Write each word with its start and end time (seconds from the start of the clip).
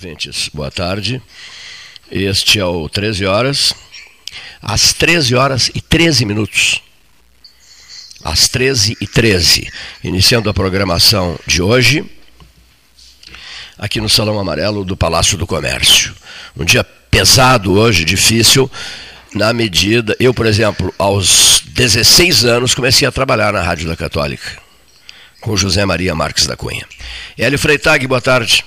Ouvintes, 0.00 0.48
boa 0.54 0.70
tarde. 0.70 1.20
Este 2.10 2.58
é 2.58 2.64
o 2.64 2.88
13 2.88 3.26
horas, 3.26 3.74
às 4.62 4.94
13 4.94 5.34
horas 5.34 5.70
e 5.74 5.80
13 5.82 6.24
minutos. 6.24 6.80
Às 8.24 8.48
13 8.48 8.96
e 8.98 9.06
13, 9.06 9.70
iniciando 10.02 10.48
a 10.48 10.54
programação 10.54 11.38
de 11.46 11.60
hoje, 11.60 12.02
aqui 13.76 14.00
no 14.00 14.08
Salão 14.08 14.38
Amarelo 14.38 14.86
do 14.86 14.96
Palácio 14.96 15.36
do 15.36 15.46
Comércio. 15.46 16.14
Um 16.56 16.64
dia 16.64 16.82
pesado 16.82 17.74
hoje, 17.74 18.02
difícil, 18.02 18.70
na 19.34 19.52
medida. 19.52 20.16
Eu, 20.18 20.32
por 20.32 20.46
exemplo, 20.46 20.94
aos 20.96 21.62
16 21.66 22.46
anos, 22.46 22.74
comecei 22.74 23.06
a 23.06 23.12
trabalhar 23.12 23.52
na 23.52 23.60
Rádio 23.60 23.86
da 23.86 23.96
Católica, 23.96 24.50
com 25.42 25.54
José 25.58 25.84
Maria 25.84 26.14
Marques 26.14 26.46
da 26.46 26.56
Cunha. 26.56 26.86
Hélio 27.36 27.58
Freitag, 27.58 28.06
boa 28.06 28.22
tarde. 28.22 28.64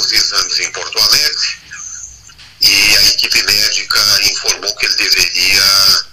Alguns 0.00 0.12
exames 0.12 0.58
em 0.60 0.72
Porto 0.72 0.98
Alegre 0.98 1.58
e 2.62 2.96
a 2.96 3.02
equipe 3.08 3.42
médica 3.42 4.00
informou 4.30 4.74
que 4.76 4.86
ele 4.86 4.94
deveria 4.94 6.04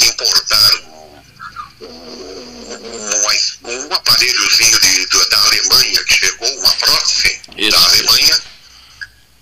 importar 0.00 0.74
um, 0.74 1.22
um, 3.64 3.88
um 3.88 3.94
aparelhozinho 3.94 4.80
de, 4.80 5.06
da 5.28 5.38
Alemanha 5.38 6.04
que 6.04 6.14
chegou, 6.14 6.58
uma 6.58 6.72
prótese 6.76 7.40
Isso. 7.56 7.70
da 7.70 7.84
Alemanha 7.84 8.42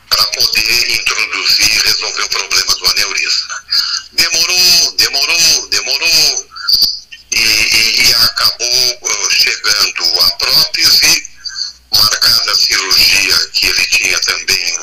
para 0.09 0.25
poder 0.27 0.91
introduzir 0.91 1.77
e 1.77 1.79
resolver 1.89 2.23
o 2.23 2.29
problema 2.29 2.75
do 2.75 2.87
aneurisma. 2.87 3.65
Demorou, 4.13 4.93
demorou, 4.97 5.69
demorou 5.69 6.49
e, 7.33 7.39
e, 7.39 8.03
e 8.03 8.15
acabou 8.15 8.99
uh, 9.03 9.31
chegando 9.31 10.21
a 10.21 10.31
prótese, 10.33 11.30
marcada 11.93 12.53
a 12.53 12.55
cirurgia 12.55 13.49
que 13.53 13.67
ele 13.67 13.87
tinha 13.87 14.19
também 14.21 14.79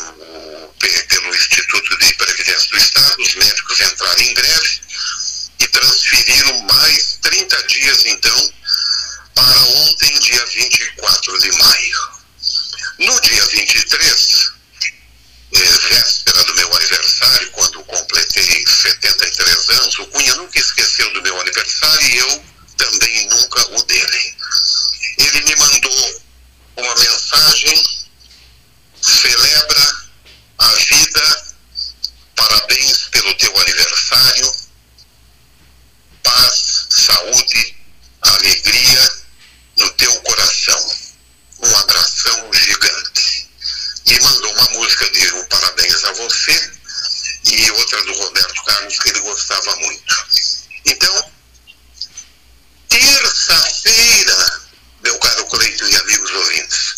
pelo 0.80 1.36
Instituto 1.36 1.98
de 1.98 2.14
Previdência 2.14 2.70
do 2.70 2.78
Estado, 2.78 3.22
os 3.22 3.36
médicos 3.36 3.82
entraram 3.82 4.22
em 4.22 4.34
greve 4.34 4.82
e 5.60 5.68
transferiram 5.68 6.60
mais 6.64 7.18
30 7.22 7.64
dias 7.64 8.06
então 8.06 8.54
para 9.34 9.60
ontem, 9.60 10.20
dia 10.20 10.46
24 10.46 11.40
de 11.40 11.52
maio. 11.52 12.18
No 13.00 13.22
dia 13.22 13.46
23, 13.46 14.52
véspera 15.52 16.44
do 16.44 16.56
meu 16.56 16.76
aniversário, 16.76 17.52
quando 17.52 17.84
completei 17.84 18.66
73 18.68 19.70
anos, 19.70 20.00
o 20.00 20.08
Cunha 20.08 20.36
nunca 20.36 20.60
esqueceu 20.60 21.14
do 21.14 21.22
meu 21.22 21.40
aniversário 21.40 22.08
e 22.08 22.18
eu 22.18 22.46
também 22.78 23.28
nunca 23.30 23.68
o 23.76 23.84
dele. 23.84 24.36
Ele 25.20 25.42
me 25.42 25.56
mandou 25.56 26.22
uma 26.78 26.96
mensagem, 26.96 27.84
celebra 29.02 29.96
a 30.60 30.68
vida, 30.68 31.46
parabéns 32.36 33.10
pelo 33.10 33.34
teu 33.36 33.58
aniversário, 33.60 34.54
paz, 36.24 36.88
saúde, 36.90 37.78
alegria 38.22 39.12
no 39.78 39.90
teu 39.92 40.22
coração. 40.22 40.96
Um 41.60 41.76
abração 41.78 42.54
gigante 42.54 43.50
e 44.06 44.20
mandou 44.20 44.52
uma 44.54 44.70
música 44.70 45.10
de 45.10 45.34
um 45.34 45.46
parabéns 45.46 46.04
a 46.04 46.12
você 46.14 46.72
e 47.46 47.72
outra 47.72 48.04
do 48.04 48.14
Roberto 48.14 48.64
Carlos 48.64 49.00
que 49.00 49.10
ele 49.10 49.22
gostava 49.22 49.76
muito. 49.78 50.28
Então, 50.86 51.32
terça-feira, 52.88 54.67
meu 55.08 55.20
caro 55.20 55.46
Cleiton 55.46 55.86
e 55.86 55.96
amigos 55.96 56.32
ouvintes, 56.32 56.96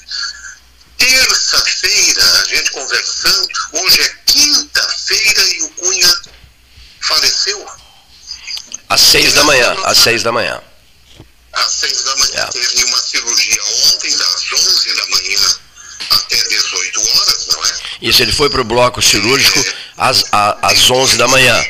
terça-feira, 0.98 2.42
a 2.42 2.46
gente 2.46 2.72
conversando, 2.72 3.48
hoje 3.74 4.02
é 4.02 4.16
quinta-feira 4.26 5.42
e 5.44 5.62
o 5.62 5.70
Cunha 5.70 6.22
faleceu. 7.02 7.68
Às 8.90 9.02
seis 9.02 9.34
da 9.34 9.44
manhã, 9.44 9.78
às 9.84 9.98
seis 10.00 10.24
da 10.24 10.32
manhã. 10.32 10.60
Às 11.54 11.72
seis 11.72 12.04
da 12.04 12.16
manhã. 12.16 12.40
É. 12.40 12.46
Teve 12.46 12.84
uma 12.86 12.98
cirurgia 12.98 13.64
ontem, 13.86 14.18
das 14.18 14.54
onze 14.54 14.96
da 14.96 15.08
manhã 15.08 15.60
até 16.10 16.36
18 16.36 17.02
horas, 17.02 17.48
não 17.52 17.66
é? 17.66 17.80
Isso, 18.02 18.24
ele 18.24 18.32
foi 18.32 18.50
para 18.50 18.62
o 18.62 18.64
bloco 18.64 19.02
cirúrgico 19.04 19.64
às, 19.98 20.26
às 20.32 20.90
11 20.90 21.18
da 21.18 21.28
manhã. 21.28 21.64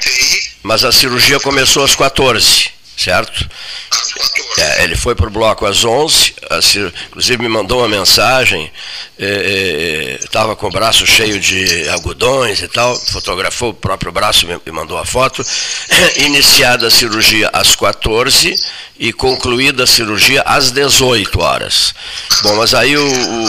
Mas 0.64 0.86
a 0.86 0.92
cirurgia 0.92 1.40
começou 1.42 1.84
às 1.84 1.96
14, 1.96 2.72
certo? 2.96 3.50
Às 3.92 4.14
14. 4.14 4.49
É, 4.60 4.84
ele 4.84 4.96
foi 4.96 5.16
para 5.16 5.28
o 5.28 5.32
bloco 5.32 5.66
às 5.66 5.86
11, 5.86 6.36
inclusive 7.08 7.42
me 7.42 7.48
mandou 7.48 7.80
uma 7.80 7.88
mensagem, 7.88 8.70
estava 9.18 10.50
é, 10.50 10.54
é, 10.54 10.56
com 10.56 10.68
o 10.68 10.72
braço 10.72 11.08
cheio 11.08 11.40
de 11.40 11.88
algodões 11.90 12.62
e 12.62 12.68
tal, 12.68 12.94
fotografou 12.98 13.70
o 13.70 13.74
próprio 13.74 14.12
braço 14.12 14.46
e 14.66 14.72
mandou 14.72 14.98
a 14.98 15.06
foto. 15.06 15.46
Iniciada 16.18 16.88
a 16.88 16.92
cirurgia 16.92 17.50
às 17.54 17.74
14 17.76 18.54
e 19.00 19.14
concluída 19.14 19.86
a 19.86 19.88
cirurgia 19.88 20.42
às 20.46 20.72
18 20.72 21.40
horas. 21.40 21.94
Bom, 22.44 22.58
mas 22.58 22.74
aí 22.74 22.98
o, 22.98 23.02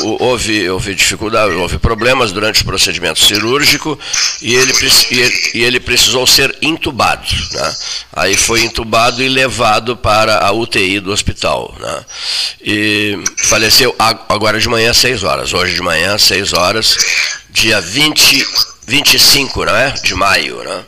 o, 0.07 0.23
houve, 0.23 0.71
houve 0.71 0.95
dificuldade, 0.95 1.53
houve 1.55 1.77
problemas 1.77 2.31
durante 2.31 2.62
o 2.62 2.65
procedimento 2.65 3.19
cirúrgico 3.19 3.99
e 4.41 4.55
ele, 4.55 4.73
e 5.11 5.21
ele, 5.21 5.51
e 5.55 5.65
ele 5.65 5.81
precisou 5.81 6.25
ser 6.25 6.57
intubado. 6.62 7.27
Né? 7.53 7.77
Aí 8.12 8.37
foi 8.37 8.62
intubado 8.62 9.21
e 9.23 9.29
levado 9.29 9.97
para 9.97 10.39
a 10.39 10.53
UTI 10.53 11.00
do 11.00 11.12
hospital. 11.12 11.75
Né? 11.79 12.05
E 12.62 13.19
faleceu 13.37 13.94
agora 13.99 14.58
de 14.58 14.69
manhã 14.69 14.91
às 14.91 14.99
6 14.99 15.23
horas. 15.23 15.52
Hoje 15.52 15.75
de 15.75 15.82
manhã 15.82 16.14
às 16.14 16.23
6 16.23 16.52
horas, 16.52 16.97
dia 17.50 17.81
20, 17.81 18.47
25 18.87 19.64
não 19.64 19.76
é? 19.76 19.91
de 19.93 20.14
maio. 20.14 20.62
Né? 20.62 20.85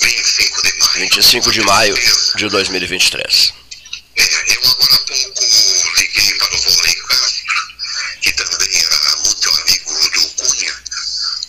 25 0.00 0.62
de 0.62 0.72
maio. 0.78 1.00
25 1.00 1.52
de 1.52 1.60
maio 1.62 1.98
de 2.36 2.48
2023. 2.48 3.52
É, 4.16 4.22
eu 4.22 4.70
agora 4.70 4.94
há 4.94 4.98
pouco 4.98 5.44
liguei 5.96 6.34
para 6.38 6.54
o 6.54 6.60
Volney 6.60 6.94
Castro, 6.94 7.44
que 8.22 8.32
também 8.32 8.76
era 8.76 9.16
muito 9.16 9.50
amigo 9.50 10.10
do 10.10 10.28
Cunha, 10.28 10.74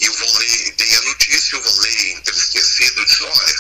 e 0.02 0.10
o 0.10 0.14
Volney, 0.14 0.74
dei 0.78 0.96
a 0.96 1.02
notícia, 1.02 1.58
o 1.58 1.62
Volney 1.62 2.12
entristecido 2.14 3.06
disse, 3.06 3.24
olha, 3.24 3.56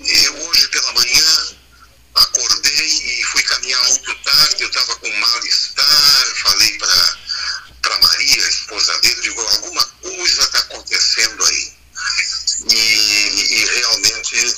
eu 0.00 0.48
hoje 0.48 0.68
pela 0.68 0.92
manhã 0.92 1.56
acordei 2.14 3.20
e 3.20 3.24
fui 3.24 3.42
caminhar 3.42 3.82
muito 3.84 4.14
tarde, 4.16 4.62
eu 4.62 4.68
estava 4.68 4.96
com 4.96 5.10
mal-estar, 5.10 6.26
falei 6.42 6.78
para 6.78 7.98
Maria, 8.02 8.44
a 8.44 8.48
esposa 8.48 8.98
dele, 9.00 9.20
digo, 9.22 9.40
alguma 9.40 9.84
coisa 10.02 10.42
está 10.42 10.58
acontecendo 10.58 11.44
aí. 11.44 11.72
E, 12.70 12.76
e 12.76 13.64
realmente, 13.64 14.56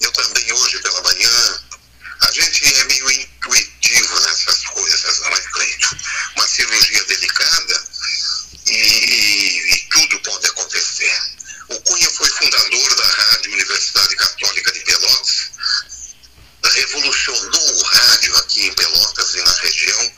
eu 0.00 0.12
também 0.12 0.52
hoje 0.52 0.78
pela 0.80 1.02
manhã, 1.02 1.60
a 2.20 2.32
gente 2.32 2.74
é 2.74 2.84
meio 2.84 3.10
intuitivo 3.10 4.20
nessas 4.20 4.64
coisas, 4.66 5.18
não 5.20 5.28
é, 5.28 5.40
Cleito? 5.40 5.96
Uma 6.36 6.46
cirurgia 6.46 7.04
delicada 7.04 7.88
e, 8.66 8.72
e, 8.72 9.74
e 9.74 9.78
tudo 9.90 10.20
pode 10.20 10.46
acontecer. 10.46 11.22
O 11.68 11.80
Cunha 11.80 12.10
foi 12.10 12.28
fundador 12.30 12.94
da 12.96 13.06
Rádio 13.06 13.52
Universidade 13.52 14.16
Católica 14.16 14.72
de 14.72 14.80
Pelotas, 14.80 15.50
revolucionou 16.64 17.78
o 17.78 17.82
rádio 17.82 18.36
aqui 18.36 18.66
em 18.66 18.74
Pelotas 18.74 19.34
e 19.34 19.42
na 19.42 19.52
região 19.52 20.12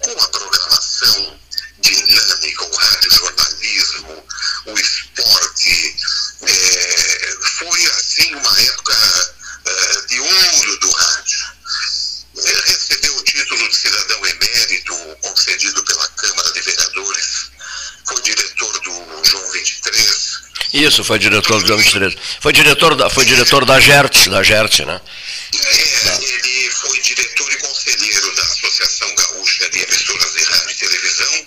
com 0.00 0.20
a 0.20 0.28
programação 0.28 1.38
dinâmica, 1.80 2.64
o 2.64 2.76
rádio 2.76 3.10
jornalismo, 3.12 4.24
o 4.66 4.78
esporte. 4.78 5.96
É, 6.40 7.36
foi 7.58 7.86
assim 7.86 8.34
uma 8.34 8.60
época 8.60 9.34
é, 9.66 10.00
de 10.06 10.20
ouro 10.20 10.78
do 10.78 10.90
rádio. 10.90 11.38
É, 12.36 12.70
recebeu 12.70 13.16
o 13.16 13.24
título 13.24 13.68
de 13.68 13.76
cidadão 13.76 14.26
emérito 14.26 14.94
concedido 15.22 15.82
pela 15.84 16.08
Câmara 16.08 16.52
de 16.52 16.60
Vereadores. 16.60 17.50
Foi 18.06 18.22
diretor 18.22 18.80
do 18.80 19.24
João 19.24 19.50
23. 19.50 20.38
Isso, 20.98 21.04
foi 21.04 21.18
diretor 21.20 21.60
do 21.60 21.66
João 21.66 21.78
23. 21.78 22.16
Foi 22.40 22.52
diretor 22.52 22.96
da, 22.96 23.08
foi 23.08 23.24
diretor 23.24 23.64
da 23.64 23.78
GERT, 23.78 24.28
da 24.30 24.42
GERT, 24.42 24.80
né? 24.80 25.00
É, 25.54 26.24
ele 26.24 26.70
foi 26.70 27.00
diretor 27.00 27.52
e 27.52 27.56
conselheiro 27.58 28.34
da 28.34 28.42
Associação 28.42 29.14
Gaúcha 29.14 29.70
de 29.70 29.78
Emissoras 29.78 30.32
de 30.32 30.44
Rádio 30.44 30.70
e 30.70 30.74
Televisão. 30.74 31.46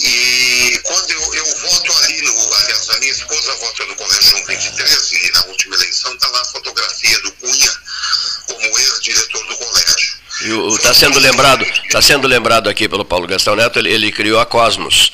E 0.00 0.80
quando 0.84 1.10
eu, 1.10 1.34
eu 1.34 1.56
voto 1.58 1.92
ali, 1.98 2.22
no, 2.22 2.54
aliás, 2.54 2.90
a 2.90 2.98
minha 2.98 3.12
esposa 3.12 3.54
vota 3.56 3.84
no 3.84 3.94
Colégio 3.96 4.30
João 4.30 4.44
23 4.46 5.12
e 5.12 5.32
na 5.32 5.44
última 5.46 5.76
eleição 5.76 6.14
está 6.14 6.28
lá 6.28 6.40
a 6.40 6.44
fotografia 6.46 7.20
do 7.20 7.32
Cunha 7.32 7.72
como 8.46 8.78
ex-diretor 8.78 9.46
do 9.48 9.56
colégio. 9.56 10.76
Está 10.76 10.94
sendo 10.94 11.18
lembrado, 11.18 11.62
está 11.64 12.00
sendo 12.00 12.28
lembrado 12.28 12.68
aqui 12.70 12.88
pelo 12.88 13.04
Paulo 13.04 13.26
Gastão 13.26 13.56
Neto, 13.56 13.78
ele, 13.78 13.90
ele 13.90 14.12
criou 14.12 14.38
a 14.38 14.46
Cosmos. 14.46 15.10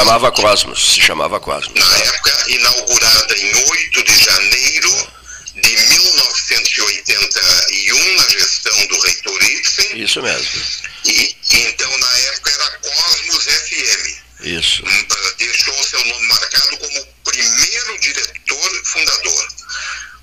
Chamava 0.00 0.32
Cosmos, 0.32 0.94
se 0.94 1.02
chamava 1.02 1.38
Cosmos. 1.38 1.78
Na 1.78 1.98
época, 1.98 2.32
inaugurada 2.48 3.36
em 3.36 3.54
8 3.54 4.02
de 4.02 4.24
janeiro 4.24 5.12
de 5.56 5.76
1981, 5.76 8.16
na 8.16 8.28
gestão 8.30 8.86
do 8.86 8.98
reitor 9.00 9.42
Ibsen. 9.42 10.02
Isso 10.02 10.22
mesmo. 10.22 10.62
E, 11.04 11.36
então, 11.50 11.98
na 11.98 12.18
época, 12.18 12.50
era 12.50 12.70
Cosmos 12.78 13.44
FM. 13.44 14.16
Isso. 14.40 14.82
Hum, 14.86 15.06
deixou 15.36 15.84
seu 15.84 16.02
nome 16.06 16.26
marcado 16.28 16.78
como 16.78 17.06
primeiro 17.24 18.00
diretor 18.00 18.82
fundador. 18.86 19.48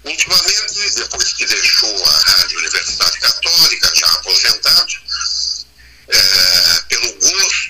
Ultimamente, 0.06 0.90
depois 0.96 1.34
que 1.34 1.46
deixou 1.46 2.04
a 2.04 2.12
Rádio 2.32 2.58
Universidade 2.58 3.20
Católica, 3.20 3.92
já 3.94 4.08
aposentado, 4.08 4.96
é, 6.08 6.82
pelo 6.90 7.14
gosto 7.14 7.68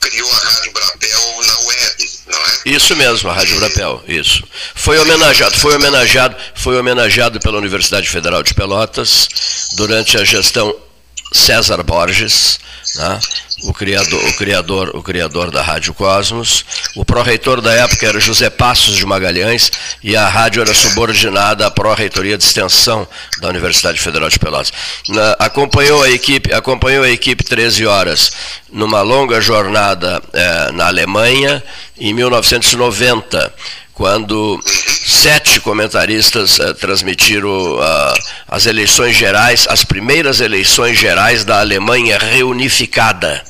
criou 0.00 0.30
a 0.32 0.36
Rádio 0.36 0.72
Brapel 0.72 1.42
na 1.46 1.58
web, 1.60 2.10
não 2.26 2.38
é? 2.38 2.59
Isso 2.70 2.94
mesmo, 2.94 3.28
a 3.28 3.34
Rádio 3.34 3.58
Brapel, 3.58 4.00
isso. 4.06 4.44
Foi 4.76 4.96
homenageado, 4.96 5.56
foi 5.56 5.74
homenageado, 5.74 6.36
foi 6.54 6.78
homenageado 6.78 7.40
pela 7.40 7.58
Universidade 7.58 8.08
Federal 8.08 8.44
de 8.44 8.54
Pelotas 8.54 9.28
durante 9.72 10.16
a 10.16 10.24
gestão 10.24 10.72
César 11.32 11.82
Borges, 11.82 12.60
né? 12.94 13.18
o, 13.64 13.72
criador, 13.72 14.24
o, 14.24 14.32
criador, 14.34 14.90
o 14.94 15.02
criador 15.02 15.50
da 15.50 15.62
Rádio 15.62 15.92
Cosmos. 15.94 16.64
O 16.94 17.04
pró-reitor 17.04 17.60
da 17.60 17.72
época 17.72 18.06
era 18.06 18.20
José 18.20 18.48
Passos 18.50 18.96
de 18.96 19.04
Magalhães 19.04 19.70
e 20.02 20.16
a 20.16 20.28
rádio 20.28 20.62
era 20.62 20.72
subordinada 20.74 21.66
à 21.66 21.70
pró-reitoria 21.70 22.38
de 22.38 22.44
extensão 22.44 23.06
da 23.40 23.48
Universidade 23.48 24.00
Federal 24.00 24.28
de 24.28 24.38
Pelotas. 24.38 24.72
Na, 25.08 25.32
acompanhou, 25.38 26.02
a 26.02 26.10
equipe, 26.10 26.52
acompanhou 26.52 27.04
a 27.04 27.10
equipe 27.10 27.44
13 27.44 27.86
horas 27.86 28.32
numa 28.72 29.02
longa 29.02 29.40
jornada 29.40 30.22
eh, 30.32 30.72
na 30.72 30.86
Alemanha 30.86 31.62
em 32.00 32.14
1990 32.14 33.54
quando 34.00 34.58
sete 34.64 35.60
comentaristas 35.60 36.58
uh, 36.58 36.72
transmitiram 36.72 37.74
uh, 37.74 38.14
as 38.48 38.64
eleições 38.64 39.14
gerais, 39.14 39.66
as 39.68 39.84
primeiras 39.84 40.40
eleições 40.40 40.98
gerais 40.98 41.44
da 41.44 41.60
Alemanha 41.60 42.18
reunificada. 42.18 43.44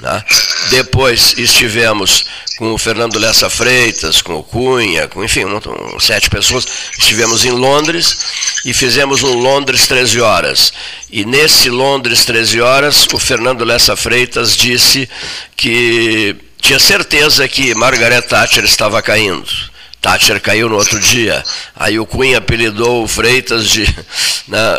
Né? 0.00 0.24
Depois 0.70 1.34
estivemos 1.36 2.24
com 2.56 2.72
o 2.72 2.78
Fernando 2.78 3.18
Lessa 3.18 3.50
Freitas, 3.50 4.22
com 4.22 4.36
o 4.36 4.42
Cunha, 4.42 5.06
com, 5.08 5.22
enfim, 5.22 5.44
um, 5.44 5.58
um, 5.94 6.00
sete 6.00 6.30
pessoas. 6.30 6.66
Estivemos 6.98 7.44
em 7.44 7.50
Londres 7.50 8.18
e 8.64 8.72
fizemos 8.72 9.22
um 9.22 9.34
Londres 9.34 9.86
13 9.86 10.20
horas. 10.22 10.72
E 11.10 11.26
nesse 11.26 11.68
Londres 11.68 12.24
13 12.24 12.60
horas, 12.62 13.06
o 13.12 13.18
Fernando 13.18 13.64
Lessa 13.64 13.94
Freitas 13.96 14.56
disse 14.56 15.06
que 15.54 16.36
tinha 16.60 16.78
certeza 16.78 17.48
que 17.48 17.74
Margaret 17.74 18.22
Thatcher 18.22 18.64
estava 18.64 19.02
caindo 19.02 19.70
Thatcher 20.00 20.40
caiu 20.40 20.68
no 20.68 20.76
outro 20.76 20.98
dia. 20.98 21.44
Aí 21.76 21.98
o 21.98 22.06
Cunha 22.06 22.38
apelidou 22.38 23.04
o 23.04 23.08
Freitas 23.08 23.68
de 23.68 23.84
né, 24.48 24.78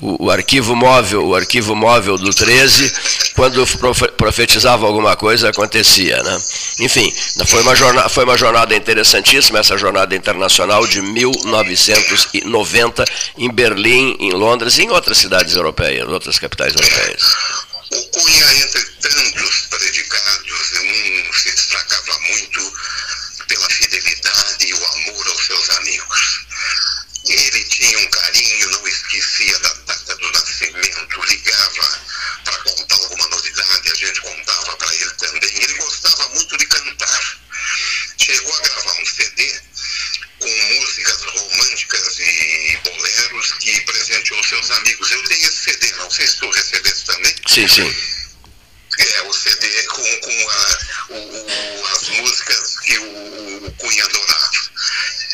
o, 0.00 0.26
o, 0.26 0.30
arquivo 0.30 0.74
móvel, 0.74 1.28
o 1.28 1.36
arquivo 1.36 1.76
móvel 1.76 2.18
do 2.18 2.34
13, 2.34 2.92
quando 3.36 3.64
profetizava 4.16 4.86
alguma 4.86 5.14
coisa 5.16 5.50
acontecia, 5.50 6.20
né? 6.22 6.38
Enfim, 6.80 7.12
foi 7.46 7.62
uma 7.62 7.76
jornada, 7.76 8.08
foi 8.08 8.24
uma 8.24 8.36
jornada 8.36 8.74
interessantíssima 8.74 9.60
essa 9.60 9.78
jornada 9.78 10.16
internacional 10.16 10.84
de 10.86 11.00
1990 11.00 13.04
em 13.38 13.48
Berlim, 13.50 14.16
em 14.18 14.32
Londres 14.32 14.78
e 14.78 14.82
em 14.82 14.90
outras 14.90 15.18
cidades 15.18 15.54
europeias, 15.54 16.08
outras 16.08 16.40
capitais 16.40 16.74
europeias. 16.74 17.36
O 17.94 18.02
Cunha, 18.08 18.54
entre 18.54 18.82
tantos 18.82 19.66
predicados, 19.70 20.72
um 20.72 21.32
se 21.32 21.52
destacava 21.52 22.18
muito 22.22 22.74
pela 23.46 23.70
fidelidade 23.70 24.66
e 24.66 24.74
o 24.74 24.84
amor 24.84 25.28
aos 25.28 25.46
seus 25.46 25.70
amigos. 25.70 26.40
Ele 27.28 27.62
tinha 27.62 27.96
um 28.00 28.06
carinho, 28.08 28.70
não 28.72 28.88
esquecia 28.88 29.56
da 29.60 29.74
data 29.86 30.16
do 30.16 30.32
nascimento, 30.32 31.24
ligava 31.24 32.00
para 32.44 32.58
contar 32.64 32.96
alguma 32.96 33.28
novidade, 33.28 33.92
a 33.92 33.94
gente 33.94 34.20
contava 34.22 34.76
para 34.76 34.92
ele 34.92 35.10
também. 35.12 35.62
Ele 35.62 35.74
gostava 35.74 36.28
muito 36.30 36.56
de 36.56 36.66
cantar. 36.66 37.38
Chegou 38.18 38.56
a 38.56 38.60
gravar 38.60 39.00
um 39.00 39.06
CD 39.06 39.60
com 40.40 40.48
músicas 40.48 41.22
românticas 41.22 42.18
e 42.18 42.76
boleros 42.82 43.52
que 43.60 43.80
presenteou 43.82 44.42
seus 44.42 44.70
amigos. 44.72 45.12
Eu 45.12 45.22
tenho 45.28 45.46
esse 45.46 45.70
CD, 45.70 45.92
não 45.92 46.10
sei 46.10 46.26
se 46.26 46.38
tu 46.38 46.50
recebeste 46.50 47.04
também. 47.04 47.33
Sim, 47.54 47.68
sim. 47.68 47.96
É, 48.98 49.22
o 49.22 49.32
CD 49.32 49.82
com, 49.84 50.02
com 50.02 50.50
a, 50.50 50.78
o, 51.10 51.18
o, 51.18 51.86
as 51.86 52.08
músicas 52.08 52.80
que 52.80 52.98
o, 52.98 53.66
o 53.68 53.72
Cunha 53.74 54.04
adorava. 54.04 54.50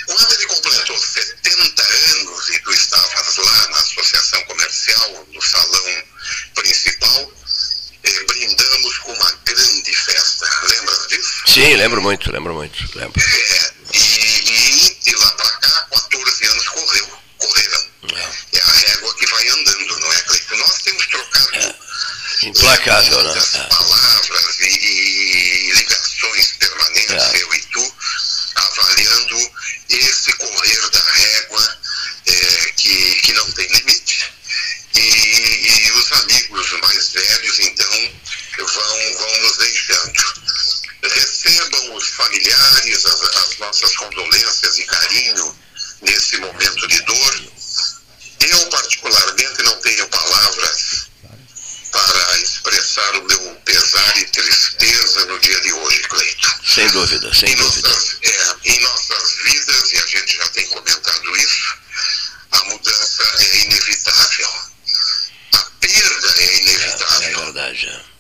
Quando 0.05 0.35
ele 0.35 0.47
completou 0.49 0.99
70 0.99 1.83
anos 1.83 2.49
e 2.50 2.59
tu 2.59 2.73
estavas 2.73 3.37
lá 3.39 3.69
na 3.69 3.79
associação 3.79 4.45
comercial, 4.45 5.27
no 5.33 5.41
salão 5.41 6.05
principal, 6.57 7.33
eh, 8.05 8.25
brindamos 8.25 8.99
com 8.99 9.15
uma 9.15 9.33
grande 9.47 9.97
festa. 9.97 10.47
Lembra 10.69 10.95
disso? 11.09 11.43
Sim, 11.47 11.75
lembro 11.77 12.03
muito, 12.03 12.31
lembro 12.31 12.53
muito. 12.53 12.99
Lembro. 12.99 13.19
É, 13.19 13.73
e, 13.95 13.99
e 13.99 14.95
de 15.05 15.17
lá 15.17 15.31
para 15.33 15.50
cá, 15.53 15.89
14 15.91 16.45
anos 16.49 16.69
correu, 16.69 17.19
correram. 17.39 17.91
É. 18.15 18.59
é 18.59 18.61
a 18.61 18.73
régua 18.73 19.15
que 19.15 19.27
vai 19.27 19.49
andando, 19.49 20.00
não 20.00 20.12
é? 20.12 20.20
Nós 20.57 20.83
temos 20.83 21.07
trocado. 21.07 21.57
É 21.57 21.90
Implacável, 22.42 23.23
né? 23.23 23.38
É. 23.54 23.62
Palavras 23.69 24.61
e, 24.61 24.64
e, 24.64 25.73
ligações 25.73 26.52
permanentes, 26.59 27.12
é. 27.12 27.42
eu 27.42 27.54
e 27.54 27.61
tu, 27.66 27.95
avaliando 28.54 29.52
esse 29.90 30.33
correr 30.35 30.90
da 30.90 31.00
régua 31.00 31.78
é, 32.26 32.73
que, 32.76 33.14
que 33.21 33.33
não 33.35 33.52
tem 33.52 33.66
limite. 33.69 34.33
E, 34.95 35.00
e, 35.00 35.92
os 35.92 36.12
amigos 36.12 36.73
mais 36.80 37.09
velhos, 37.12 37.59
então, 37.61 38.12
vão, 38.59 39.14
vão 39.19 39.40
nos 39.42 39.57
deixando. 39.59 40.50
Recebam 41.02 41.95
os 41.95 42.09
familiares, 42.09 43.04
as, 43.07 43.23
as 43.23 43.59
nossas 43.59 43.97
condolências 43.97 44.78
e 44.78 44.85
carinho 44.85 45.57
nesse 46.02 46.38
momento 46.38 46.88
de 46.88 47.02
dor. 47.02 47.60
Eu, 48.41 48.67
particularmente, 48.71 49.63
não 49.63 49.77
tenho 49.81 50.07
palavras 50.09 51.11
para 51.91 52.39
expressar 52.39 53.17
o 53.17 53.25
meu 53.25 53.55
pesar 53.65 54.19
e 54.19 54.25
tristeza 54.27 55.27
no 55.27 55.39
dia 55.41 55.61
de 55.61 55.73
hoje, 55.73 56.01
Cleito. 56.03 56.49
Sem 56.67 56.89
dúvida, 56.89 57.35
sem 57.35 57.53
em 57.53 57.57
dúvida. 57.57 57.89
Nossas, 57.89 58.17
é, 58.23 58.71
em 58.71 58.81
nossas 58.81 59.37
vidas, 59.45 59.93
e 59.93 59.99
a 59.99 60.07
gente 60.07 60.37
já 60.37 60.49
tem 60.49 60.67
comentado 60.69 61.37
isso, 61.37 61.75
a 62.53 62.65
mudança 62.65 63.23
é 63.41 63.57
inevitável. 63.65 64.49
A 65.53 65.59
perda 65.81 66.35
é 66.39 66.59
inevitável. 66.59 67.23
É, 67.23 67.33
é 67.33 67.45
verdade. 67.45 67.87
É. 67.89 68.11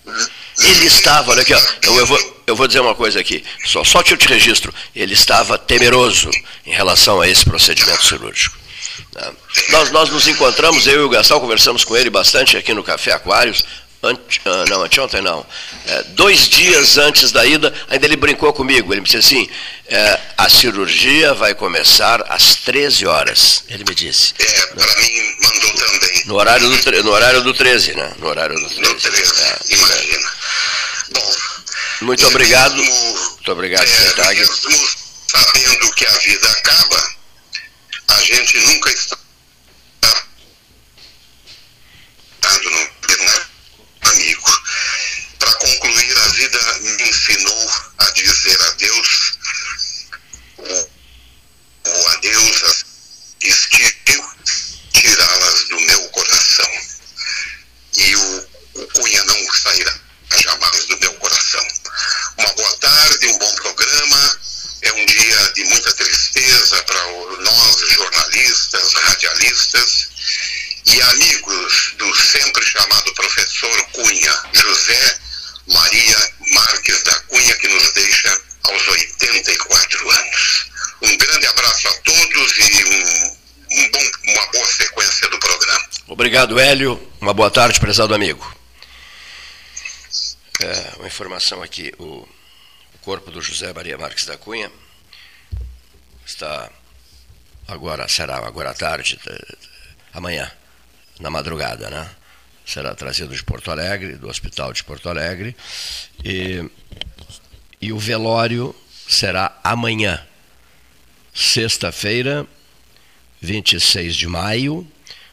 Ele 0.58 0.86
estava, 0.86 1.30
olha 1.30 1.42
aqui, 1.42 1.54
ó, 1.54 1.60
eu, 1.82 1.96
eu, 1.96 2.06
vou, 2.06 2.42
eu 2.46 2.56
vou 2.56 2.66
dizer 2.66 2.80
uma 2.80 2.94
coisa 2.94 3.20
aqui, 3.20 3.44
só, 3.64 3.82
só 3.84 4.02
te 4.02 4.14
registro, 4.26 4.74
ele 4.94 5.14
estava 5.14 5.56
temeroso 5.56 6.30
em 6.66 6.72
relação 6.72 7.20
a 7.20 7.28
esse 7.28 7.44
procedimento 7.44 8.04
cirúrgico. 8.04 8.59
Nós, 9.70 9.90
nós 9.90 10.10
nos 10.10 10.26
encontramos, 10.28 10.86
eu 10.86 11.00
e 11.00 11.04
o 11.04 11.08
Gastão, 11.08 11.40
conversamos 11.40 11.84
com 11.84 11.96
ele 11.96 12.10
bastante 12.10 12.56
aqui 12.56 12.72
no 12.72 12.82
Café 12.82 13.12
Aquários, 13.12 13.64
ante, 14.02 14.40
ah, 14.44 14.64
não, 14.68 14.82
anteontem 14.82 15.20
não, 15.20 15.44
é, 15.86 16.02
dois 16.10 16.48
dias 16.48 16.96
antes 16.96 17.32
da 17.32 17.44
ida, 17.44 17.72
ainda 17.88 18.06
ele 18.06 18.16
brincou 18.16 18.52
comigo, 18.52 18.92
ele 18.92 19.00
me 19.00 19.06
disse 19.06 19.18
assim, 19.18 19.48
é, 19.86 20.20
a 20.38 20.48
cirurgia 20.48 21.34
vai 21.34 21.54
começar 21.54 22.24
às 22.28 22.54
13 22.56 23.06
horas, 23.06 23.64
ele 23.68 23.84
me 23.86 23.94
disse. 23.94 24.34
É, 24.38 24.66
para 24.66 24.96
mim 24.96 25.36
mandou 25.40 25.74
também. 25.74 26.22
No 26.26 26.34
horário 26.36 26.68
do, 26.68 27.02
no 27.02 27.10
horário 27.10 27.42
do 27.42 27.52
13, 27.52 27.94
né? 27.94 28.12
No 28.18 28.28
horário 28.28 28.54
do 28.54 28.68
13. 28.68 28.80
No 28.80 28.94
13, 28.94 29.42
é, 29.42 29.74
imagina. 29.74 30.32
Bom, 31.12 31.34
muito 32.02 32.26
obrigado. 32.26 32.76
Mesmo, 32.76 33.30
muito 33.34 33.52
obrigado, 33.52 33.86
é, 33.86 34.34
mesmo 34.34 34.54
sabendo 35.30 35.92
que 35.92 36.06
a 36.06 36.10
vida 36.18 36.50
acaba, 36.50 37.14
a 38.10 38.22
gente 38.22 38.58
nunca 38.58 38.90
está 38.90 39.16
no 42.42 44.10
amigo. 44.10 44.62
Para 45.38 45.52
concluir, 45.54 46.18
a 46.18 46.28
vida 46.28 46.78
me 46.80 47.08
ensinou 47.08 47.70
a 47.98 48.10
dizer 48.10 48.62
adeus, 48.62 49.38
o, 50.58 50.90
o 51.88 52.06
adeus 52.08 52.84
existiu 53.42 54.24
tirá-las 54.92 55.64
do 55.68 55.80
meu 55.80 56.08
coração. 56.10 56.70
E 57.96 58.16
o, 58.16 58.48
o 58.74 58.86
Cunha 58.88 59.24
não 59.24 59.52
sairá 59.54 60.00
jamais 60.36 60.86
do 60.86 60.98
meu 60.98 61.14
coração. 61.14 61.66
Uma 62.38 62.52
boa 62.54 62.76
tarde, 62.78 63.26
um 63.28 63.38
bom 63.38 63.54
programa 63.54 64.40
é 64.82 64.92
um 64.92 65.06
dia 65.06 65.52
de 65.54 65.64
muita 65.64 65.92
tristeza 65.92 66.82
para 66.84 67.02
nós, 67.40 67.76
jornalistas, 67.90 68.92
radialistas 68.94 70.08
e 70.86 71.00
amigos 71.02 71.94
do 71.98 72.14
sempre 72.14 72.64
chamado 72.64 73.14
professor 73.14 73.86
Cunha, 73.92 74.42
José 74.54 75.18
Maria 75.66 76.32
Marques 76.52 77.02
da 77.02 77.20
Cunha, 77.20 77.56
que 77.56 77.68
nos 77.68 77.92
deixa 77.92 78.40
aos 78.64 78.88
84 78.88 80.10
anos. 80.10 80.66
Um 81.02 81.16
grande 81.16 81.46
abraço 81.46 81.88
a 81.88 81.92
todos 81.92 82.58
e 82.58 82.84
um, 82.84 83.36
um 83.70 83.90
bom, 83.90 84.10
uma 84.28 84.46
boa 84.46 84.66
sequência 84.66 85.28
do 85.28 85.38
programa. 85.38 85.84
Obrigado, 86.08 86.58
Hélio. 86.58 87.00
Uma 87.20 87.34
boa 87.34 87.50
tarde, 87.50 87.78
prezado 87.78 88.14
amigo. 88.14 88.56
É, 90.62 90.92
uma 90.96 91.06
informação 91.06 91.62
aqui, 91.62 91.92
o 91.98 92.26
corpo 93.02 93.30
do 93.30 93.40
José 93.40 93.72
Maria 93.72 93.96
Marques 93.96 94.24
da 94.26 94.36
Cunha 94.36 94.70
está 96.24 96.70
agora, 97.66 98.06
será 98.08 98.36
agora 98.36 98.70
à 98.70 98.74
tarde, 98.74 99.18
amanhã, 100.12 100.50
na 101.18 101.30
madrugada, 101.30 101.88
né? 101.90 102.10
será 102.64 102.94
trazido 102.94 103.34
de 103.34 103.42
Porto 103.42 103.70
Alegre, 103.70 104.14
do 104.14 104.28
Hospital 104.28 104.72
de 104.72 104.84
Porto 104.84 105.08
Alegre, 105.08 105.56
e, 106.24 106.64
e 107.80 107.92
o 107.92 107.98
velório 107.98 108.74
será 109.08 109.58
amanhã, 109.64 110.24
sexta-feira, 111.34 112.46
26 113.40 114.14
de 114.14 114.28
maio, 114.28 114.86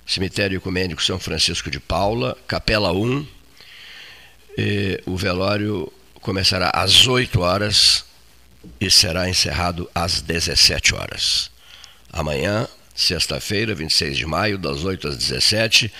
Cemitério 0.05 0.57
Ecumênico 0.57 1.03
São 1.03 1.19
Francisco 1.19 1.69
de 1.69 1.79
Paula, 1.79 2.38
Capela 2.47 2.93
1. 2.93 3.27
o 5.05 5.17
velório 5.17 5.91
começará 6.21 6.71
às 6.74 7.07
8 7.07 7.39
horas 7.39 8.05
e 8.79 8.91
será 8.91 9.29
encerrado 9.29 9.89
às 9.93 10.21
17 10.21 10.95
horas. 10.95 11.50
Amanhã, 12.12 12.67
sexta-feira, 12.95 13.75
26 13.75 14.17
de 14.17 14.25
maio, 14.25 14.57
das 14.57 14.83
8 14.83 15.07
às 15.07 15.17
17, 15.17 15.91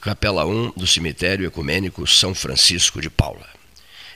Capela 0.00 0.46
1 0.46 0.72
do 0.76 0.86
Cemitério 0.86 1.46
Ecumênico 1.46 2.06
São 2.06 2.34
Francisco 2.34 3.00
de 3.00 3.10
Paula. 3.10 3.46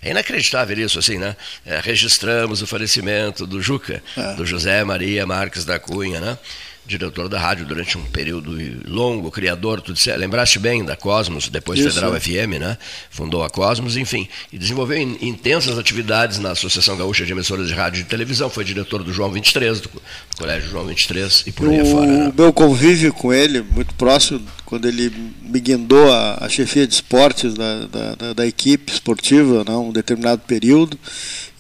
É 0.02 0.11
inacreditável 0.11 0.78
isso, 0.78 0.99
assim, 0.99 1.18
né? 1.18 1.37
É, 1.64 1.80
registramos 1.80 2.61
o 2.61 2.66
falecimento 2.66 3.46
do 3.46 3.62
Juca, 3.62 4.02
é. 4.16 4.34
do 4.34 4.44
José 4.44 4.84
Maria 4.84 5.26
Marques 5.26 5.64
da 5.64 5.78
Cunha, 5.78 6.20
né? 6.20 6.38
Diretor 6.86 7.28
da 7.28 7.38
rádio 7.38 7.64
durante 7.64 7.96
um 7.96 8.02
período 8.02 8.56
longo, 8.86 9.30
criador, 9.30 9.80
tu 9.80 9.92
disse, 9.92 10.14
lembraste 10.16 10.58
bem 10.58 10.84
da 10.84 10.96
Cosmos, 10.96 11.48
depois 11.48 11.78
Isso. 11.78 11.90
Federal 11.90 12.18
FM, 12.20 12.60
né? 12.60 12.78
Fundou 13.10 13.42
a 13.42 13.50
Cosmos, 13.50 13.96
enfim, 13.96 14.28
e 14.52 14.58
desenvolveu 14.58 14.98
intensas 14.98 15.78
atividades 15.78 16.38
na 16.38 16.50
Associação 16.50 16.96
Gaúcha 16.96 17.24
de 17.24 17.32
Emissoras 17.32 17.68
de 17.68 17.74
Rádio 17.74 18.02
e 18.02 18.04
Televisão, 18.04 18.50
foi 18.50 18.64
diretor 18.64 19.02
do 19.02 19.12
João 19.12 19.30
23, 19.30 19.80
do, 19.80 19.88
do 19.88 20.36
Colégio 20.36 20.70
João 20.70 20.86
23 20.86 21.44
e 21.46 21.52
por 21.52 21.68
aí 21.68 21.80
afora. 21.80 22.06
Né? 22.06 22.28
O 22.28 22.40
meu 22.42 22.52
convívio 22.52 23.12
com 23.12 23.32
ele, 23.32 23.62
muito 23.62 23.94
próximo, 23.94 24.42
quando 24.64 24.88
ele 24.88 25.12
me 25.42 25.60
guindou 25.60 26.12
a, 26.12 26.44
a 26.44 26.48
chefia 26.48 26.86
de 26.86 26.94
esportes 26.94 27.54
da, 27.54 27.86
da, 27.86 28.14
da, 28.14 28.32
da 28.32 28.46
equipe 28.46 28.92
esportiva, 28.92 29.64
né, 29.64 29.76
um 29.76 29.92
determinado 29.92 30.42
período, 30.46 30.98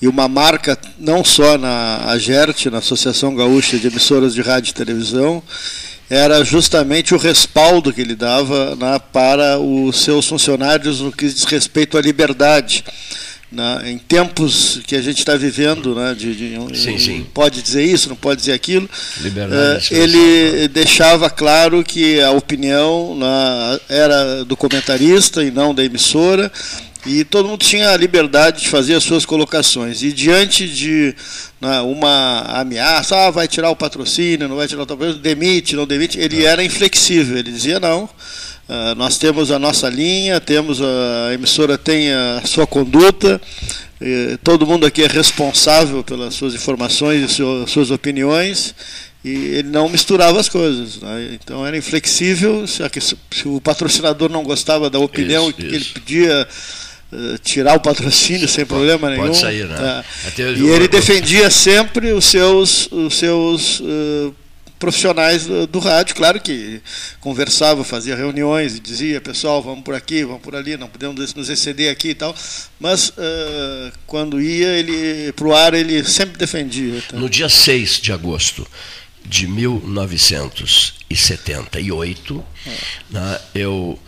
e 0.04 0.08
uma 0.08 0.28
marca 0.28 0.78
não 0.98 1.24
só 1.24 1.56
na 1.56 2.10
AGERT, 2.10 2.66
na 2.66 2.76
Associação 2.76 3.34
Gaúcha 3.34 3.78
de 3.78 3.86
Emissoras 3.86 4.34
de 4.34 4.42
Rádio 4.42 4.70
e 4.70 4.74
Televisão, 4.74 5.42
era 6.10 6.44
justamente 6.44 7.14
o 7.14 7.18
respaldo 7.18 7.90
que 7.90 8.02
ele 8.02 8.14
dava 8.14 8.76
né, 8.76 9.00
para 9.10 9.58
os 9.58 10.02
seus 10.02 10.28
funcionários 10.28 11.00
no 11.00 11.10
que 11.10 11.26
diz 11.26 11.44
respeito 11.44 11.96
à 11.96 12.02
liberdade. 12.02 12.84
Né, 13.50 13.92
em 13.92 13.98
tempos 13.98 14.80
que 14.84 14.96
a 14.96 15.00
gente 15.00 15.20
está 15.20 15.36
vivendo, 15.36 15.94
né, 15.94 16.12
de, 16.12 16.34
de 16.34 16.76
sim, 16.76 16.98
sim. 16.98 17.26
pode 17.32 17.62
dizer 17.62 17.84
isso, 17.84 18.08
não 18.08 18.16
pode 18.16 18.40
dizer 18.40 18.52
aquilo, 18.52 18.86
uh, 18.86 19.94
ele 19.94 20.66
deixava 20.68 21.30
claro 21.30 21.84
que 21.84 22.20
a 22.20 22.32
opinião 22.32 23.16
né, 23.16 23.80
era 23.88 24.44
do 24.44 24.56
comentarista 24.56 25.44
e 25.44 25.52
não 25.52 25.72
da 25.72 25.84
emissora, 25.84 26.50
e 27.06 27.22
todo 27.24 27.48
mundo 27.48 27.60
tinha 27.60 27.90
a 27.90 27.96
liberdade 27.96 28.62
de 28.62 28.68
fazer 28.68 28.94
as 28.94 29.04
suas 29.04 29.26
colocações. 29.26 30.02
E 30.02 30.12
diante 30.12 30.66
de 30.66 31.14
né, 31.60 31.80
uma 31.82 32.40
ameaça, 32.60 33.16
ah, 33.16 33.30
vai 33.30 33.46
tirar 33.46 33.70
o 33.70 33.76
patrocínio, 33.76 34.48
não 34.48 34.56
vai 34.56 34.66
tirar 34.66 34.82
o 34.82 34.86
patrocínio, 34.86 35.20
demite, 35.20 35.76
não 35.76 35.86
demite, 35.86 36.18
ele 36.18 36.44
era 36.44 36.64
inflexível, 36.64 37.36
ele 37.36 37.50
dizia 37.50 37.78
não. 37.78 38.04
Uh, 38.04 38.94
nós 38.96 39.18
temos 39.18 39.50
a 39.50 39.58
nossa 39.58 39.90
linha, 39.90 40.40
temos 40.40 40.80
a, 40.80 41.28
a 41.28 41.34
emissora 41.34 41.76
tem 41.76 42.10
a 42.10 42.40
sua 42.46 42.66
conduta, 42.66 43.38
todo 44.42 44.66
mundo 44.66 44.86
aqui 44.86 45.02
é 45.02 45.06
responsável 45.06 46.02
pelas 46.02 46.34
suas 46.34 46.54
informações 46.54 47.22
e 47.22 47.34
suas, 47.34 47.70
suas 47.70 47.90
opiniões, 47.90 48.74
e 49.24 49.30
ele 49.30 49.68
não 49.68 49.88
misturava 49.88 50.38
as 50.38 50.48
coisas. 50.48 51.00
Né? 51.00 51.38
Então 51.42 51.66
era 51.66 51.76
inflexível, 51.76 52.66
se, 52.66 52.82
se, 53.30 53.48
o 53.48 53.60
patrocinador 53.60 54.30
não 54.30 54.42
gostava 54.42 54.90
da 54.90 54.98
opinião 54.98 55.48
isso, 55.48 55.54
que 55.54 55.66
isso. 55.66 55.74
ele 55.74 55.84
pedia 55.84 56.48
tirar 57.42 57.76
o 57.76 57.80
patrocínio 57.80 58.48
sem 58.48 58.64
problema 58.64 59.10
nenhum. 59.10 59.26
Pode 59.26 59.38
sair, 59.38 59.66
né? 59.66 60.04
É. 60.38 60.42
E 60.42 60.68
ele 60.68 60.88
defendia 60.88 61.50
sempre 61.50 62.12
os 62.12 62.24
seus, 62.24 62.88
os 62.90 63.16
seus 63.16 63.80
uh, 63.80 64.34
profissionais 64.78 65.46
do, 65.46 65.66
do, 65.66 65.78
rádio, 65.78 66.14
claro 66.14 66.38
que 66.40 66.82
conversava, 67.20 67.82
fazia 67.84 68.14
reuniões 68.14 68.76
e 68.76 68.80
dizia, 68.80 69.18
pessoal, 69.20 69.62
vamos 69.62 69.82
por 69.82 69.94
aqui, 69.94 70.24
vamos 70.24 70.42
por 70.42 70.54
ali, 70.54 70.76
não 70.76 70.88
podemos 70.88 71.34
nos 71.34 71.48
exceder 71.48 71.90
aqui 71.90 72.10
e 72.10 72.14
tal, 72.14 72.36
mas 72.78 73.08
uh, 73.08 73.90
quando 74.06 74.38
ia 74.40 74.68
ele 74.68 75.32
para 75.32 75.46
o 75.46 75.54
ar, 75.54 75.72
ele 75.72 76.04
sempre 76.04 76.36
defendia. 76.36 77.02
Tá? 77.08 77.16
No 77.16 77.30
dia 77.30 77.48
6 77.48 78.00
de 78.00 78.12
agosto 78.12 78.66
de 79.24 79.46
1978, 79.46 82.44
é. 82.66 82.70
né, 83.10 83.40
eu 83.54 83.98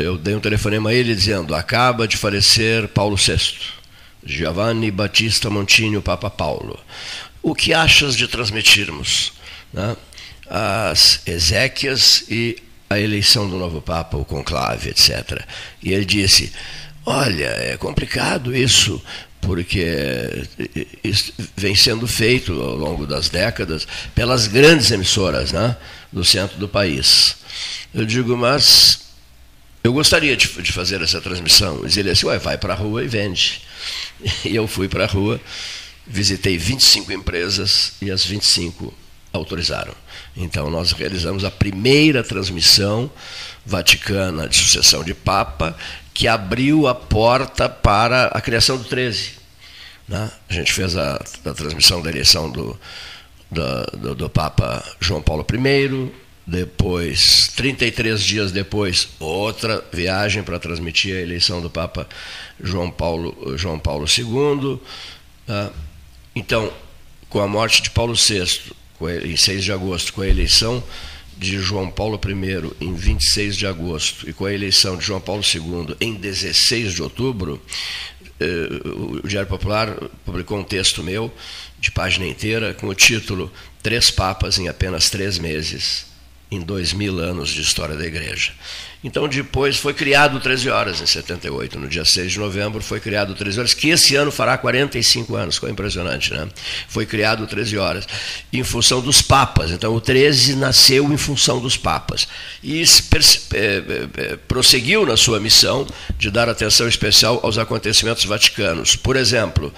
eu 0.00 0.16
dei 0.16 0.34
um 0.34 0.40
telefonema 0.40 0.90
a 0.90 0.94
ele 0.94 1.14
dizendo: 1.14 1.54
acaba 1.54 2.08
de 2.08 2.16
falecer 2.16 2.88
Paulo 2.88 3.16
VI, 3.16 3.38
Giovanni 4.24 4.90
Battista 4.90 5.50
Montinho, 5.50 6.02
Papa 6.02 6.30
Paulo. 6.30 6.78
O 7.42 7.54
que 7.54 7.72
achas 7.72 8.16
de 8.16 8.28
transmitirmos 8.28 9.32
né, 9.72 9.96
as 10.48 11.22
Ezequias 11.26 12.24
e 12.28 12.56
a 12.88 12.98
eleição 12.98 13.48
do 13.48 13.56
novo 13.56 13.80
Papa, 13.80 14.16
o 14.16 14.24
conclave, 14.24 14.90
etc. 14.90 15.42
E 15.82 15.92
ele 15.92 16.04
disse: 16.04 16.52
Olha, 17.06 17.46
é 17.46 17.76
complicado 17.76 18.54
isso, 18.54 19.02
porque 19.40 20.46
isso 21.02 21.32
vem 21.56 21.74
sendo 21.74 22.06
feito 22.06 22.52
ao 22.52 22.74
longo 22.74 23.06
das 23.06 23.28
décadas 23.28 23.86
pelas 24.14 24.46
grandes 24.46 24.90
emissoras 24.90 25.52
né, 25.52 25.76
do 26.12 26.24
centro 26.24 26.58
do 26.58 26.68
país. 26.68 27.36
Eu 27.94 28.04
digo, 28.04 28.36
mas 28.36 29.09
eu 29.82 29.92
gostaria 29.92 30.36
de, 30.36 30.46
de 30.62 30.72
fazer 30.72 31.00
essa 31.02 31.20
transmissão. 31.20 31.80
Mas 31.82 31.96
ele 31.96 32.10
disse, 32.12 32.26
Ué, 32.26 32.38
vai 32.38 32.58
para 32.58 32.74
a 32.74 32.76
rua 32.76 33.04
e 33.04 33.08
vende. 33.08 33.62
E 34.44 34.54
eu 34.54 34.68
fui 34.68 34.88
para 34.88 35.04
a 35.04 35.06
rua, 35.06 35.40
visitei 36.06 36.58
25 36.58 37.12
empresas 37.12 37.94
e 38.02 38.10
as 38.10 38.24
25 38.24 38.92
autorizaram. 39.32 39.94
Então 40.36 40.70
nós 40.70 40.92
realizamos 40.92 41.44
a 41.44 41.50
primeira 41.50 42.22
transmissão 42.22 43.10
vaticana 43.64 44.48
de 44.48 44.56
sucessão 44.56 45.02
de 45.02 45.14
Papa, 45.14 45.76
que 46.12 46.28
abriu 46.28 46.86
a 46.86 46.94
porta 46.94 47.68
para 47.68 48.26
a 48.26 48.40
criação 48.40 48.76
do 48.76 48.84
13. 48.84 49.32
Né? 50.08 50.30
A 50.48 50.52
gente 50.52 50.72
fez 50.72 50.96
a, 50.96 51.14
a 51.44 51.54
transmissão 51.54 52.02
da 52.02 52.10
eleição 52.10 52.50
do, 52.50 52.78
do, 53.50 53.98
do, 53.98 54.14
do 54.14 54.30
Papa 54.30 54.84
João 55.00 55.22
Paulo 55.22 55.46
I, 55.48 56.12
depois, 56.50 57.46
33 57.54 58.20
dias 58.20 58.50
depois, 58.50 59.08
outra 59.20 59.84
viagem 59.92 60.42
para 60.42 60.58
transmitir 60.58 61.14
a 61.14 61.20
eleição 61.20 61.60
do 61.60 61.70
Papa 61.70 62.08
João 62.60 62.90
Paulo, 62.90 63.56
João 63.56 63.78
Paulo 63.78 64.04
II. 64.04 64.80
Tá? 65.46 65.70
Então, 66.34 66.72
com 67.28 67.38
a 67.40 67.46
morte 67.46 67.82
de 67.82 67.90
Paulo 67.90 68.14
VI, 68.14 68.72
em 69.24 69.36
6 69.36 69.64
de 69.64 69.72
agosto, 69.72 70.12
com 70.12 70.22
a 70.22 70.26
eleição 70.26 70.82
de 71.38 71.60
João 71.60 71.88
Paulo 71.88 72.20
I 72.22 72.84
em 72.84 72.94
26 72.94 73.56
de 73.56 73.66
agosto 73.68 74.28
e 74.28 74.32
com 74.32 74.44
a 74.44 74.52
eleição 74.52 74.96
de 74.96 75.04
João 75.04 75.20
Paulo 75.20 75.42
II 75.42 75.96
em 76.00 76.14
16 76.14 76.94
de 76.94 77.02
outubro, 77.02 77.62
eh, 78.40 78.68
o 79.22 79.26
Diário 79.26 79.48
Popular 79.48 79.96
publicou 80.24 80.58
um 80.58 80.64
texto 80.64 81.02
meu 81.02 81.32
de 81.78 81.92
página 81.92 82.26
inteira 82.26 82.74
com 82.74 82.88
o 82.88 82.94
título 82.94 83.50
Três 83.82 84.10
Papas 84.10 84.58
em 84.58 84.68
apenas 84.68 85.08
três 85.08 85.38
meses 85.38 86.09
em 86.50 86.60
dois 86.60 86.92
mil 86.92 87.18
anos 87.18 87.50
de 87.50 87.60
história 87.60 87.96
da 87.96 88.04
igreja. 88.04 88.52
Então, 89.02 89.26
depois 89.26 89.78
foi 89.78 89.94
criado 89.94 90.38
13 90.38 90.68
Horas, 90.68 91.00
em 91.00 91.06
78, 91.06 91.78
no 91.78 91.88
dia 91.88 92.04
6 92.04 92.32
de 92.32 92.38
novembro, 92.38 92.82
foi 92.82 93.00
criado 93.00 93.34
13 93.34 93.58
Horas, 93.58 93.74
que 93.74 93.88
esse 93.88 94.14
ano 94.14 94.30
fará 94.30 94.58
45 94.58 95.36
anos, 95.36 95.54
ficou 95.54 95.70
impressionante, 95.70 96.34
né? 96.34 96.46
Foi 96.86 97.06
criado 97.06 97.46
13 97.46 97.78
Horas, 97.78 98.06
em 98.52 98.62
função 98.62 99.00
dos 99.00 99.22
papas. 99.22 99.70
Então, 99.70 99.94
o 99.94 100.00
13 100.02 100.54
nasceu 100.54 101.10
em 101.10 101.16
função 101.16 101.60
dos 101.60 101.78
papas. 101.78 102.28
E 102.62 102.82
é, 103.54 104.36
prosseguiu 104.46 105.06
na 105.06 105.16
sua 105.16 105.40
missão 105.40 105.86
de 106.18 106.30
dar 106.30 106.50
atenção 106.50 106.86
especial 106.86 107.40
aos 107.42 107.56
acontecimentos 107.56 108.26
vaticanos. 108.26 108.96
Por 108.96 109.16
exemplo, 109.16 109.72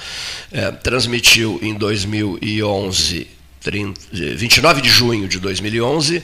é, 0.50 0.72
transmitiu 0.72 1.60
em 1.62 1.74
2011 1.74 3.41
29 3.70 4.80
de 4.80 4.88
junho 4.88 5.28
de 5.28 5.38
2011, 5.38 6.22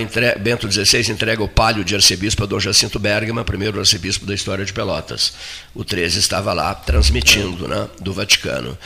entre, 0.00 0.34
Bento 0.36 0.70
XVI 0.70 1.10
entrega 1.10 1.42
o 1.42 1.48
palio 1.48 1.84
de 1.84 1.94
arcebispo 1.94 2.44
a 2.44 2.46
Dom 2.46 2.58
Jacinto 2.58 2.98
Bergman, 2.98 3.44
primeiro 3.44 3.78
arcebispo 3.78 4.24
da 4.24 4.34
história 4.34 4.64
de 4.64 4.72
Pelotas. 4.72 5.34
O 5.74 5.84
13 5.84 6.18
estava 6.18 6.52
lá 6.52 6.74
transmitindo 6.74 7.68
né, 7.68 7.88
do 8.00 8.12
Vaticano. 8.12 8.78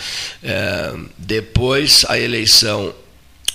É, 0.43 0.95
depois, 1.19 2.05
a 2.09 2.19
eleição 2.19 2.95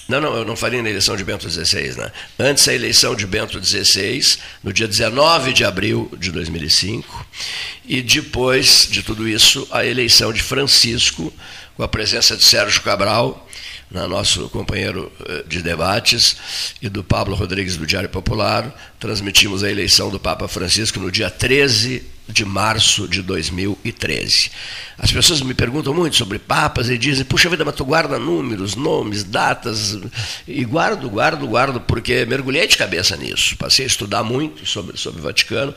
não, 0.08 0.22
não, 0.22 0.38
eu 0.38 0.46
não 0.46 0.56
faria 0.56 0.82
na 0.82 0.90
eleição 0.90 1.18
de 1.18 1.24
Bento 1.26 1.50
XVI, 1.50 1.98
né? 1.98 2.10
Antes 2.40 2.66
a 2.70 2.74
eleição 2.74 3.14
de 3.14 3.28
Bento 3.28 3.62
XVI, 3.62 4.38
no 4.64 4.72
dia 4.72 4.88
19 4.88 5.52
de 5.52 5.66
abril 5.66 6.10
de 6.18 6.32
2005, 6.32 7.28
e 7.86 8.02
depois 8.02 8.88
de 8.90 9.04
tudo 9.04 9.28
isso, 9.28 9.68
a 9.70 9.86
eleição 9.86 10.32
de 10.32 10.42
Francisco 10.42 11.34
com 11.76 11.84
a 11.84 11.88
presença 11.88 12.36
de 12.36 12.44
Sérgio 12.44 12.82
Cabral, 12.82 13.48
nosso 13.92 14.50
companheiro 14.50 15.12
eh, 15.26 15.44
de 15.48 15.62
debates, 15.62 16.38
e 16.82 16.90
do 16.90 17.04
Pablo 17.04 17.36
Rodrigues 17.36 17.78
do 17.78 17.86
Diário 17.86 18.10
Popular. 18.10 18.74
Transmitimos 19.00 19.64
a 19.64 19.72
eleição 19.72 20.10
do 20.10 20.20
Papa 20.20 20.48
Francisco 20.48 21.00
no 21.00 21.12
dia 21.12 21.30
13 21.30 22.04
de 22.28 22.44
março 22.44 23.08
de 23.08 23.22
2013. 23.22 24.52
As 24.98 25.12
pessoas 25.12 25.42
me 25.42 25.54
perguntam 25.54 25.94
muito 25.94 26.16
sobre 26.18 26.38
papas 26.38 26.90
e 26.90 26.98
dizem, 26.98 27.24
puxa 27.24 27.50
vida, 27.50 27.64
mas 27.64 27.76
tu 27.76 27.86
guarda 27.86 28.20
números, 28.20 28.76
nomes, 28.76 29.24
datas, 29.24 29.98
e 30.46 30.66
guardo, 30.66 31.10
guardo, 31.10 31.48
guardo, 31.48 31.80
porque 31.80 32.26
mergulhei 32.26 32.68
de 32.68 32.78
cabeça 32.78 33.16
nisso. 33.16 33.56
Passei 33.56 33.86
a 33.86 33.88
estudar 33.88 34.24
muito 34.24 34.66
sobre, 34.66 34.98
sobre 34.98 35.22
o 35.22 35.24
Vaticano. 35.24 35.74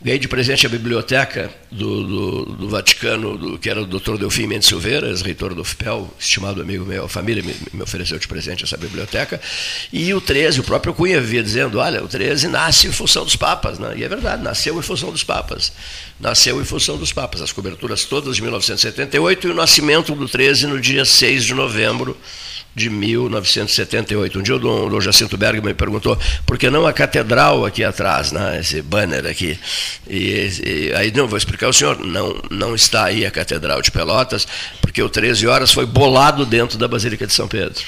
Ganhei 0.00 0.18
de 0.18 0.28
presente 0.28 0.66
a 0.66 0.68
biblioteca 0.68 1.50
do, 1.70 2.04
do, 2.04 2.44
do 2.56 2.68
Vaticano, 2.68 3.38
do, 3.38 3.58
que 3.58 3.70
era 3.70 3.80
o 3.80 3.86
Dr. 3.86 4.18
Delfim 4.18 4.46
Mendes 4.46 4.68
Silveira, 4.68 5.08
ex-reitor 5.08 5.54
do 5.54 5.64
FPEL, 5.64 6.12
estimado 6.18 6.60
amigo 6.60 6.84
meu, 6.84 7.06
a 7.06 7.08
família 7.08 7.42
me, 7.42 7.56
me, 7.72 7.82
ofereceu 7.82 8.18
de 8.18 8.28
presente 8.28 8.62
essa 8.62 8.76
biblioteca. 8.76 9.40
E 9.90 10.12
o 10.12 10.20
13, 10.20 10.60
o 10.60 10.64
próprio 10.64 10.92
Cunha 10.92 11.18
via 11.18 11.42
dizendo: 11.42 11.78
olha, 11.78 12.04
o 12.04 12.08
13 12.08 12.46
nasce 12.48 12.86
em 12.86 12.92
função 12.92 13.24
dos 13.24 13.36
papas. 13.36 13.78
Né? 13.78 13.94
E 13.96 14.04
é 14.04 14.08
verdade, 14.08 14.42
nasceu 14.42 14.78
em 14.78 14.82
função 14.82 15.10
dos 15.10 15.24
papas. 15.24 15.72
Nasceu 16.20 16.60
em 16.60 16.64
função 16.64 16.98
dos 16.98 17.12
papas. 17.12 17.40
As 17.40 17.50
coberturas 17.50 18.04
todas 18.04 18.36
de 18.36 18.42
1978 18.42 19.48
e 19.48 19.50
o 19.50 19.54
nascimento 19.54 20.14
do 20.14 20.28
13 20.28 20.66
no 20.66 20.78
dia 20.78 21.06
6 21.06 21.42
de 21.42 21.54
novembro 21.54 22.16
de 22.76 22.90
1978. 22.90 24.38
Um 24.38 24.42
dia 24.42 24.54
o 24.54 24.58
Dom, 24.58 25.00
Jacinto 25.00 25.38
Bergman 25.38 25.72
me 25.72 25.74
perguntou 25.74 26.18
por 26.44 26.58
que 26.58 26.68
não 26.68 26.86
a 26.86 26.92
catedral 26.92 27.64
aqui 27.64 27.82
atrás, 27.82 28.32
né, 28.32 28.60
esse 28.60 28.82
banner 28.82 29.24
aqui. 29.24 29.58
E, 30.06 30.50
e, 30.62 30.92
aí, 30.94 31.10
não, 31.10 31.26
vou 31.26 31.38
explicar 31.38 31.66
ao 31.66 31.72
senhor, 31.72 31.98
não, 32.04 32.38
não 32.50 32.74
está 32.74 33.06
aí 33.06 33.24
a 33.24 33.30
catedral 33.30 33.80
de 33.80 33.90
Pelotas, 33.90 34.46
porque 34.82 35.02
o 35.02 35.08
13 35.08 35.46
horas 35.46 35.72
foi 35.72 35.86
bolado 35.86 36.44
dentro 36.44 36.76
da 36.76 36.86
Basílica 36.86 37.26
de 37.26 37.32
São 37.32 37.48
Pedro. 37.48 37.82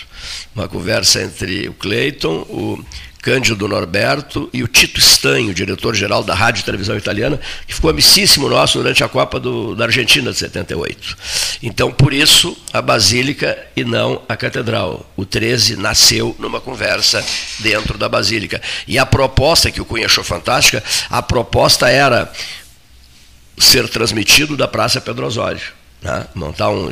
Uma 0.56 0.66
conversa 0.66 1.22
entre 1.22 1.68
o 1.68 1.74
Cleiton, 1.74 2.46
o 2.48 2.82
Cândido 3.22 3.66
Norberto 3.66 4.48
e 4.52 4.62
o 4.62 4.68
Tito 4.68 5.00
Stanho, 5.00 5.52
diretor-geral 5.52 6.22
da 6.22 6.34
Rádio 6.34 6.60
e 6.60 6.64
Televisão 6.64 6.96
Italiana, 6.96 7.40
que 7.66 7.74
ficou 7.74 7.90
amicíssimo 7.90 8.48
nosso 8.48 8.78
durante 8.78 9.02
a 9.02 9.08
Copa 9.08 9.40
do, 9.40 9.74
da 9.74 9.84
Argentina 9.84 10.30
de 10.30 10.38
78. 10.38 11.16
Então, 11.62 11.90
por 11.92 12.12
isso, 12.12 12.56
a 12.72 12.80
Basílica 12.80 13.58
e 13.76 13.84
não 13.84 14.22
a 14.28 14.36
Catedral. 14.36 15.10
O 15.16 15.24
13 15.24 15.76
nasceu 15.76 16.34
numa 16.38 16.60
conversa 16.60 17.24
dentro 17.58 17.98
da 17.98 18.08
Basílica. 18.08 18.60
E 18.86 18.98
a 18.98 19.04
proposta, 19.04 19.70
que 19.70 19.80
o 19.80 19.84
Cunha 19.84 20.06
achou 20.06 20.22
fantástica, 20.22 20.82
a 21.10 21.20
proposta 21.20 21.88
era 21.88 22.32
ser 23.58 23.88
transmitido 23.88 24.56
da 24.56 24.68
Praça 24.68 25.00
Pedro 25.00 25.26
Osório 25.26 25.77
né? 26.02 26.26
montar 26.34 26.70
um, 26.70 26.90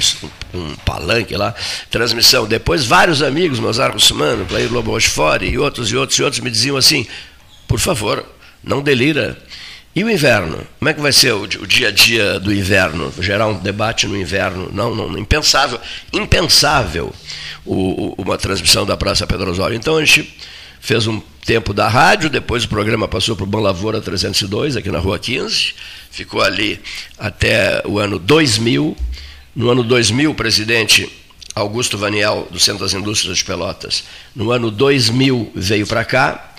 um, 0.54 0.74
palanque 0.84 1.36
lá, 1.36 1.54
transmissão. 1.90 2.46
Depois 2.46 2.84
vários 2.84 3.22
amigos, 3.22 3.58
Mozart 3.58 3.94
Russumano, 3.94 4.44
Clair 4.46 4.72
Lobo 4.72 4.90
Rochefort 4.90 5.42
e 5.42 5.58
outros 5.58 5.90
e 5.90 5.96
outros 5.96 6.18
e 6.18 6.22
outros 6.22 6.42
me 6.42 6.50
diziam 6.50 6.76
assim, 6.76 7.06
por 7.66 7.78
favor, 7.78 8.24
não 8.62 8.82
delira. 8.82 9.38
E 9.94 10.04
o 10.04 10.10
inverno? 10.10 10.58
Como 10.78 10.88
é 10.90 10.92
que 10.92 11.00
vai 11.00 11.12
ser 11.12 11.32
o, 11.32 11.42
o 11.42 11.66
dia 11.66 11.88
a 11.88 11.90
dia 11.90 12.38
do 12.38 12.52
inverno? 12.52 13.12
Gerar 13.18 13.46
um 13.46 13.58
debate 13.58 14.06
no 14.06 14.16
inverno? 14.16 14.68
Não, 14.70 14.94
não 14.94 15.16
impensável. 15.16 15.80
Impensável 16.12 17.14
o, 17.64 17.74
o, 17.74 18.14
uma 18.18 18.36
transmissão 18.36 18.84
da 18.84 18.96
Praça 18.96 19.26
Pedro 19.26 19.50
Osório. 19.50 19.74
Então 19.74 19.96
a 19.96 20.04
gente 20.04 20.36
fez 20.80 21.06
um 21.06 21.20
tempo 21.44 21.72
da 21.72 21.88
rádio, 21.88 22.28
depois 22.28 22.64
o 22.64 22.68
programa 22.68 23.08
passou 23.08 23.34
para 23.34 23.44
o 23.44 23.46
Bom 23.46 23.60
Lavoura 23.60 24.00
302, 24.00 24.76
aqui 24.76 24.90
na 24.90 24.98
Rua 24.98 25.18
15, 25.18 25.74
ficou 26.10 26.42
ali 26.42 26.80
até 27.18 27.82
o 27.86 27.98
ano 27.98 28.18
2000. 28.18 28.96
No 29.54 29.70
ano 29.70 29.82
2000, 29.82 30.30
o 30.30 30.34
presidente 30.34 31.10
Augusto 31.54 31.96
Vaniel, 31.96 32.46
do 32.50 32.60
Centro 32.60 32.84
das 32.84 32.92
Indústrias 32.92 33.38
de 33.38 33.44
Pelotas, 33.44 34.04
no 34.34 34.50
ano 34.50 34.70
2000 34.70 35.52
veio 35.54 35.86
para 35.86 36.04
cá 36.04 36.54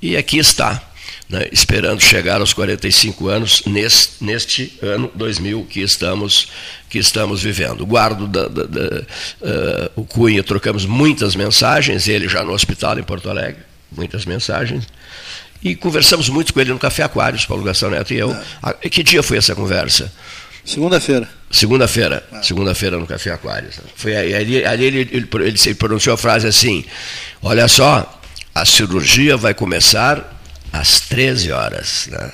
e 0.00 0.16
aqui 0.16 0.38
está, 0.38 0.80
né, 1.28 1.48
esperando 1.50 2.00
chegar 2.00 2.40
aos 2.40 2.52
45 2.52 3.26
anos 3.26 3.64
neste, 3.66 4.78
ano 4.80 5.10
2000 5.12 5.66
que 5.68 5.80
estamos 5.80 6.48
que 6.88 6.98
estamos 6.98 7.42
vivendo. 7.42 7.84
Guardo 7.84 8.28
da, 8.28 8.46
da, 8.46 8.62
da, 8.62 9.00
uh, 9.00 9.90
o 9.96 10.04
Cunha, 10.04 10.44
trocamos 10.44 10.86
muitas 10.86 11.34
mensagens, 11.34 12.06
ele 12.06 12.28
já 12.28 12.44
no 12.44 12.52
hospital 12.52 12.96
em 13.00 13.02
Porto 13.02 13.28
Alegre, 13.28 13.62
muitas 13.90 14.24
mensagens. 14.24 14.86
E 15.62 15.74
conversamos 15.74 16.28
muito 16.28 16.52
com 16.52 16.60
ele 16.60 16.72
no 16.72 16.78
Café 16.78 17.02
Aquários, 17.02 17.46
Paulo 17.46 17.62
Gastão 17.62 17.90
Neto 17.90 18.12
e 18.12 18.18
eu. 18.18 18.36
É. 18.82 18.88
Que 18.88 19.02
dia 19.02 19.22
foi 19.22 19.38
essa 19.38 19.54
conversa? 19.54 20.12
Segunda-feira. 20.64 21.28
Segunda-feira. 21.50 22.26
É. 22.32 22.42
Segunda-feira 22.42 22.98
no 22.98 23.06
Café 23.06 23.30
Aquários. 23.30 23.80
Foi 23.94 24.16
ali, 24.16 24.64
ali 24.64 24.84
ele, 24.84 24.98
ele, 24.98 25.28
ele, 25.40 25.56
ele 25.64 25.74
pronunciou 25.74 26.14
a 26.14 26.18
frase 26.18 26.46
assim: 26.46 26.84
Olha 27.40 27.68
só, 27.68 28.20
a 28.54 28.64
cirurgia 28.64 29.36
vai 29.36 29.54
começar 29.54 30.40
às 30.72 31.00
13 31.00 31.52
horas. 31.52 32.08
Né? 32.10 32.32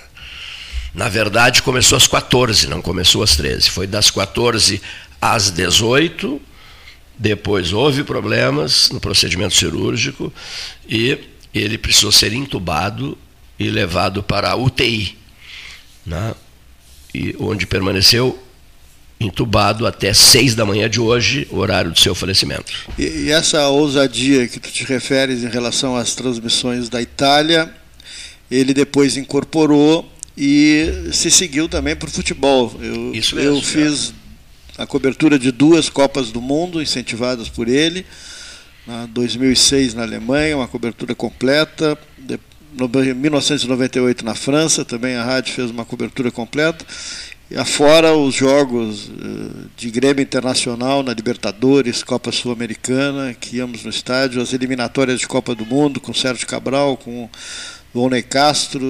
Na 0.95 1.09
verdade, 1.09 1.63
começou 1.63 1.97
às 1.97 2.07
14, 2.07 2.67
não 2.69 2.81
começou 2.81 3.23
às 3.23 3.37
13. 3.37 3.71
Foi 3.71 3.87
das 3.87 4.11
14 4.11 4.81
às 5.21 5.51
18. 5.51 6.41
Depois 7.19 7.73
houve 7.73 8.03
problemas 8.03 8.91
no 8.91 8.99
procedimento 8.99 9.55
cirúrgico 9.55 10.33
e 10.89 11.19
ele 11.55 11.79
precisou 11.79 12.13
ser 12.13 12.33
entubado 12.33 13.17
e 13.59 13.69
levado 13.71 14.23
para 14.23 14.51
a 14.51 14.57
UTI, 14.57 15.17
né? 16.05 16.35
e 17.15 17.35
onde 17.39 17.67
permaneceu 17.67 18.39
entubado 19.21 19.87
até 19.87 20.13
seis 20.13 20.55
da 20.55 20.65
manhã 20.65 20.91
de 20.91 21.01
hoje, 21.01 21.47
horário 21.51 21.93
do 21.93 21.99
seu 21.99 22.15
falecimento. 22.15 22.73
E, 22.99 23.03
e, 23.03 23.31
essa 23.31 23.69
ousadia 23.69 24.49
que 24.49 24.59
tu 24.59 24.71
te 24.71 24.85
referes 24.85 25.45
em 25.45 25.49
relação 25.49 25.97
às 25.97 26.15
transmissões 26.15 26.89
da 26.89 27.01
Itália, 27.01 27.73
ele 28.51 28.75
depois 28.75 29.17
incorporou 29.17 30.11
e 30.37 31.11
se 31.13 31.31
seguiu 31.31 31.69
também 31.69 31.95
para 31.95 32.09
o 32.09 32.13
futebol. 32.13 32.75
Eu, 32.81 33.15
Isso 33.15 33.37
mesmo, 33.37 33.57
eu 33.57 33.63
fiz 33.63 34.13
a 34.77 34.87
cobertura 34.87 35.39
de 35.39 35.53
duas 35.53 35.89
Copas 35.89 36.33
do 36.33 36.41
Mundo 36.41 36.83
incentivadas 36.83 37.49
por 37.49 37.69
ele. 37.69 38.05
Na 38.87 39.07
2006 39.07 39.95
na 39.95 40.03
Alemanha, 40.03 40.57
uma 40.57 40.69
cobertura 40.69 41.15
completa. 41.15 41.97
Em 42.29 43.15
1998 43.15 44.25
na 44.25 44.35
França, 44.35 44.85
também 44.85 45.15
a 45.15 45.25
rádio 45.25 45.55
fez 45.55 45.71
uma 45.71 45.85
cobertura 45.85 46.31
completa. 46.31 46.85
E 47.51 47.57
afora 47.57 48.15
os 48.17 48.35
jogos 48.35 49.11
eh, 49.11 49.67
de 49.77 49.91
Grêmio 49.91 50.23
Internacional 50.23 51.03
na 51.03 51.13
Libertadores, 51.13 52.03
Copa 52.03 52.33
Sul-Americana, 52.33 53.35
que 53.35 53.57
íamos 53.57 53.85
no 53.85 53.91
estádio, 53.91 54.41
as 54.41 54.55
eliminatórias 54.55 55.21
de 55.21 55.29
Copa 55.29 55.55
do 55.55 55.67
Mundo 55.67 56.01
com 56.01 56.15
Sérgio 56.15 56.47
Cabral, 56.47 56.97
com 56.97 57.29
Volney 57.95 58.23
Castro, 58.23 58.83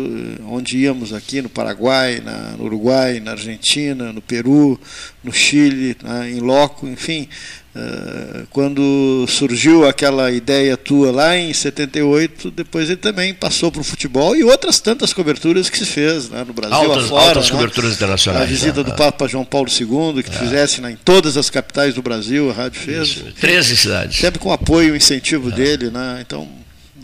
onde 0.47 0.79
íamos 0.79 1.12
aqui 1.12 1.43
no 1.43 1.49
Paraguai, 1.49 2.23
na, 2.25 2.57
no 2.57 2.65
Uruguai, 2.65 3.19
na 3.19 3.33
Argentina, 3.33 4.12
no 4.12 4.23
Peru, 4.23 4.79
no 5.25 5.33
Chile, 5.33 5.97
na, 6.03 6.29
em 6.29 6.38
loco, 6.38 6.87
enfim. 6.87 7.29
Uh, 7.75 8.47
quando 8.51 9.25
surgiu 9.27 9.88
aquela 9.88 10.31
ideia 10.31 10.77
tua 10.77 11.11
lá 11.11 11.38
em 11.38 11.55
78, 11.55 12.51
depois 12.51 12.91
ele 12.91 12.99
também 12.99 13.33
passou 13.33 13.73
para 13.73 13.81
o 13.81 13.85
futebol 13.85 14.37
e 14.37 14.45
outras 14.45 14.79
tantas 14.79 15.15
coberturas 15.15 15.71
que 15.71 15.79
se 15.79 15.87
fez 15.87 16.29
né, 16.29 16.45
no 16.47 16.53
Brasil 16.53 16.77
altas, 16.77 17.05
afora. 17.07 17.29
Altas 17.29 17.51
né? 17.51 17.57
coberturas 17.57 17.95
internacionais. 17.95 18.43
A 18.43 18.47
visita 18.47 18.85
né? 18.85 18.91
do 18.91 18.95
Papa 18.95 19.27
João 19.27 19.45
Paulo 19.45 19.71
II, 19.71 20.23
que 20.23 20.31
é. 20.31 20.33
fizesse 20.33 20.83
né, 20.83 20.93
em 20.93 20.97
todas 20.97 21.38
as 21.38 21.49
capitais 21.49 21.95
do 21.95 22.03
Brasil, 22.03 22.51
a 22.51 22.53
rádio 22.53 22.79
fez. 22.79 23.09
Isso. 23.09 23.33
13 23.41 23.77
cidades. 23.77 24.19
Sempre 24.19 24.38
com 24.38 24.53
apoio 24.53 24.95
e 24.95 24.99
incentivo 24.99 25.49
é. 25.49 25.53
dele. 25.53 25.91
Né? 25.91 26.19
Então, 26.21 26.47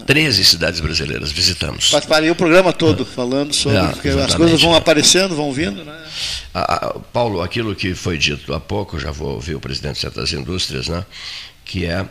13 0.08 0.42
cidades 0.42 0.80
brasileiras 0.80 1.30
visitamos. 1.30 1.90
Participaria 1.90 2.32
o 2.32 2.34
programa 2.34 2.72
todo 2.72 3.04
falando 3.04 3.54
sobre. 3.54 3.76
É, 3.76 4.24
as 4.24 4.34
coisas 4.34 4.58
vão 4.58 4.74
aparecendo, 4.74 5.36
vão 5.36 5.52
vindo, 5.52 5.84
né? 5.84 6.02
Paulo, 7.12 7.42
aquilo 7.42 7.74
que 7.74 7.94
foi 7.94 8.16
dito 8.16 8.54
há 8.54 8.58
pouco, 8.58 8.98
já 8.98 9.10
vou 9.10 9.34
ouvir 9.34 9.54
o 9.54 9.60
presidente 9.60 9.96
de 9.96 10.00
certas 10.00 10.32
indústrias, 10.32 10.88
né? 10.88 11.04
Que 11.62 11.84
é 11.84 12.06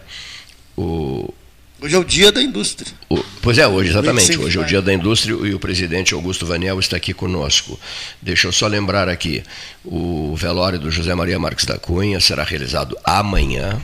o. 0.77 1.33
Hoje 1.81 1.95
é 1.95 1.97
o 1.97 2.03
dia 2.03 2.31
da 2.31 2.39
indústria. 2.39 2.91
O, 3.09 3.17
pois 3.41 3.57
é, 3.57 3.67
hoje, 3.67 3.89
exatamente. 3.89 4.37
Hoje 4.37 4.59
é 4.59 4.61
o 4.61 4.65
dia 4.65 4.81
da 4.81 4.93
indústria 4.93 5.33
e 5.33 5.55
o 5.55 5.59
presidente 5.59 6.13
Augusto 6.13 6.45
Vaniel 6.45 6.79
está 6.79 6.97
aqui 6.97 7.15
conosco. 7.15 7.79
Deixa 8.21 8.47
eu 8.47 8.51
só 8.51 8.67
lembrar 8.67 9.09
aqui: 9.09 9.41
o 9.83 10.35
velório 10.35 10.77
do 10.77 10.91
José 10.91 11.15
Maria 11.15 11.39
Marques 11.39 11.65
da 11.65 11.79
Cunha 11.79 12.19
será 12.19 12.43
realizado 12.43 12.95
amanhã, 13.03 13.81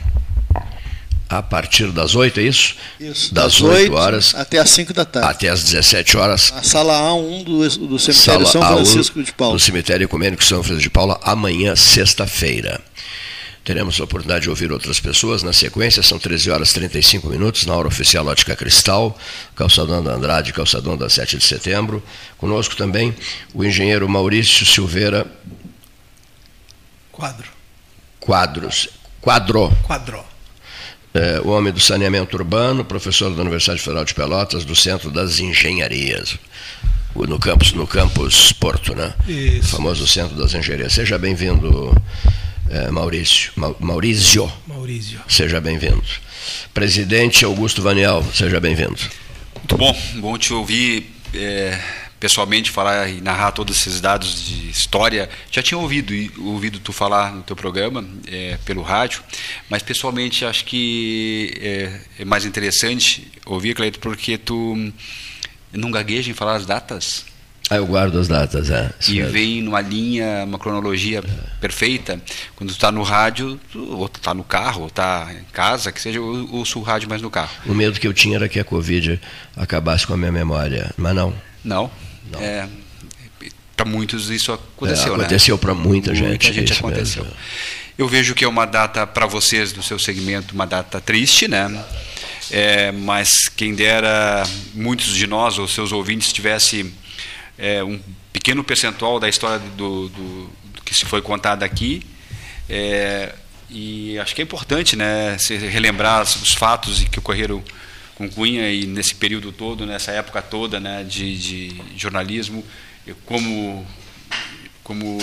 a 1.28 1.42
partir 1.42 1.90
das 1.90 2.14
8, 2.14 2.40
é 2.40 2.42
isso? 2.42 2.76
Isso, 3.00 3.34
das, 3.34 3.54
das 3.54 3.60
8, 3.62 3.92
8 3.92 3.94
horas. 3.94 4.34
Até 4.34 4.58
as 4.58 4.70
5 4.70 4.92
da 4.92 5.04
tarde. 5.04 5.28
Até 5.28 5.48
as 5.48 5.64
17 5.64 6.16
horas. 6.16 6.52
A 6.54 6.62
sala 6.62 6.92
A1 7.10 7.44
do, 7.44 7.86
do 7.88 7.98
cemitério 7.98 8.14
sala 8.14 8.46
São 8.46 8.62
Francisco 8.62 9.18
A1 9.18 9.24
de 9.24 9.32
Paula. 9.32 9.54
Do 9.54 9.60
cemitério 9.60 10.04
Ecumênico 10.04 10.44
São 10.44 10.62
Francisco 10.62 10.82
de 10.82 10.90
Paula, 10.90 11.18
amanhã, 11.22 11.74
sexta-feira. 11.74 12.80
Teremos 13.64 13.98
a 13.98 14.04
oportunidade 14.04 14.42
de 14.42 14.50
ouvir 14.50 14.70
outras 14.70 15.00
pessoas. 15.00 15.42
Na 15.42 15.52
sequência, 15.52 16.02
são 16.02 16.18
13 16.18 16.50
horas 16.50 16.70
e 16.70 16.74
35 16.74 17.28
minutos, 17.28 17.64
na 17.64 17.74
hora 17.74 17.88
oficial 17.88 18.26
Ótica 18.26 18.54
Cristal, 18.54 19.18
calçadão 19.56 20.04
da 20.04 20.12
Andrade, 20.12 20.52
calçadão 20.52 20.98
da 20.98 21.08
7 21.08 21.38
de 21.38 21.44
setembro. 21.44 22.02
Conosco 22.36 22.76
também 22.76 23.16
o 23.54 23.64
engenheiro 23.64 24.06
Maurício 24.06 24.66
Silveira. 24.66 25.26
Quadro. 27.10 27.48
Quadros 28.20 28.88
Quadro. 29.24 29.72
Quadro. 29.82 30.33
É, 31.14 31.40
o 31.40 31.48
homem 31.50 31.72
do 31.72 31.78
saneamento 31.78 32.36
urbano, 32.36 32.84
professor 32.84 33.32
da 33.32 33.40
Universidade 33.40 33.80
Federal 33.80 34.04
de 34.04 34.12
Pelotas, 34.12 34.64
do 34.64 34.74
Centro 34.74 35.12
das 35.12 35.38
Engenharias, 35.38 36.36
no 37.14 37.38
campus, 37.38 37.72
no 37.72 37.86
campus 37.86 38.52
Porto, 38.52 38.96
né? 38.96 39.14
Isso. 39.28 39.68
O 39.74 39.76
famoso 39.76 40.06
Centro 40.08 40.34
das 40.36 40.52
Engenharias. 40.54 40.92
Seja 40.92 41.16
bem-vindo, 41.16 41.96
é, 42.68 42.90
Maurício. 42.90 43.52
Ma- 43.54 43.74
Maurício, 43.78 44.50
Maurício. 44.66 45.20
seja 45.28 45.60
bem-vindo. 45.60 46.02
Presidente 46.74 47.44
Augusto 47.44 47.80
Vaniel, 47.80 48.24
seja 48.34 48.58
bem-vindo. 48.58 48.98
Muito 49.56 49.76
bom, 49.78 49.96
bom 50.16 50.36
te 50.36 50.52
ouvir 50.52 51.14
é, 51.32 51.78
pessoalmente 52.24 52.70
falar 52.70 53.06
e 53.10 53.20
narrar 53.20 53.52
todos 53.52 53.76
esses 53.76 54.00
dados 54.00 54.46
de 54.46 54.70
história. 54.70 55.28
Já 55.50 55.62
tinha 55.62 55.76
ouvido 55.76 56.10
ouvido 56.42 56.78
tu 56.78 56.90
falar 56.90 57.30
no 57.34 57.42
teu 57.42 57.54
programa 57.54 58.02
é, 58.26 58.56
pelo 58.64 58.80
rádio, 58.80 59.22
mas 59.68 59.82
pessoalmente 59.82 60.42
acho 60.42 60.64
que 60.64 61.52
é, 61.60 62.00
é 62.20 62.24
mais 62.24 62.46
interessante 62.46 63.30
ouvir, 63.44 63.74
Cleito, 63.74 63.98
porque 63.98 64.38
tu 64.38 64.74
não 65.70 65.90
gagueja 65.90 66.30
em 66.30 66.34
falar 66.34 66.54
as 66.56 66.64
datas 66.64 67.26
Ah, 67.68 67.76
eu 67.76 67.86
guardo 67.86 68.18
as 68.18 68.26
datas, 68.26 68.70
é. 68.70 68.90
e 69.06 69.16
mesmo. 69.16 69.30
vem 69.30 69.60
numa 69.60 69.82
linha, 69.82 70.44
uma 70.46 70.58
cronologia 70.58 71.22
perfeita. 71.60 72.18
Quando 72.56 72.70
tu 72.70 72.72
está 72.72 72.90
no 72.90 73.02
rádio, 73.02 73.60
tu, 73.70 73.98
ou 73.98 74.08
tu 74.08 74.16
está 74.16 74.32
no 74.32 74.44
carro, 74.44 74.80
ou 74.82 74.86
está 74.88 75.28
em 75.30 75.44
casa, 75.52 75.92
que 75.92 76.00
seja, 76.00 76.16
eu 76.20 76.48
ouço 76.52 76.78
o 76.78 76.82
rádio 76.82 77.06
mais 77.06 77.20
no 77.20 77.28
carro. 77.28 77.50
O 77.66 77.74
medo 77.74 78.00
que 78.00 78.06
eu 78.06 78.14
tinha 78.14 78.36
era 78.36 78.48
que 78.48 78.58
a 78.58 78.64
Covid 78.64 79.20
acabasse 79.54 80.06
com 80.06 80.14
a 80.14 80.16
minha 80.16 80.32
memória, 80.32 80.90
mas 80.96 81.14
não. 81.14 81.34
Não. 81.62 81.90
É, 82.40 82.66
para 83.76 83.84
muitos 83.84 84.30
isso 84.30 84.52
aconteceu, 84.52 85.14
É, 85.14 85.16
né? 85.18 85.24
aconteceu 85.24 85.58
para 85.58 85.74
muita, 85.74 86.12
Muita 86.12 86.28
gente. 86.30 86.52
gente 86.52 86.72
isso 86.72 86.80
aconteceu. 86.80 87.24
mesmo. 87.24 87.36
Eu 87.96 88.08
vejo 88.08 88.34
que 88.34 88.44
é 88.44 88.48
uma 88.48 88.66
data 88.66 89.06
para 89.06 89.26
vocês 89.26 89.72
do 89.72 89.82
seu 89.82 89.98
segmento, 89.98 90.54
uma 90.54 90.66
data 90.66 91.00
triste, 91.00 91.46
né? 91.46 91.84
É, 92.50 92.92
mas 92.92 93.48
quem 93.48 93.74
dera 93.74 94.44
muitos 94.74 95.14
de 95.14 95.26
nós 95.26 95.58
ou 95.58 95.66
seus 95.68 95.92
ouvintes 95.92 96.32
tivesse 96.32 96.92
é, 97.56 97.82
um 97.84 98.00
pequeno 98.32 98.62
percentual 98.64 99.18
da 99.20 99.28
história 99.28 99.58
do, 99.76 100.08
do- 100.08 100.50
do 100.74 100.82
que 100.84 100.94
se 100.94 101.04
foi 101.06 101.22
contada 101.22 101.64
aqui. 101.64 102.02
É, 102.68 103.32
e 103.70 104.18
acho 104.18 104.34
que 104.34 104.40
é 104.42 104.44
importante, 104.44 104.94
né, 104.96 105.36
se 105.38 105.56
relembrar 105.56 106.22
os 106.22 106.52
fatos 106.54 107.02
que 107.04 107.18
ocorreram 107.18 107.62
com 108.14 108.28
Cunha 108.28 108.70
e 108.70 108.86
nesse 108.86 109.14
período 109.14 109.52
todo, 109.52 109.86
nessa 109.86 110.12
época 110.12 110.40
toda, 110.40 110.78
né, 110.78 111.04
de, 111.04 111.36
de 111.36 111.82
jornalismo, 111.96 112.64
eu, 113.06 113.16
como 113.26 113.86
como 114.82 115.16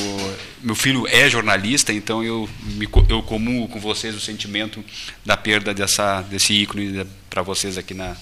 meu 0.64 0.74
filho 0.74 1.08
é 1.08 1.30
jornalista, 1.30 1.94
então 1.94 2.24
eu 2.24 2.50
me, 2.64 2.90
eu 3.08 3.22
comungo 3.22 3.68
com 3.68 3.80
vocês 3.80 4.16
o 4.16 4.20
sentimento 4.20 4.84
da 5.24 5.38
perda 5.38 5.72
dessa 5.72 6.24
desse 6.24 6.52
ícone 6.54 7.06
para 7.30 7.44
vocês 7.44 7.78
aqui 7.78 7.94
na 7.94 8.16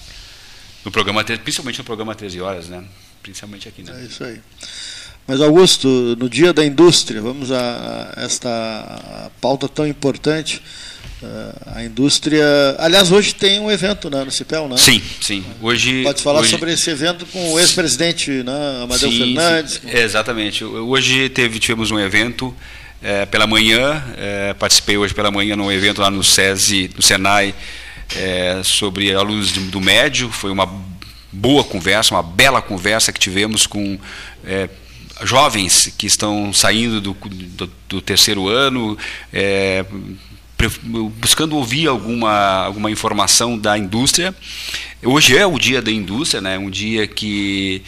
no 0.84 0.90
programa 0.90 1.24
13, 1.24 1.42
principalmente 1.42 1.78
no 1.78 1.84
programa 1.84 2.14
13 2.14 2.40
horas, 2.40 2.68
né? 2.68 2.84
Principalmente 3.22 3.68
aqui, 3.68 3.82
É 3.82 3.92
né? 3.92 4.06
isso 4.08 4.22
aí. 4.24 4.40
Mas, 5.26 5.40
Augusto, 5.40 5.88
no 6.18 6.28
Dia 6.28 6.52
da 6.52 6.64
Indústria, 6.64 7.20
vamos 7.20 7.52
a 7.52 8.12
a 8.16 8.22
esta 8.22 9.30
pauta 9.40 9.68
tão 9.68 9.86
importante. 9.86 10.62
Eh, 11.22 11.52
A 11.74 11.84
indústria. 11.84 12.44
Aliás, 12.78 13.10
hoje 13.12 13.34
tem 13.34 13.60
um 13.60 13.70
evento 13.70 14.08
né, 14.10 14.24
no 14.24 14.30
CIPEL, 14.30 14.68
né? 14.68 14.76
Sim, 14.76 15.02
sim. 15.20 15.44
Hoje 15.60 16.02
Pode 16.02 16.22
falar 16.22 16.40
hoje, 16.40 16.50
sobre 16.50 16.72
esse 16.72 16.90
evento 16.90 17.26
com 17.26 17.52
o 17.52 17.58
ex-presidente, 17.60 18.30
né, 18.42 18.82
Amadeu 18.84 19.10
Sim, 19.10 19.18
Fernandes. 19.18 19.74
sim, 19.74 19.90
exatamente. 19.90 20.64
Hoje 20.64 21.28
teve, 21.28 21.58
tivemos 21.58 21.90
um 21.90 21.98
evento 21.98 22.54
eh, 23.02 23.26
pela 23.26 23.46
manhã, 23.46 24.02
eh, 24.16 24.54
participei 24.58 24.96
hoje 24.96 25.14
pela 25.14 25.30
manhã 25.30 25.56
num 25.56 25.70
evento 25.70 26.00
lá 26.00 26.10
no 26.10 26.22
SESI, 26.24 26.90
no 26.96 27.02
Senai, 27.02 27.54
eh, 28.16 28.60
sobre 28.64 29.14
alunos 29.14 29.52
do 29.52 29.80
médio. 29.80 30.30
Foi 30.30 30.50
uma 30.50 30.68
boa 31.32 31.62
conversa, 31.64 32.14
uma 32.14 32.22
bela 32.22 32.60
conversa 32.60 33.12
que 33.12 33.20
tivemos 33.20 33.66
com 33.66 33.98
eh, 34.44 34.68
jovens 35.22 35.92
que 35.98 36.06
estão 36.06 36.50
saindo 36.52 36.98
do, 37.00 37.12
do- 37.14 37.70
do 37.88 38.00
terceiro 38.00 38.48
ano, 38.48 38.96
pre- 39.30 39.84
buscando 40.68 41.56
ouvir 41.56 41.86
alguma, 41.86 42.64
alguma 42.64 42.90
informação 42.90 43.58
da 43.58 43.78
indústria. 43.78 44.34
Hoje 45.02 45.36
é 45.36 45.46
o 45.46 45.58
dia 45.58 45.80
da 45.80 45.90
indústria, 45.90 46.40
né? 46.40 46.58
um 46.58 46.68
dia 46.68 47.06
que 47.06 47.82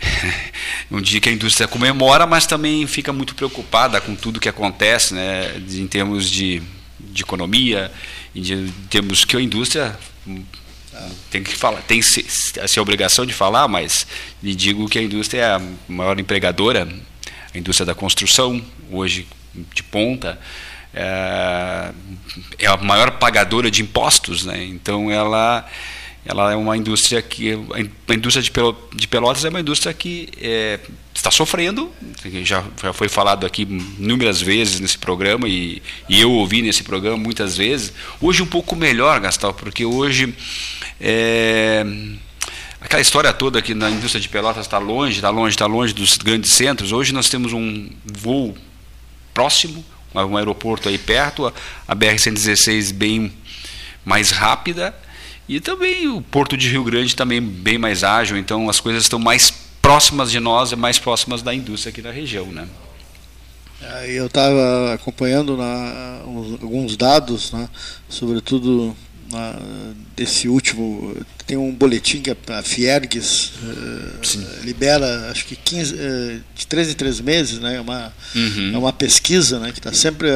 um 0.90 1.00
dia 1.00 1.20
que 1.20 1.28
a 1.28 1.32
indústria 1.32 1.66
comemora, 1.66 2.26
mas 2.26 2.46
também 2.46 2.86
fica 2.86 3.12
muito 3.12 3.34
preocupada 3.34 4.00
com 4.00 4.14
tudo 4.14 4.40
que 4.40 4.48
acontece, 4.48 5.14
né, 5.14 5.54
em 5.70 5.86
termos 5.86 6.30
de, 6.30 6.62
de 7.00 7.22
economia, 7.22 7.90
em, 8.34 8.72
termos 8.90 9.24
que 9.24 9.36
a 9.36 9.40
indústria 9.40 9.98
hum, 10.26 10.42
tem 11.30 11.42
que 11.42 11.56
falar, 11.56 11.82
tem 11.82 12.02
se- 12.02 12.26
essa 12.56 12.80
obrigação 12.80 13.24
de 13.24 13.32
falar, 13.32 13.66
mas 13.68 14.06
lhe 14.42 14.54
digo 14.54 14.88
que 14.88 14.98
a 14.98 15.02
indústria 15.02 15.40
é 15.40 15.54
a 15.54 15.62
maior 15.88 16.18
empregadora, 16.18 16.88
a 17.54 17.58
indústria 17.58 17.86
da 17.86 17.94
construção, 17.94 18.62
hoje 18.90 19.26
de 19.74 19.82
ponta, 19.82 20.38
é, 20.94 21.90
é 22.58 22.66
a 22.66 22.76
maior 22.76 23.12
pagadora 23.12 23.70
de 23.70 23.82
impostos, 23.82 24.44
né? 24.44 24.64
Então 24.64 25.10
ela 25.10 25.66
ela 26.26 26.52
é 26.52 26.56
uma 26.56 26.74
indústria 26.74 27.20
que 27.20 27.52
a 28.08 28.14
indústria 28.14 28.42
de 28.42 28.50
Pelo- 28.50 28.74
de 28.94 29.06
Pelotas 29.06 29.44
é 29.44 29.50
uma 29.50 29.60
indústria 29.60 29.92
que 29.92 30.30
é, 30.40 30.80
está 31.14 31.30
sofrendo 31.30 31.92
já, 32.42 32.64
já 32.82 32.92
foi 32.94 33.10
falado 33.10 33.44
aqui 33.44 33.62
inúmeras 33.98 34.40
vezes 34.40 34.80
nesse 34.80 34.96
programa 34.96 35.46
e, 35.46 35.82
e 36.08 36.18
eu 36.18 36.30
ouvi 36.32 36.62
nesse 36.62 36.82
programa 36.82 37.18
muitas 37.18 37.58
vezes 37.58 37.92
hoje 38.22 38.42
um 38.42 38.46
pouco 38.46 38.74
melhor 38.74 39.20
Gastal 39.20 39.52
porque 39.52 39.84
hoje 39.84 40.34
é, 40.98 41.84
aquela 42.80 43.02
história 43.02 43.30
toda 43.30 43.60
que 43.60 43.74
na 43.74 43.90
indústria 43.90 44.18
de 44.20 44.28
Pelotas 44.30 44.64
está 44.64 44.78
longe 44.78 45.16
está 45.16 45.28
longe 45.28 45.54
está 45.54 45.66
longe 45.66 45.92
dos 45.92 46.16
grandes 46.16 46.52
centros 46.54 46.90
hoje 46.90 47.12
nós 47.12 47.28
temos 47.28 47.52
um 47.52 47.90
voo 48.02 48.56
próximo 49.34 49.84
um 50.14 50.36
aeroporto 50.36 50.88
aí 50.88 50.98
perto 50.98 51.46
a, 51.46 51.52
a 51.88 51.94
BR 51.94 52.18
116 52.18 52.92
bem 52.92 53.32
mais 54.04 54.30
rápida 54.30 54.94
e 55.48 55.60
também 55.60 56.06
o 56.08 56.20
Porto 56.20 56.56
de 56.56 56.68
Rio 56.68 56.84
Grande 56.84 57.16
também 57.16 57.40
bem 57.40 57.78
mais 57.78 58.04
ágil, 58.04 58.36
então 58.36 58.68
as 58.68 58.80
coisas 58.80 59.02
estão 59.04 59.18
mais 59.18 59.50
próximas 59.82 60.30
de 60.30 60.40
nós 60.40 60.72
e 60.72 60.76
mais 60.76 60.98
próximas 60.98 61.42
da 61.42 61.54
indústria 61.54 61.90
aqui 61.90 62.00
na 62.02 62.10
região, 62.10 62.46
né? 62.46 62.66
Aí 63.82 64.16
Eu 64.16 64.26
estava 64.26 64.94
acompanhando 64.94 65.56
na- 65.56 66.22
uns- 66.26 66.62
alguns 66.62 66.96
dados, 66.96 67.52
né, 67.52 67.68
sobretudo 68.08 68.96
desse 70.16 70.48
último. 70.48 71.16
Tem 71.46 71.56
um 71.56 71.72
boletim 71.72 72.20
que 72.20 72.30
a 72.30 72.62
Fiergues 72.62 73.52
eh, 73.62 74.64
libera, 74.64 75.30
acho 75.30 75.44
que 75.44 75.56
15, 75.56 75.94
eh, 75.98 76.38
de 76.56 76.66
13 76.66 76.92
em 76.92 76.94
13 76.94 77.22
meses, 77.22 77.58
né, 77.58 77.76
é, 77.76 77.80
uma, 77.80 78.12
Uhum. 78.34 78.72
é 78.74 78.78
uma 78.78 78.92
pesquisa 78.92 79.58
né, 79.58 79.70
que 79.72 79.78
está 79.78 79.92
sempre 79.92 80.28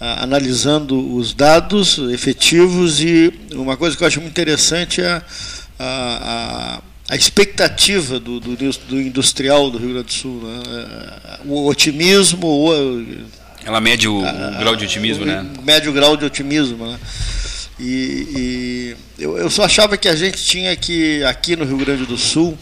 ah, 0.00 0.22
analisando 0.22 1.14
os 1.16 1.32
dados 1.32 1.98
efetivos 2.12 3.00
e 3.00 3.32
uma 3.52 3.76
coisa 3.76 3.96
que 3.96 4.02
eu 4.02 4.06
acho 4.08 4.20
muito 4.20 4.32
interessante 4.32 5.00
é 5.00 5.22
a, 5.78 6.80
a, 6.80 6.82
a 7.08 7.16
expectativa 7.16 8.20
do, 8.20 8.38
do, 8.40 8.56
do 8.56 9.00
industrial 9.00 9.70
do 9.70 9.78
Rio 9.78 9.90
Grande 9.94 10.06
do 10.08 10.12
Sul. 10.12 10.42
Né? 10.42 10.62
O 11.46 11.66
otimismo, 11.66 12.46
o, 12.46 13.06
Ela 13.64 13.80
mede 13.80 14.06
o, 14.08 14.18
o 14.18 14.58
grau 14.58 14.76
de 14.76 14.84
otimismo, 14.84 15.22
o 15.24 15.26
né? 15.26 15.46
Médio 15.62 15.92
grau 15.92 16.16
de 16.16 16.24
otimismo, 16.24 16.86
né? 16.86 16.98
E, 17.78 18.94
e 19.18 19.22
eu, 19.22 19.36
eu 19.36 19.50
só 19.50 19.64
achava 19.64 19.96
que 19.96 20.08
a 20.08 20.14
gente 20.14 20.42
tinha 20.44 20.74
que, 20.76 21.22
aqui 21.24 21.56
no 21.56 21.64
Rio 21.64 21.78
Grande 21.78 22.06
do 22.06 22.16
Sul, 22.16 22.56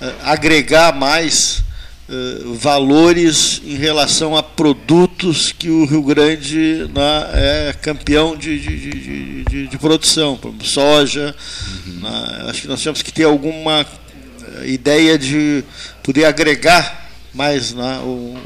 eh, 0.00 0.12
agregar 0.22 0.94
mais 0.94 1.62
eh, 2.08 2.38
valores 2.54 3.60
em 3.64 3.74
relação 3.76 4.34
a 4.34 4.42
produtos 4.42 5.52
que 5.52 5.68
o 5.68 5.84
Rio 5.84 6.02
Grande 6.02 6.88
né, 6.94 7.68
é 7.70 7.74
campeão 7.82 8.34
de, 8.36 8.58
de, 8.58 8.76
de, 8.78 9.44
de- 9.44 9.66
de- 9.68 9.78
produção, 9.78 10.30
exemplo, 10.42 10.54
soja. 10.64 11.34
né? 11.86 12.46
acho 12.48 12.62
que 12.62 12.68
nós 12.68 12.82
temos 12.82 13.02
que 13.02 13.12
ter 13.12 13.24
alguma 13.24 13.84
eh, 14.62 14.68
ideia 14.68 15.18
de 15.18 15.62
poder 16.02 16.24
agregar 16.24 17.07
mais 17.34 17.72
né, 17.74 17.98
o, 18.02 18.36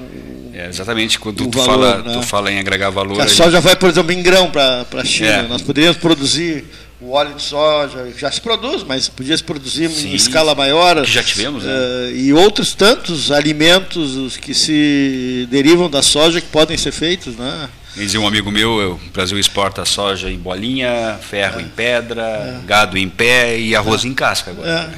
É, 0.52 0.68
exatamente, 0.68 1.18
quando 1.18 1.36
tu, 1.48 1.58
valor, 1.58 1.66
fala, 1.66 2.02
né? 2.02 2.12
tu 2.14 2.22
fala 2.26 2.52
em 2.52 2.58
agregar 2.58 2.90
valor. 2.90 3.20
a 3.20 3.28
soja 3.28 3.60
vai, 3.60 3.76
por 3.76 3.88
exemplo, 3.88 4.12
em 4.12 4.22
grão 4.22 4.50
para 4.50 4.86
a 4.98 5.04
China. 5.04 5.28
É. 5.28 5.42
Nós 5.48 5.62
poderíamos 5.62 5.96
produzir 5.98 6.64
o 7.00 7.10
óleo 7.12 7.34
de 7.34 7.42
soja, 7.42 8.12
já 8.16 8.30
se 8.30 8.40
produz, 8.40 8.84
mas 8.84 9.08
podia 9.08 9.36
se 9.36 9.42
produzir 9.42 9.88
Sim, 9.90 10.10
em 10.10 10.14
escala 10.14 10.54
maior. 10.54 11.02
que 11.04 11.10
já 11.10 11.22
tivemos, 11.22 11.64
né? 11.64 11.70
eh, 11.72 12.12
e 12.14 12.32
outros 12.32 12.74
tantos 12.74 13.30
alimentos 13.32 14.14
os 14.16 14.36
que 14.36 14.54
se 14.54 15.48
derivam 15.50 15.90
da 15.90 16.00
soja 16.02 16.40
que 16.40 16.46
podem 16.48 16.76
ser 16.76 16.92
feitos. 16.92 17.34
Né? 17.36 17.68
Dizia 17.96 18.20
um 18.20 18.26
amigo 18.26 18.50
meu, 18.52 18.80
eu- 18.80 18.92
o 19.04 19.10
Brasil 19.12 19.38
exporta 19.38 19.84
soja 19.84 20.30
em 20.30 20.38
bolinha, 20.38 21.18
ferro 21.28 21.60
em 21.60 21.66
pedra, 21.68 22.60
gado 22.66 22.96
em 22.96 23.08
pé 23.08 23.58
e 23.58 23.74
arroz 23.74 24.04
em 24.04 24.14
casca 24.14 24.50
agora. 24.52 24.94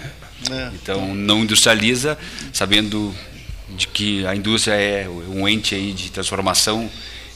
É, 0.50 0.54
é. 0.54 0.68
Então 0.74 1.14
não 1.14 1.40
industrializa, 1.42 2.18
sabendo 2.52 3.14
de 3.76 3.88
que 3.88 4.26
a 4.26 4.34
indústria 4.34 4.74
é 4.74 5.08
um 5.08 5.48
ente 5.48 5.74
aí 5.74 5.92
de 5.92 6.10
transformação 6.10 6.90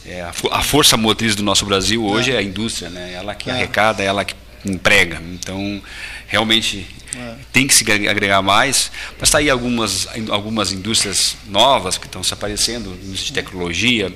é, 0.09 0.23
a, 0.23 0.33
a, 0.53 0.63
força 0.63 0.97
motriz 0.97 1.37
do 1.37 1.43
nosso 1.43 1.67
Brasil 1.67 2.03
hoje 2.05 2.31
é, 2.31 2.37
é 2.37 2.39
a 2.39 2.43
indústria, 2.43 2.89
né? 2.89 3.13
Ela 3.13 3.35
que 3.35 3.51
é. 3.51 3.53
arrecada, 3.53 4.03
ela 4.03 4.25
que 4.25 4.35
emprega. 4.65 5.21
Então, 5.33 5.83
realmente 6.27 6.87
é. 7.15 7.35
tem 7.53 7.67
que 7.67 7.75
se 7.75 7.85
agregar 8.09 8.41
mais. 8.41 8.91
Mas 9.19 9.29
está 9.29 9.39
aí 9.39 9.51
algumas, 9.51 10.09
algumas 10.31 10.73
indústrias 10.73 11.37
novas 11.47 11.99
que 11.99 12.07
estão 12.07 12.23
se 12.23 12.33
aparecendo, 12.33 12.91
indústria 13.05 13.27
de 13.27 13.33
tecnologia, 13.33 14.13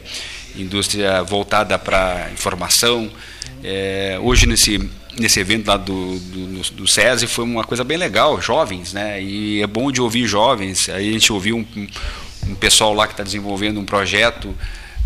indústria 0.56 1.22
voltada 1.22 1.78
para 1.78 2.30
informação. 2.32 3.10
É, 3.62 4.18
hoje 4.20 4.46
nesse 4.46 4.90
nesse 5.18 5.40
evento 5.40 5.68
lá 5.68 5.76
do, 5.76 6.18
do, 6.18 6.62
do 6.72 6.86
SESI 6.86 7.26
foi 7.26 7.44
uma 7.44 7.64
coisa 7.64 7.84
bem 7.84 7.96
legal, 7.96 8.40
jovens, 8.40 8.92
né? 8.92 9.22
E 9.22 9.62
é 9.62 9.66
bom 9.66 9.90
de 9.90 10.00
ouvir 10.00 10.26
jovens. 10.26 10.88
Aí 10.88 11.10
a 11.10 11.12
gente 11.12 11.32
ouviu 11.32 11.56
um, 11.56 11.66
um 12.48 12.54
pessoal 12.54 12.94
lá 12.94 13.06
que 13.06 13.12
está 13.12 13.22
desenvolvendo 13.22 13.78
um 13.78 13.84
projeto 13.84 14.54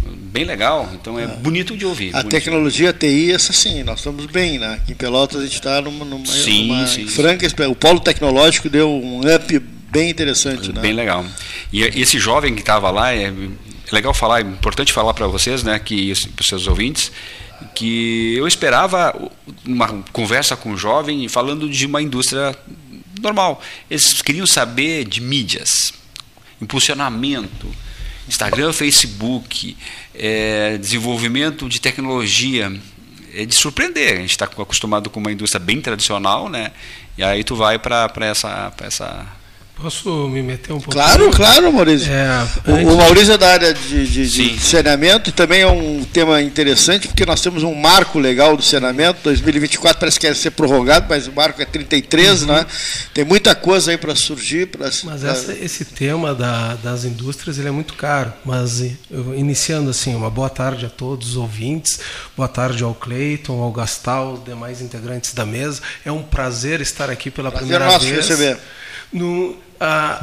bem 0.07 0.45
legal, 0.45 0.89
então 0.95 1.19
é, 1.19 1.25
é. 1.25 1.27
bonito 1.27 1.77
de 1.77 1.85
ouvir. 1.85 2.15
A 2.15 2.23
tecnologia 2.23 2.93
TI, 2.93 3.33
essa 3.33 3.53
sim, 3.53 3.83
nós 3.83 3.99
estamos 3.99 4.27
bem, 4.27 4.59
né? 4.59 4.75
Aqui 4.75 4.93
em 4.93 4.95
Pelotas 4.95 5.41
a 5.41 5.45
gente 5.45 5.55
está 5.55 5.81
numa, 5.81 6.05
numa, 6.05 6.27
sim, 6.27 6.69
numa 6.69 6.87
sim. 6.87 7.07
franca, 7.07 7.47
o 7.69 7.75
polo 7.75 8.01
tecnológico 8.01 8.69
deu 8.69 8.91
um 8.91 9.21
up 9.21 9.59
bem 9.91 10.11
interessante, 10.11 10.73
né? 10.73 10.81
Bem 10.81 10.93
legal. 10.93 11.25
E 11.73 11.83
esse 11.83 12.19
jovem 12.19 12.55
que 12.55 12.61
estava 12.61 12.91
lá, 12.91 13.13
é, 13.13 13.25
é, 13.25 13.35
legal 13.91 14.13
falar, 14.13 14.41
é 14.41 14.43
importante 14.43 14.93
falar 14.93 15.15
para 15.15 15.27
vocês, 15.27 15.63
né, 15.63 15.79
que 15.79 16.13
para 16.35 16.43
os 16.43 16.47
seus 16.47 16.67
ouvintes, 16.67 17.11
que 17.75 18.35
eu 18.37 18.47
esperava 18.47 19.15
uma 19.65 19.89
conversa 20.13 20.57
com 20.57 20.71
um 20.71 20.77
jovem 20.77 21.29
falando 21.29 21.69
de 21.69 21.87
uma 21.87 22.03
indústria 22.03 22.57
normal. 23.21 23.63
Eles 23.91 24.23
queriam 24.23 24.47
saber 24.47 25.05
de 25.05 25.21
mídias, 25.21 25.93
impulsionamento, 26.61 27.67
Instagram, 28.29 28.73
Facebook, 28.73 29.77
é, 30.15 30.79
desenvolvimento 30.79 31.69
de 31.69 31.81
tecnologia, 31.81 32.73
é 33.35 33.45
de 33.45 33.55
surpreender. 33.55 34.15
A 34.15 34.21
gente 34.21 34.31
está 34.31 34.47
acostumado 34.47 35.11
com 35.11 35.21
uma 35.21 35.31
indústria 35.31 35.61
bem 35.61 35.81
tradicional, 35.81 36.49
né? 36.49 36.73
E 37.17 37.23
aí 37.23 37.45
tu 37.45 37.55
vai 37.55 37.79
para 37.79 38.11
essa, 38.21 38.73
essa 38.81 39.27
Posso 39.77 40.27
me 40.29 40.43
meter 40.43 40.73
um 40.73 40.81
pouco? 40.81 40.93
Claro, 40.93 41.31
claro, 41.31 41.71
Maurício. 41.71 42.11
É, 42.11 42.49
o, 42.67 42.95
o, 42.95 42.97
Maurício 42.97 43.35
é 43.35 43.39
da 43.39 43.51
área 43.51 43.75
de, 43.75 44.07
de, 44.07 44.27
de, 44.27 44.59
saneamento, 44.59 45.31
também 45.31 45.61
é 45.61 45.67
um 45.67 46.03
tema 46.03 46.41
interessante, 46.41 47.07
porque 47.07 47.27
nós 47.27 47.43
temos 47.43 47.63
um 47.63 47.75
marco 47.75 48.19
legal 48.19 48.57
do 48.57 48.63
saneamento, 48.63 49.21
2024 49.23 50.01
parece 50.01 50.19
que 50.19 50.27
vai 50.27 50.35
ser 50.35 50.53
prorrogado, 50.53 51.05
mas 51.11 51.27
o 51.29 51.33
marco 51.33 51.61
é 51.61 51.67
33, 51.67 52.43
uhum. 52.43 52.49
né? 52.49 52.67
Tem 53.13 53.23
muita 53.23 53.55
coisa 53.55 53.91
aí 53.91 53.99
para 53.99 54.15
surgir. 54.15 54.67
Pra, 54.67 54.89
mas 55.05 55.23
essa, 55.23 55.53
esse 55.53 55.85
tema 55.85 56.35
da, 56.35 56.75
das 56.77 57.05
indústrias 57.05 57.59
ele 57.59 57.69
é 57.69 57.73
muito 57.73 57.93
caro. 57.95 58.33
Mas 58.47 58.81
eu, 59.11 59.35
iniciando 59.35 59.91
assim, 59.91 60.15
uma 60.15 60.31
boa 60.31 60.49
tarde 60.49 60.87
a 60.87 60.91
todos 60.91 61.33
os 61.33 61.37
ouvintes, 61.37 62.01
boa 62.35 62.49
tarde 62.49 62.83
ao 62.83 62.95
Cleiton, 62.95 63.61
ao 63.61 63.71
Gastal, 63.71 64.33
os 64.33 64.45
demais 64.45 64.81
integrantes 64.81 65.35
da 65.35 65.45
mesa. 65.45 65.83
É 66.03 66.11
um 66.11 66.23
prazer 66.23 66.81
estar 66.81 67.11
aqui 67.11 67.31
pela 67.31 67.51
prazer 67.51 67.69
primeira 67.69 67.93
nosso 67.93 68.07
vez. 68.07 68.27
Receber. 68.27 68.59
No, 69.13 69.57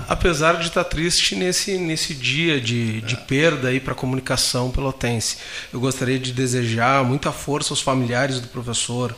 apesar 0.07 0.57
de 0.57 0.67
estar 0.67 0.83
triste 0.83 1.35
nesse, 1.35 1.77
nesse 1.77 2.13
dia 2.13 2.59
de, 2.59 3.01
de 3.01 3.15
perda 3.17 3.69
para 3.79 3.93
a 3.93 3.95
comunicação 3.95 4.71
pelotense. 4.71 5.37
Eu 5.71 5.79
gostaria 5.79 6.19
de 6.19 6.31
desejar 6.31 7.03
muita 7.03 7.31
força 7.31 7.73
aos 7.73 7.81
familiares 7.81 8.39
do 8.39 8.47
professor 8.47 9.15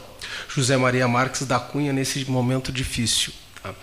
José 0.47 0.77
Maria 0.77 1.07
Marques 1.07 1.45
da 1.45 1.59
Cunha 1.59 1.93
nesse 1.93 2.29
momento 2.29 2.71
difícil. 2.71 3.33
Tá? 3.61 3.73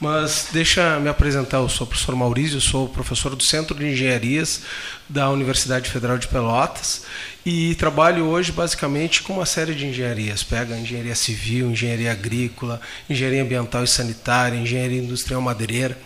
Mas 0.00 0.46
deixa 0.52 1.00
me 1.00 1.08
apresentar, 1.08 1.56
eu 1.56 1.68
sou 1.68 1.84
o 1.84 1.88
professor 1.88 2.14
Maurício, 2.14 2.60
sou 2.60 2.88
professor 2.88 3.34
do 3.34 3.42
Centro 3.42 3.74
de 3.76 3.84
Engenharias 3.84 4.62
da 5.08 5.28
Universidade 5.28 5.90
Federal 5.90 6.16
de 6.16 6.28
Pelotas 6.28 7.02
e 7.44 7.74
trabalho 7.74 8.26
hoje 8.26 8.52
basicamente 8.52 9.24
com 9.24 9.32
uma 9.32 9.46
série 9.46 9.74
de 9.74 9.84
engenharias. 9.86 10.44
Pega 10.44 10.78
engenharia 10.78 11.16
civil, 11.16 11.72
engenharia 11.72 12.12
agrícola, 12.12 12.80
engenharia 13.10 13.42
ambiental 13.42 13.82
e 13.82 13.88
sanitária, 13.88 14.56
engenharia 14.56 15.02
industrial 15.02 15.40
madeireira. 15.40 15.98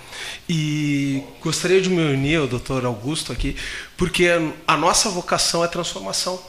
E 0.49 1.23
gostaria 1.43 1.83
de 1.83 1.91
me 1.91 2.01
unir 2.01 2.41
ao 2.41 2.47
doutor 2.47 2.87
Augusto 2.87 3.31
aqui, 3.31 3.57
porque 3.99 4.27
a 4.67 4.75
nossa 4.75 5.11
vocação 5.11 5.63
é 5.63 5.69
transformação. 5.69 6.41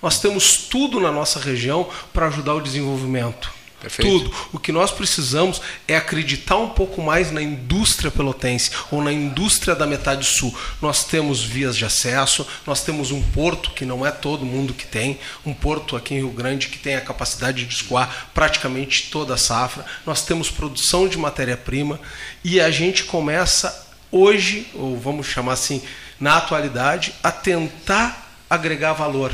Nós 0.00 0.20
temos 0.20 0.56
tudo 0.56 1.00
na 1.00 1.10
nossa 1.10 1.40
região 1.40 1.88
para 2.12 2.28
ajudar 2.28 2.54
o 2.54 2.60
desenvolvimento 2.60 3.61
Perfeito. 3.82 4.08
Tudo. 4.08 4.34
O 4.52 4.60
que 4.60 4.70
nós 4.70 4.92
precisamos 4.92 5.60
é 5.88 5.96
acreditar 5.96 6.56
um 6.56 6.68
pouco 6.68 7.02
mais 7.02 7.32
na 7.32 7.42
indústria 7.42 8.12
pelotense 8.12 8.70
ou 8.92 9.02
na 9.02 9.12
indústria 9.12 9.74
da 9.74 9.86
metade 9.86 10.24
sul. 10.24 10.56
Nós 10.80 11.04
temos 11.04 11.42
vias 11.42 11.76
de 11.76 11.84
acesso, 11.84 12.46
nós 12.64 12.84
temos 12.84 13.10
um 13.10 13.20
porto 13.20 13.72
que 13.72 13.84
não 13.84 14.06
é 14.06 14.12
todo 14.12 14.46
mundo 14.46 14.72
que 14.72 14.86
tem, 14.86 15.18
um 15.44 15.52
porto 15.52 15.96
aqui 15.96 16.14
em 16.14 16.18
Rio 16.18 16.30
Grande 16.30 16.68
que 16.68 16.78
tem 16.78 16.94
a 16.94 17.00
capacidade 17.00 17.64
de 17.66 17.74
escoar 17.74 18.28
praticamente 18.32 19.10
toda 19.10 19.34
a 19.34 19.38
safra. 19.38 19.84
Nós 20.06 20.24
temos 20.24 20.48
produção 20.48 21.08
de 21.08 21.18
matéria-prima 21.18 21.98
e 22.44 22.60
a 22.60 22.70
gente 22.70 23.02
começa 23.02 23.88
hoje, 24.12 24.68
ou 24.74 24.96
vamos 24.96 25.26
chamar 25.26 25.54
assim, 25.54 25.82
na 26.20 26.36
atualidade, 26.36 27.12
a 27.20 27.32
tentar 27.32 28.32
agregar 28.48 28.92
valor 28.92 29.32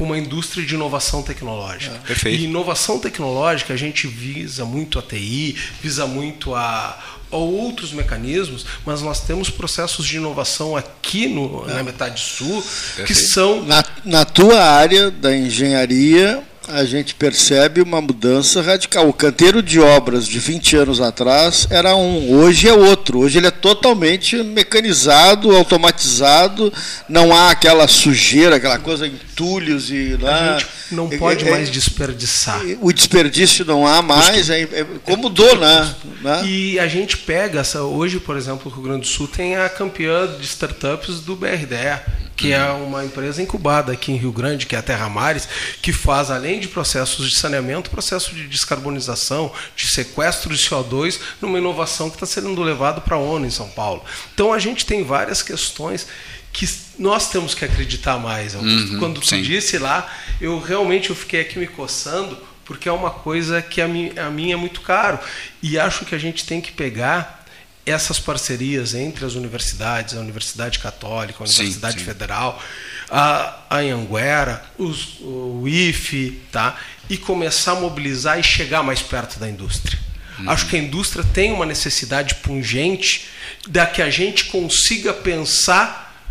com 0.00 0.06
uma 0.06 0.16
indústria 0.16 0.64
de 0.64 0.74
inovação 0.74 1.22
tecnológica. 1.22 1.94
É, 1.94 1.98
perfeito. 1.98 2.40
E 2.40 2.44
inovação 2.44 2.98
tecnológica 2.98 3.74
a 3.74 3.76
gente 3.76 4.06
visa 4.06 4.64
muito 4.64 4.98
a 4.98 5.02
TI, 5.02 5.54
visa 5.82 6.06
muito 6.06 6.54
a, 6.54 6.98
a 7.30 7.36
outros 7.36 7.92
mecanismos, 7.92 8.64
mas 8.86 9.02
nós 9.02 9.20
temos 9.20 9.50
processos 9.50 10.06
de 10.06 10.16
inovação 10.16 10.74
aqui 10.74 11.28
no, 11.28 11.68
é. 11.68 11.74
na 11.74 11.82
metade 11.82 12.18
sul 12.18 12.62
Perfeito. 12.62 13.08
que 13.08 13.14
são. 13.14 13.62
Na, 13.62 13.84
na 14.02 14.24
tua 14.24 14.58
área 14.58 15.10
da 15.10 15.36
engenharia, 15.36 16.42
a 16.68 16.84
gente 16.84 17.14
percebe 17.14 17.80
uma 17.80 18.00
mudança 18.00 18.62
radical. 18.62 19.08
O 19.08 19.12
canteiro 19.12 19.62
de 19.62 19.80
obras 19.80 20.26
de 20.26 20.38
20 20.38 20.76
anos 20.76 21.00
atrás 21.00 21.66
era 21.70 21.96
um, 21.96 22.32
hoje 22.32 22.68
é 22.68 22.72
outro. 22.72 23.20
Hoje 23.20 23.38
ele 23.38 23.46
é 23.46 23.50
totalmente 23.50 24.36
mecanizado, 24.42 25.54
automatizado, 25.54 26.72
não 27.08 27.34
há 27.34 27.50
aquela 27.50 27.88
sujeira, 27.88 28.56
aquela 28.56 28.78
coisa 28.78 29.06
entulhos 29.06 29.90
e 29.90 30.16
lá. 30.20 30.56
A 30.56 30.58
gente 30.58 30.70
não 30.92 31.08
pode 31.08 31.44
é, 31.44 31.48
é, 31.48 31.50
mais 31.50 31.70
desperdiçar. 31.70 32.62
O 32.80 32.92
desperdício 32.92 33.64
não 33.64 33.86
há 33.86 34.02
mais, 34.02 34.50
é, 34.50 34.62
é, 34.62 34.86
como 35.04 35.24
mudou, 35.24 35.56
né? 35.56 35.94
né? 36.20 36.42
E 36.44 36.78
a 36.78 36.86
gente 36.86 37.16
pega 37.16 37.60
essa, 37.60 37.82
hoje, 37.82 38.20
por 38.20 38.36
exemplo, 38.36 38.70
o 38.70 38.74
Rio 38.74 38.82
Grande 38.82 39.00
do 39.00 39.06
Sul 39.06 39.26
tem 39.26 39.56
a 39.56 39.68
campeã 39.68 40.26
de 40.26 40.44
startups 40.44 41.20
do 41.20 41.34
BRDE 41.34 42.20
que 42.40 42.54
é 42.54 42.72
uma 42.72 43.04
empresa 43.04 43.42
incubada 43.42 43.92
aqui 43.92 44.10
em 44.10 44.16
Rio 44.16 44.32
Grande, 44.32 44.64
que 44.64 44.74
é 44.74 44.78
a 44.78 44.82
Terra 44.82 45.10
Mares, 45.10 45.46
que 45.82 45.92
faz, 45.92 46.30
além 46.30 46.58
de 46.58 46.68
processos 46.68 47.28
de 47.28 47.36
saneamento, 47.36 47.90
processo 47.90 48.34
de 48.34 48.48
descarbonização, 48.48 49.52
de 49.76 49.86
sequestro 49.86 50.56
de 50.56 50.62
CO2, 50.62 51.20
numa 51.38 51.58
inovação 51.58 52.08
que 52.08 52.16
está 52.16 52.24
sendo 52.24 52.62
levado 52.62 53.02
para 53.02 53.16
a 53.16 53.18
ONU 53.18 53.44
em 53.44 53.50
São 53.50 53.68
Paulo. 53.68 54.02
Então 54.32 54.54
a 54.54 54.58
gente 54.58 54.86
tem 54.86 55.04
várias 55.04 55.42
questões 55.42 56.06
que 56.50 56.66
nós 56.98 57.28
temos 57.28 57.54
que 57.54 57.62
acreditar 57.62 58.18
mais. 58.18 58.54
Uhum, 58.54 58.96
Quando 58.98 59.20
tu 59.20 59.42
disse 59.42 59.76
lá, 59.76 60.10
eu 60.40 60.58
realmente 60.58 61.10
eu 61.10 61.16
fiquei 61.16 61.42
aqui 61.42 61.58
me 61.58 61.66
coçando, 61.66 62.38
porque 62.64 62.88
é 62.88 62.92
uma 62.92 63.10
coisa 63.10 63.60
que 63.60 63.82
a 63.82 63.86
mim, 63.86 64.12
a 64.16 64.30
mim 64.30 64.50
é 64.50 64.56
muito 64.56 64.80
caro. 64.80 65.18
E 65.62 65.78
acho 65.78 66.06
que 66.06 66.14
a 66.14 66.18
gente 66.18 66.46
tem 66.46 66.58
que 66.58 66.72
pegar 66.72 67.39
essas 67.84 68.18
parcerias 68.18 68.94
entre 68.94 69.24
as 69.24 69.34
universidades, 69.34 70.14
a 70.14 70.20
Universidade 70.20 70.78
Católica, 70.78 71.42
a 71.42 71.46
Universidade 71.46 71.94
sim, 71.94 72.00
sim. 72.00 72.04
Federal, 72.04 72.62
a, 73.10 73.60
a 73.70 73.78
Anguera, 73.78 74.62
os, 74.78 75.18
o 75.20 75.64
IFE, 75.66 76.40
tá? 76.52 76.78
e 77.10 77.16
começar 77.16 77.72
a 77.72 77.80
mobilizar 77.80 78.38
e 78.38 78.42
chegar 78.42 78.84
mais 78.84 79.02
perto 79.02 79.40
da 79.40 79.48
indústria. 79.48 79.98
Uhum. 80.38 80.48
Acho 80.48 80.66
que 80.66 80.76
a 80.76 80.78
indústria 80.78 81.24
tem 81.24 81.52
uma 81.52 81.66
necessidade 81.66 82.36
pungente 82.36 83.26
da 83.66 83.84
que 83.84 84.00
a 84.00 84.08
gente 84.08 84.44
consiga 84.44 85.12
pensar 85.12 86.24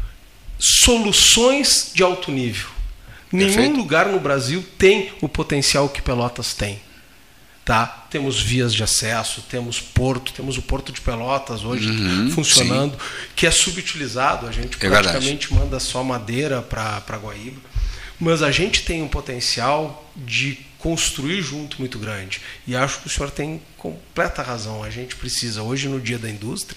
soluções 0.57 1.91
de 1.93 2.01
alto 2.01 2.31
nível. 2.31 2.69
Perfeito. 3.29 3.59
Nenhum 3.59 3.77
lugar 3.77 4.07
no 4.07 4.19
Brasil 4.19 4.65
tem 4.77 5.11
o 5.21 5.27
potencial 5.27 5.89
que 5.89 6.01
Pelotas 6.01 6.53
tem. 6.53 6.79
Tá? 7.69 7.85
Temos 8.09 8.41
vias 8.41 8.73
de 8.73 8.81
acesso, 8.81 9.43
temos 9.43 9.79
porto, 9.79 10.33
temos 10.33 10.57
o 10.57 10.61
Porto 10.63 10.91
de 10.91 11.01
Pelotas 11.01 11.63
hoje 11.63 11.87
uhum, 11.87 12.31
funcionando, 12.31 12.93
sim. 12.93 13.27
que 13.35 13.45
é 13.45 13.51
subutilizado. 13.51 14.47
A 14.47 14.51
gente 14.51 14.75
é 14.83 14.89
praticamente 14.89 15.47
verdade. 15.47 15.53
manda 15.53 15.79
só 15.79 16.03
madeira 16.03 16.63
para 16.63 17.17
Guaíba. 17.21 17.61
Mas 18.19 18.41
a 18.41 18.49
gente 18.49 18.81
tem 18.81 19.03
um 19.03 19.07
potencial 19.07 20.11
de 20.15 20.57
construir 20.79 21.43
junto 21.43 21.77
muito 21.77 21.99
grande. 21.99 22.41
E 22.65 22.75
acho 22.75 23.01
que 23.01 23.05
o 23.05 23.09
senhor 23.11 23.29
tem 23.29 23.61
completa 23.77 24.41
razão. 24.41 24.83
A 24.83 24.89
gente 24.89 25.15
precisa, 25.15 25.61
hoje 25.61 25.87
no 25.87 26.01
dia 26.01 26.17
da 26.17 26.27
indústria, 26.27 26.75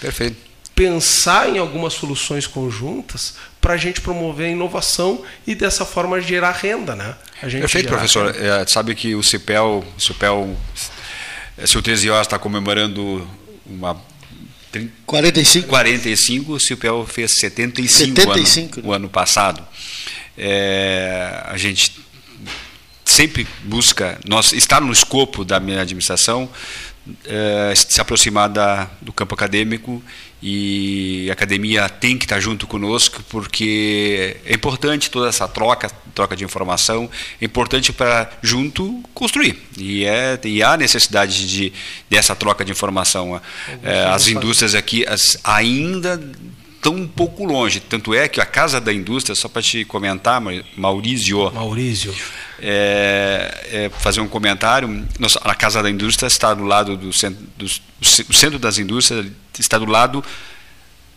Perfeito. 0.00 0.38
pensar 0.74 1.50
em 1.50 1.58
algumas 1.58 1.92
soluções 1.92 2.46
conjuntas 2.46 3.34
para 3.60 3.74
a 3.74 3.76
gente 3.76 4.00
promover 4.00 4.46
a 4.46 4.50
inovação 4.50 5.22
e 5.46 5.54
dessa 5.54 5.84
forma 5.84 6.20
gerar 6.20 6.52
renda, 6.52 6.96
né? 6.96 7.14
A 7.42 7.48
gente 7.48 7.60
Perfeito, 7.60 7.88
professor. 7.88 8.34
É, 8.34 8.66
sabe 8.66 8.94
que 8.94 9.14
o 9.14 9.22
CIPEL, 9.22 9.84
o 9.96 10.00
CIPEL, 10.00 10.56
se 11.66 11.76
o 11.76 11.82
13 11.82 12.10
horas 12.10 12.26
está 12.26 12.38
comemorando 12.38 13.28
uma 13.66 14.00
45. 15.04 15.68
45, 15.68 16.52
o 16.52 16.60
Cipel 16.60 17.04
fez 17.06 17.38
75, 17.38 18.14
75 18.14 18.78
ano, 18.78 18.82
né? 18.82 18.88
o 18.88 18.94
ano 18.94 19.08
passado. 19.08 19.66
É, 20.38 21.42
a 21.46 21.56
gente 21.56 21.92
sempre 23.04 23.46
busca, 23.64 24.18
nós 24.24 24.52
está 24.52 24.80
no 24.80 24.92
escopo 24.92 25.44
da 25.44 25.58
minha 25.58 25.80
administração 25.80 26.48
é, 27.24 27.72
se 27.74 28.00
aproximar 28.00 28.48
da, 28.48 28.88
do 29.00 29.12
campo 29.12 29.34
acadêmico 29.34 30.02
e 30.42 31.26
a 31.28 31.32
academia 31.32 31.88
tem 31.88 32.16
que 32.16 32.24
estar 32.24 32.40
junto 32.40 32.66
conosco 32.66 33.22
porque 33.28 34.38
é 34.44 34.54
importante 34.54 35.10
toda 35.10 35.28
essa 35.28 35.46
troca 35.46 35.90
troca 36.14 36.34
de 36.34 36.44
informação 36.44 37.08
é 37.40 37.44
importante 37.44 37.92
para 37.92 38.30
junto 38.42 39.02
construir. 39.14 39.56
E 39.76 40.04
é 40.04 40.38
e 40.44 40.62
há 40.62 40.76
necessidade 40.76 41.46
de 41.48 41.72
dessa 42.08 42.34
troca 42.34 42.64
de 42.64 42.72
informação. 42.72 43.40
É, 43.82 44.04
as 44.04 44.28
indústrias 44.28 44.74
aqui 44.74 45.06
as, 45.06 45.38
ainda 45.44 46.20
estão 46.80 46.94
um 46.94 47.06
pouco 47.06 47.44
longe 47.44 47.78
tanto 47.78 48.14
é 48.14 48.26
que 48.26 48.40
a 48.40 48.46
casa 48.46 48.80
da 48.80 48.92
indústria 48.92 49.34
só 49.34 49.48
para 49.48 49.60
te 49.60 49.84
comentar 49.84 50.40
Maurício 50.76 51.50
Maurício 51.52 52.14
é, 52.62 53.68
é, 53.72 53.90
fazer 53.98 54.20
um 54.20 54.28
comentário. 54.28 55.06
Nossa, 55.18 55.40
a 55.42 55.54
Casa 55.54 55.82
da 55.82 55.90
Indústria 55.90 56.26
está 56.26 56.52
do 56.52 56.64
lado 56.64 56.96
do 56.96 57.12
centro, 57.12 57.42
do, 57.56 57.64
o 57.64 58.34
centro 58.34 58.58
das 58.58 58.78
indústrias 58.78 59.26
está 59.58 59.78
do 59.78 59.86
lado 59.86 60.22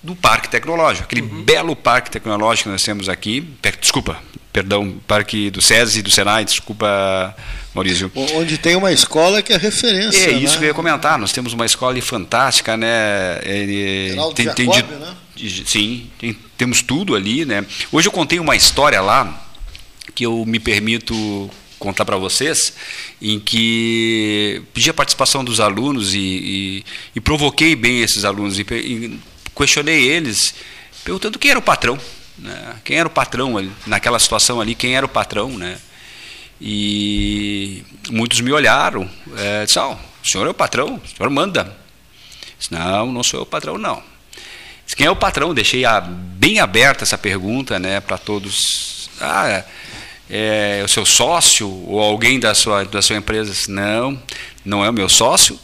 do 0.01 0.15
Parque 0.15 0.49
Tecnológico, 0.49 1.05
aquele 1.05 1.21
uhum. 1.21 1.43
belo 1.43 1.75
Parque 1.75 2.11
Tecnológico 2.11 2.69
que 2.69 2.71
nós 2.71 2.83
temos 2.83 3.07
aqui. 3.07 3.41
Per, 3.61 3.77
desculpa, 3.79 4.21
perdão, 4.51 4.95
Parque 5.07 5.49
do 5.49 5.61
SESI 5.61 5.99
e 5.99 6.01
do 6.01 6.11
Senai, 6.11 6.43
desculpa, 6.43 7.35
Maurício. 7.73 8.11
Onde 8.15 8.57
tem 8.57 8.75
uma 8.75 8.91
escola 8.91 9.41
que 9.41 9.53
é 9.53 9.57
referência. 9.57 10.29
É 10.29 10.31
isso 10.31 10.55
né? 10.55 10.59
que 10.59 10.65
eu 10.65 10.67
ia 10.69 10.73
comentar. 10.73 11.17
Nós 11.17 11.31
temos 11.31 11.53
uma 11.53 11.65
escola 11.65 12.01
fantástica, 12.01 12.75
né? 12.75 13.39
Ele, 13.43 14.15
tem, 14.35 14.45
Jacob, 14.45 14.55
tem 14.55 14.69
de, 14.69 14.83
né? 14.83 15.13
Sim, 15.65 16.09
tem, 16.19 16.37
temos 16.57 16.81
tudo 16.81 17.15
ali, 17.15 17.43
né? 17.45 17.65
Hoje 17.91 18.07
eu 18.07 18.11
contei 18.11 18.39
uma 18.39 18.55
história 18.55 19.01
lá 19.01 19.49
que 20.13 20.25
eu 20.25 20.45
me 20.45 20.59
permito 20.59 21.49
contar 21.79 22.05
para 22.05 22.15
vocês, 22.15 22.73
em 23.21 23.39
que 23.39 24.61
pedi 24.73 24.89
a 24.89 24.93
participação 24.93 25.43
dos 25.43 25.59
alunos 25.59 26.13
e, 26.13 26.19
e, 26.19 26.85
e 27.15 27.19
provoquei 27.19 27.75
bem 27.75 28.01
esses 28.01 28.23
alunos 28.23 28.57
e, 28.57 28.61
e, 28.71 29.19
questionei 29.53 30.07
eles, 30.07 30.55
perguntando 31.03 31.37
quem 31.37 31.51
era 31.51 31.59
o 31.59 31.63
patrão, 31.63 31.99
né? 32.37 32.75
quem 32.85 32.97
era 32.97 33.07
o 33.07 33.11
patrão 33.11 33.57
ali, 33.57 33.71
naquela 33.85 34.17
situação 34.17 34.61
ali, 34.61 34.75
quem 34.75 34.95
era 34.95 35.05
o 35.05 35.09
patrão, 35.09 35.49
né? 35.57 35.77
E 36.61 37.83
muitos 38.09 38.39
me 38.39 38.53
olharam, 38.53 39.09
é, 39.35 39.65
disse, 39.65 39.77
oh, 39.79 39.93
o 39.93 40.27
senhor 40.27 40.47
é 40.47 40.49
o 40.51 40.53
patrão, 40.53 41.01
o 41.03 41.17
senhor 41.17 41.29
manda. 41.29 41.75
Disse, 42.57 42.71
não, 42.71 43.11
não 43.11 43.23
sou 43.23 43.41
eu 43.41 43.43
o 43.43 43.45
patrão, 43.45 43.77
não. 43.77 44.01
Quem 44.95 45.07
é 45.07 45.11
o 45.11 45.15
patrão? 45.15 45.53
Deixei 45.53 45.85
a, 45.85 46.01
bem 46.01 46.59
aberta 46.59 47.03
essa 47.03 47.17
pergunta 47.17 47.79
né, 47.79 47.99
para 47.99 48.17
todos. 48.17 49.09
Ah, 49.19 49.63
é, 50.29 50.81
o 50.83 50.87
seu 50.87 51.05
sócio 51.05 51.69
ou 51.87 51.99
alguém 51.99 52.39
da 52.39 52.53
sua, 52.53 52.83
da 52.85 53.01
sua 53.01 53.15
empresa. 53.15 53.53
Não, 53.71 54.21
não 54.63 54.83
é 54.83 54.89
o 54.89 54.93
meu 54.93 55.09
sócio 55.09 55.59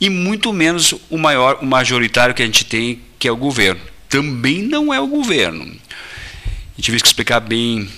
e 0.00 0.08
muito 0.08 0.52
menos 0.52 0.94
o 1.10 1.18
maior, 1.18 1.58
o 1.60 1.66
majoritário 1.66 2.34
que 2.34 2.42
a 2.42 2.46
gente 2.46 2.64
tem, 2.64 3.00
que 3.18 3.26
é 3.26 3.32
o 3.32 3.36
governo. 3.36 3.80
Também 4.08 4.62
não 4.62 4.94
é 4.94 5.00
o 5.00 5.06
governo. 5.06 5.62
A 5.62 6.76
gente 6.76 6.86
teve 6.86 7.00
que 7.00 7.06
explicar 7.06 7.40
bem, 7.40 7.88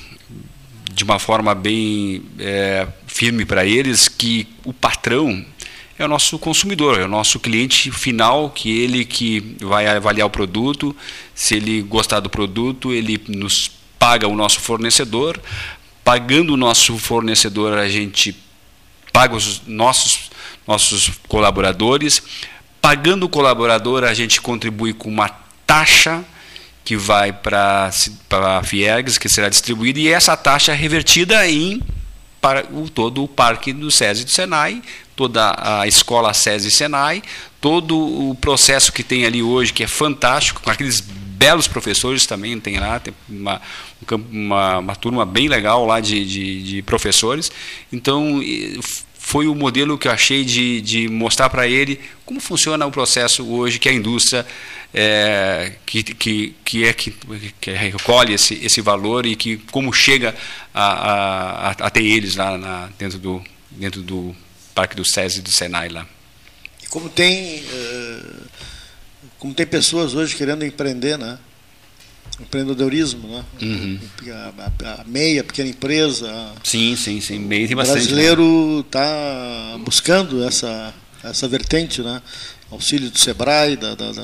de 0.92 1.04
uma 1.04 1.18
forma 1.18 1.54
bem 1.54 2.22
é, 2.38 2.86
firme 3.06 3.44
para 3.44 3.66
eles, 3.66 4.08
que 4.08 4.48
o 4.64 4.72
patrão 4.72 5.44
é 6.02 6.04
o 6.06 6.08
nosso 6.08 6.38
consumidor, 6.38 6.98
é 6.98 7.04
o 7.04 7.08
nosso 7.08 7.38
cliente 7.38 7.90
final, 7.90 8.48
que 8.48 8.70
ele 8.80 9.04
que 9.04 9.54
vai 9.60 9.86
avaliar 9.86 10.26
o 10.26 10.30
produto, 10.30 10.96
se 11.34 11.56
ele 11.56 11.82
gostar 11.82 12.20
do 12.20 12.30
produto, 12.30 12.90
ele 12.90 13.22
nos 13.28 13.70
paga 13.98 14.26
o 14.26 14.34
nosso 14.34 14.60
fornecedor, 14.60 15.38
pagando 16.02 16.54
o 16.54 16.56
nosso 16.56 16.96
fornecedor, 16.96 17.76
a 17.76 17.86
gente 17.86 18.34
paga 19.12 19.36
os 19.36 19.60
nossos, 19.66 20.30
nossos 20.66 21.10
colaboradores, 21.28 22.22
pagando 22.80 23.26
o 23.26 23.28
colaborador, 23.28 24.02
a 24.04 24.14
gente 24.14 24.40
contribui 24.40 24.94
com 24.94 25.10
uma 25.10 25.28
taxa 25.66 26.24
que 26.82 26.96
vai 26.96 27.30
para 27.30 27.90
a 28.30 28.62
FIEGS, 28.62 29.18
que 29.18 29.28
será 29.28 29.50
distribuída, 29.50 30.00
e 30.00 30.08
essa 30.08 30.34
taxa 30.34 30.72
é 30.72 30.74
revertida 30.74 31.46
em 31.46 31.82
para 32.40 32.66
o, 32.72 32.88
todo 32.88 33.22
o 33.22 33.28
parque 33.28 33.72
do 33.72 33.90
SESI 33.90 34.24
do 34.24 34.30
SENAI, 34.30 34.82
toda 35.14 35.54
a 35.58 35.86
escola 35.86 36.32
SESI 36.32 36.70
SENAI, 36.70 37.22
todo 37.60 37.96
o 37.98 38.34
processo 38.34 38.92
que 38.92 39.02
tem 39.02 39.26
ali 39.26 39.42
hoje, 39.42 39.72
que 39.72 39.84
é 39.84 39.86
fantástico, 39.86 40.62
com 40.62 40.70
aqueles 40.70 41.00
belos 41.00 41.68
professores 41.68 42.26
também, 42.26 42.58
tem 42.60 42.78
lá, 42.78 42.98
tem 43.00 43.14
uma, 43.28 43.60
uma, 44.30 44.78
uma 44.78 44.96
turma 44.96 45.24
bem 45.24 45.48
legal 45.48 45.86
lá 45.86 46.00
de, 46.00 46.24
de, 46.24 46.62
de 46.62 46.82
professores. 46.82 47.50
Então, 47.92 48.40
foi 49.30 49.46
o 49.46 49.54
modelo 49.54 49.96
que 49.96 50.08
eu 50.08 50.12
achei 50.12 50.44
de, 50.44 50.80
de 50.80 51.08
mostrar 51.08 51.48
para 51.48 51.64
ele 51.64 52.00
como 52.26 52.40
funciona 52.40 52.84
o 52.84 52.90
processo 52.90 53.46
hoje 53.46 53.78
que 53.78 53.88
a 53.88 53.92
indústria 53.92 54.44
é, 54.92 55.74
que, 55.86 56.02
que, 56.02 56.56
que, 56.64 56.84
é, 56.84 56.92
que, 56.92 57.14
que 57.60 57.70
recolhe 57.70 58.34
esse, 58.34 58.54
esse 58.54 58.80
valor 58.80 59.24
e 59.24 59.36
que 59.36 59.58
como 59.70 59.92
chega 59.92 60.34
a, 60.74 60.82
a, 60.82 61.70
até 61.70 62.02
eles 62.02 62.34
lá 62.34 62.58
na, 62.58 62.88
dentro, 62.98 63.20
do, 63.20 63.40
dentro 63.70 64.02
do 64.02 64.34
Parque 64.74 64.96
do 64.96 65.08
SESI 65.08 65.38
e 65.38 65.42
do 65.42 65.52
Senai 65.52 65.90
lá. 65.90 66.04
E 66.82 66.88
como 66.88 67.08
tem, 67.08 67.60
uh, 67.60 68.46
como 69.38 69.54
tem 69.54 69.64
pessoas 69.64 70.12
hoje 70.12 70.34
querendo 70.34 70.64
empreender, 70.64 71.16
né? 71.16 71.38
Empreendedorismo, 72.40 73.28
né? 73.28 73.44
Uhum. 73.60 73.98
A, 74.28 74.52
a, 74.64 75.00
a, 75.00 75.04
meia, 75.04 75.44
pequena 75.44 75.68
empresa. 75.68 76.52
Sim, 76.64 76.96
sim, 76.96 77.20
sim. 77.20 77.38
Meia 77.38 77.66
tem 77.66 77.76
bastante. 77.76 77.98
O 77.98 78.02
brasileiro 78.02 78.84
está 78.86 79.76
né? 79.76 79.82
buscando 79.84 80.44
essa, 80.44 80.94
essa 81.22 81.46
vertente, 81.46 82.02
né? 82.02 82.22
Auxílio 82.70 83.10
do 83.10 83.18
Sebrae, 83.18 83.76
da, 83.76 83.96
da, 83.96 84.12
da, 84.12 84.22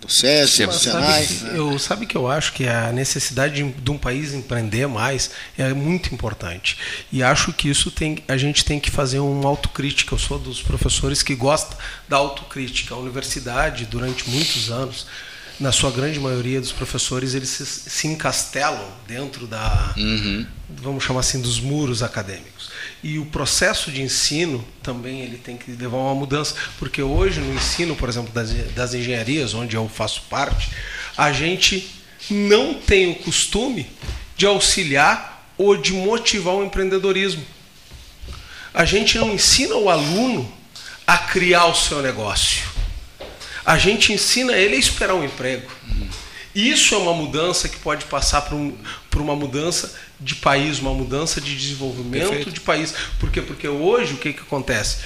do 0.00 0.10
SESI, 0.10 0.66
do 0.66 0.72
Senai. 0.72 1.24
Sabe, 1.24 1.50
né? 1.50 1.58
eu, 1.58 1.78
sabe 1.78 2.06
que 2.06 2.16
eu 2.16 2.26
acho 2.26 2.54
que 2.54 2.66
a 2.66 2.90
necessidade 2.90 3.62
de, 3.62 3.70
de, 3.70 3.90
um 3.90 3.98
país 3.98 4.32
empreender 4.32 4.86
mais 4.86 5.30
é 5.58 5.74
muito 5.74 6.14
importante. 6.14 6.78
E 7.12 7.22
acho 7.22 7.52
que 7.52 7.68
isso 7.68 7.90
tem, 7.90 8.24
a 8.28 8.38
gente 8.38 8.64
tem 8.64 8.80
que 8.80 8.90
fazer 8.90 9.18
uma 9.18 9.46
autocrítica. 9.46 10.14
Eu 10.14 10.18
sou 10.18 10.38
dos 10.38 10.62
professores 10.62 11.22
que 11.22 11.34
gosta 11.34 11.76
da 12.08 12.16
autocrítica. 12.16 12.94
A 12.94 12.98
universidade, 12.98 13.84
durante 13.84 14.28
muitos 14.30 14.70
anos, 14.70 15.06
na 15.58 15.70
sua 15.70 15.90
grande 15.90 16.18
maioria 16.18 16.60
dos 16.60 16.72
professores 16.72 17.34
eles 17.34 17.48
se, 17.48 17.64
se 17.64 18.06
encastelam 18.08 18.86
dentro 19.06 19.46
da 19.46 19.94
uhum. 19.96 20.46
vamos 20.68 21.04
chamar 21.04 21.20
assim 21.20 21.40
dos 21.40 21.60
muros 21.60 22.02
acadêmicos. 22.02 22.70
E 23.02 23.18
o 23.18 23.26
processo 23.26 23.90
de 23.90 24.02
ensino 24.02 24.64
também 24.82 25.20
ele 25.20 25.36
tem 25.36 25.56
que 25.56 25.70
levar 25.72 25.98
uma 25.98 26.14
mudança 26.14 26.54
porque 26.78 27.02
hoje 27.02 27.40
no 27.40 27.54
ensino 27.54 27.94
por 27.94 28.08
exemplo 28.08 28.32
das, 28.32 28.52
das 28.74 28.94
engenharias 28.94 29.54
onde 29.54 29.76
eu 29.76 29.88
faço 29.88 30.22
parte 30.28 30.70
a 31.16 31.32
gente 31.32 31.88
não 32.30 32.74
tem 32.74 33.12
o 33.12 33.14
costume 33.16 33.86
de 34.36 34.46
auxiliar 34.46 35.52
ou 35.56 35.76
de 35.76 35.92
motivar 35.92 36.54
o 36.54 36.64
empreendedorismo. 36.64 37.44
A 38.72 38.84
gente 38.84 39.18
não 39.18 39.32
ensina 39.32 39.76
o 39.76 39.88
aluno 39.88 40.52
a 41.06 41.16
criar 41.16 41.66
o 41.66 41.74
seu 41.76 42.02
negócio 42.02 42.73
a 43.64 43.78
gente 43.78 44.12
ensina 44.12 44.52
ele 44.52 44.76
a 44.76 44.78
esperar 44.78 45.14
um 45.14 45.24
emprego. 45.24 45.70
Isso 46.54 46.94
é 46.94 46.98
uma 46.98 47.12
mudança 47.12 47.68
que 47.68 47.76
pode 47.78 48.04
passar 48.04 48.42
por, 48.42 48.54
um, 48.54 48.76
por 49.10 49.20
uma 49.20 49.34
mudança 49.34 49.92
de 50.20 50.36
país, 50.36 50.78
uma 50.78 50.94
mudança 50.94 51.40
de 51.40 51.56
desenvolvimento 51.56 52.28
Perfeito. 52.28 52.52
de 52.52 52.60
país. 52.60 52.94
Por 53.18 53.30
quê? 53.30 53.42
Porque 53.42 53.66
hoje 53.66 54.14
o 54.14 54.16
que, 54.18 54.32
que 54.32 54.40
acontece? 54.40 54.98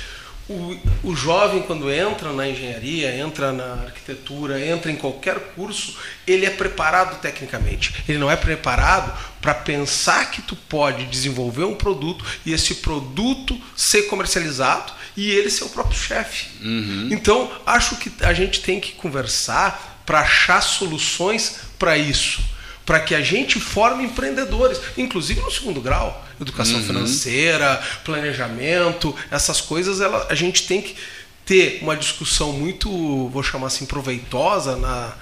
O, 0.49 0.79
o 1.05 1.15
jovem, 1.15 1.63
quando 1.63 1.93
entra 1.93 2.33
na 2.33 2.49
engenharia, 2.49 3.15
entra 3.15 3.53
na 3.53 3.85
arquitetura, 3.85 4.65
entra 4.65 4.91
em 4.91 4.97
qualquer 4.97 5.39
curso, 5.55 5.99
ele 6.27 6.47
é 6.47 6.51
preparado 6.51 7.21
tecnicamente. 7.21 7.95
Ele 8.09 8.19
não 8.19 8.31
é 8.31 8.37
preparado 8.37 9.13
para 9.43 9.53
pensar 9.53 10.31
que 10.31 10.41
tu 10.41 10.57
pode 10.57 11.05
desenvolver 11.07 11.65
um 11.65 11.75
produto 11.75 12.25
e 12.47 12.53
esse 12.53 12.77
produto 12.77 13.61
ser 13.77 14.05
comercializado 14.05 14.93
e 15.17 15.31
ele 15.31 15.51
ser 15.51 15.65
o 15.65 15.69
próprio 15.69 15.99
chefe. 15.99 16.47
Uhum. 16.63 17.09
Então, 17.11 17.51
acho 17.67 17.97
que 17.97 18.11
a 18.21 18.33
gente 18.33 18.61
tem 18.61 18.81
que 18.81 18.93
conversar 18.93 20.03
para 20.07 20.21
achar 20.21 20.63
soluções 20.63 21.57
para 21.79 21.99
isso. 21.99 22.41
Para 22.87 23.01
que 23.01 23.15
a 23.15 23.21
gente 23.21 23.61
forme 23.61 24.05
empreendedores, 24.05 24.81
inclusive 24.97 25.41
no 25.43 25.51
segundo 25.51 25.81
grau, 25.83 26.27
educação 26.41 26.77
uhum. 26.77 26.85
financeira, 26.85 27.83
planejamento, 28.05 29.15
essas 29.31 29.61
coisas, 29.61 30.01
ela, 30.01 30.27
a 30.31 30.35
gente 30.35 30.67
tem 30.67 30.81
que 30.81 30.97
ter 31.45 31.79
uma 31.83 31.97
discussão 31.97 32.53
muito, 32.53 33.29
vou 33.29 33.43
chamar 33.43 33.69
assim, 33.69 33.87
proveitosa 33.87 34.77
na, 34.77 35.15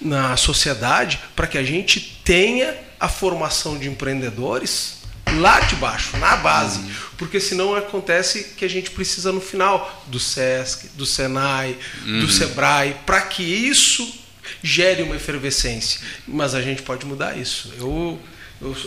na 0.00 0.36
sociedade, 0.36 1.20
para 1.34 1.46
que 1.46 1.58
a 1.58 1.62
gente 1.62 2.20
tenha 2.24 2.74
a 2.98 3.08
formação 3.08 3.78
de 3.78 3.88
empreendedores 3.88 4.96
lá 5.38 5.60
de 5.60 5.76
baixo, 5.76 6.16
na 6.16 6.36
base. 6.36 6.80
Porque 7.18 7.40
senão 7.40 7.74
acontece 7.74 8.54
que 8.56 8.64
a 8.64 8.68
gente 8.68 8.90
precisa 8.90 9.32
no 9.32 9.40
final 9.40 10.04
do 10.06 10.18
SESC, 10.18 10.88
do 10.94 11.04
SENAI, 11.04 11.76
do 12.04 12.28
SEBRAE, 12.30 12.96
para 13.04 13.20
que 13.22 13.42
isso 13.42 14.24
gere 14.62 15.02
uma 15.02 15.16
efervescência. 15.16 16.00
Mas 16.26 16.54
a 16.54 16.62
gente 16.62 16.82
pode 16.82 17.04
mudar 17.04 17.36
isso. 17.36 17.72
Eu 17.78 18.18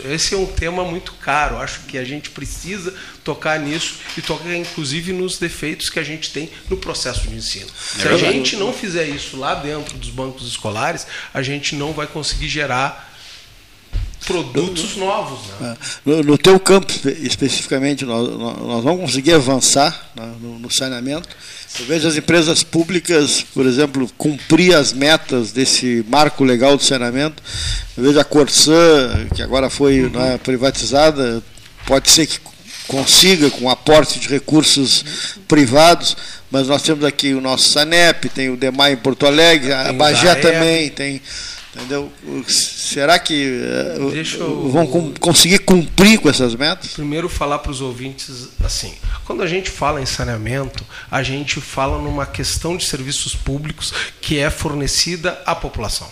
esse 0.04 0.34
é 0.34 0.36
um 0.36 0.46
tema 0.46 0.84
muito 0.84 1.12
caro. 1.14 1.58
Acho 1.58 1.80
que 1.80 1.96
a 1.96 2.04
gente 2.04 2.30
precisa 2.30 2.92
tocar 3.22 3.58
nisso 3.60 3.98
e 4.16 4.22
tocar, 4.22 4.54
inclusive, 4.54 5.12
nos 5.12 5.38
defeitos 5.38 5.88
que 5.88 5.98
a 5.98 6.02
gente 6.02 6.32
tem 6.32 6.50
no 6.68 6.76
processo 6.76 7.28
de 7.28 7.36
ensino. 7.36 7.68
Se 7.76 8.08
a 8.08 8.16
gente 8.16 8.56
não 8.56 8.72
fizer 8.72 9.08
isso 9.08 9.36
lá 9.36 9.54
dentro 9.54 9.96
dos 9.96 10.10
bancos 10.10 10.46
escolares, 10.48 11.06
a 11.32 11.42
gente 11.42 11.76
não 11.76 11.92
vai 11.92 12.06
conseguir 12.06 12.48
gerar 12.48 13.10
produtos 14.26 14.96
novos. 14.96 15.46
Né? 15.60 15.76
É. 15.76 16.10
No, 16.10 16.22
no 16.22 16.38
teu 16.38 16.58
campo, 16.58 16.92
especificamente, 17.22 18.04
nós, 18.04 18.28
nós 18.28 18.84
vamos 18.84 19.00
conseguir 19.00 19.32
avançar 19.32 20.10
né, 20.14 20.34
no, 20.40 20.58
no 20.58 20.70
saneamento. 20.70 21.28
Eu 21.78 21.86
vejo 21.86 22.08
as 22.08 22.16
empresas 22.16 22.62
públicas, 22.62 23.44
por 23.54 23.64
exemplo, 23.64 24.10
cumprir 24.18 24.74
as 24.74 24.92
metas 24.92 25.52
desse 25.52 26.04
marco 26.08 26.42
legal 26.42 26.76
do 26.76 26.82
saneamento. 26.82 27.42
Eu 27.96 28.04
vejo 28.04 28.18
a 28.18 28.24
Corsã, 28.24 29.26
que 29.34 29.42
agora 29.42 29.70
foi 29.70 30.02
uhum. 30.02 30.10
né, 30.10 30.38
privatizada, 30.42 31.42
pode 31.86 32.10
ser 32.10 32.26
que 32.26 32.38
consiga 32.88 33.48
com 33.50 33.70
aporte 33.70 34.18
de 34.18 34.28
recursos 34.28 35.36
privados, 35.46 36.16
mas 36.50 36.66
nós 36.66 36.82
temos 36.82 37.04
aqui 37.04 37.32
o 37.34 37.40
nosso 37.40 37.68
Sanep, 37.68 38.28
tem 38.30 38.50
o 38.50 38.56
DEMAI 38.56 38.94
em 38.94 38.96
Porto 38.96 39.26
Alegre, 39.26 39.72
a 39.72 39.92
Bagé 39.92 40.34
também, 40.34 40.90
tem 40.90 41.22
Entendeu? 41.74 42.12
Será 42.48 43.16
que 43.18 43.60
uh, 43.98 44.12
eu... 44.12 44.68
vão 44.70 45.12
conseguir 45.20 45.60
cumprir 45.60 46.18
com 46.18 46.28
essas 46.28 46.54
metas? 46.56 46.94
Primeiro, 46.94 47.28
falar 47.28 47.60
para 47.60 47.70
os 47.70 47.80
ouvintes 47.80 48.48
assim: 48.64 48.92
quando 49.24 49.42
a 49.42 49.46
gente 49.46 49.70
fala 49.70 50.00
em 50.00 50.06
saneamento, 50.06 50.84
a 51.08 51.22
gente 51.22 51.60
fala 51.60 52.02
numa 52.02 52.26
questão 52.26 52.76
de 52.76 52.84
serviços 52.84 53.36
públicos 53.36 53.92
que 54.20 54.38
é 54.38 54.50
fornecida 54.50 55.40
à 55.46 55.54
população. 55.54 56.10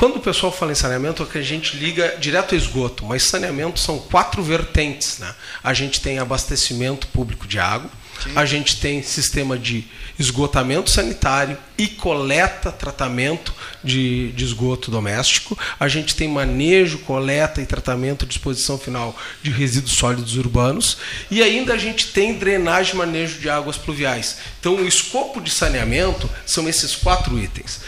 Quando 0.00 0.16
o 0.16 0.20
pessoal 0.20 0.50
fala 0.50 0.72
em 0.72 0.74
saneamento, 0.74 1.22
é 1.22 1.26
que 1.26 1.36
a 1.36 1.42
gente 1.42 1.76
liga 1.76 2.16
direto 2.18 2.54
ao 2.54 2.58
esgoto, 2.58 3.04
mas 3.04 3.22
saneamento 3.22 3.78
são 3.78 3.98
quatro 3.98 4.42
vertentes. 4.42 5.18
Né? 5.18 5.34
A 5.62 5.74
gente 5.74 6.00
tem 6.00 6.18
abastecimento 6.18 7.06
público 7.08 7.46
de 7.46 7.58
água, 7.58 7.90
A 8.34 8.44
gente 8.44 8.80
tem 8.80 9.02
sistema 9.02 9.58
de 9.58 9.84
esgotamento 10.18 10.90
sanitário 10.90 11.56
e 11.78 11.86
coleta, 11.86 12.70
tratamento 12.70 13.54
de, 13.82 14.32
de, 14.32 14.44
esgoto 14.44 14.90
doméstico. 14.90 15.58
A 15.78 15.88
gente 15.88 16.14
tem 16.14 16.28
manejo, 16.28 16.98
coleta 16.98 17.62
e 17.62 17.66
tratamento, 17.66 18.26
disposição 18.26 18.78
final 18.78 19.16
de 19.42 19.50
resíduos 19.50 19.94
sólidos 19.94 20.36
urbanos. 20.36 20.98
E 21.30 21.42
ainda 21.42 21.74
a 21.74 21.78
gente 21.78 22.08
tem 22.08 22.34
drenagem 22.34 22.94
e 22.94 22.98
manejo 22.98 23.38
de 23.38 23.48
águas 23.48 23.76
pluviais. 23.76 24.38
Então, 24.60 24.76
o 24.76 24.86
escopo 24.86 25.40
de 25.40 25.50
saneamento 25.50 26.28
são 26.44 26.68
esses 26.68 26.94
quatro 26.94 27.38
itens. 27.38 27.80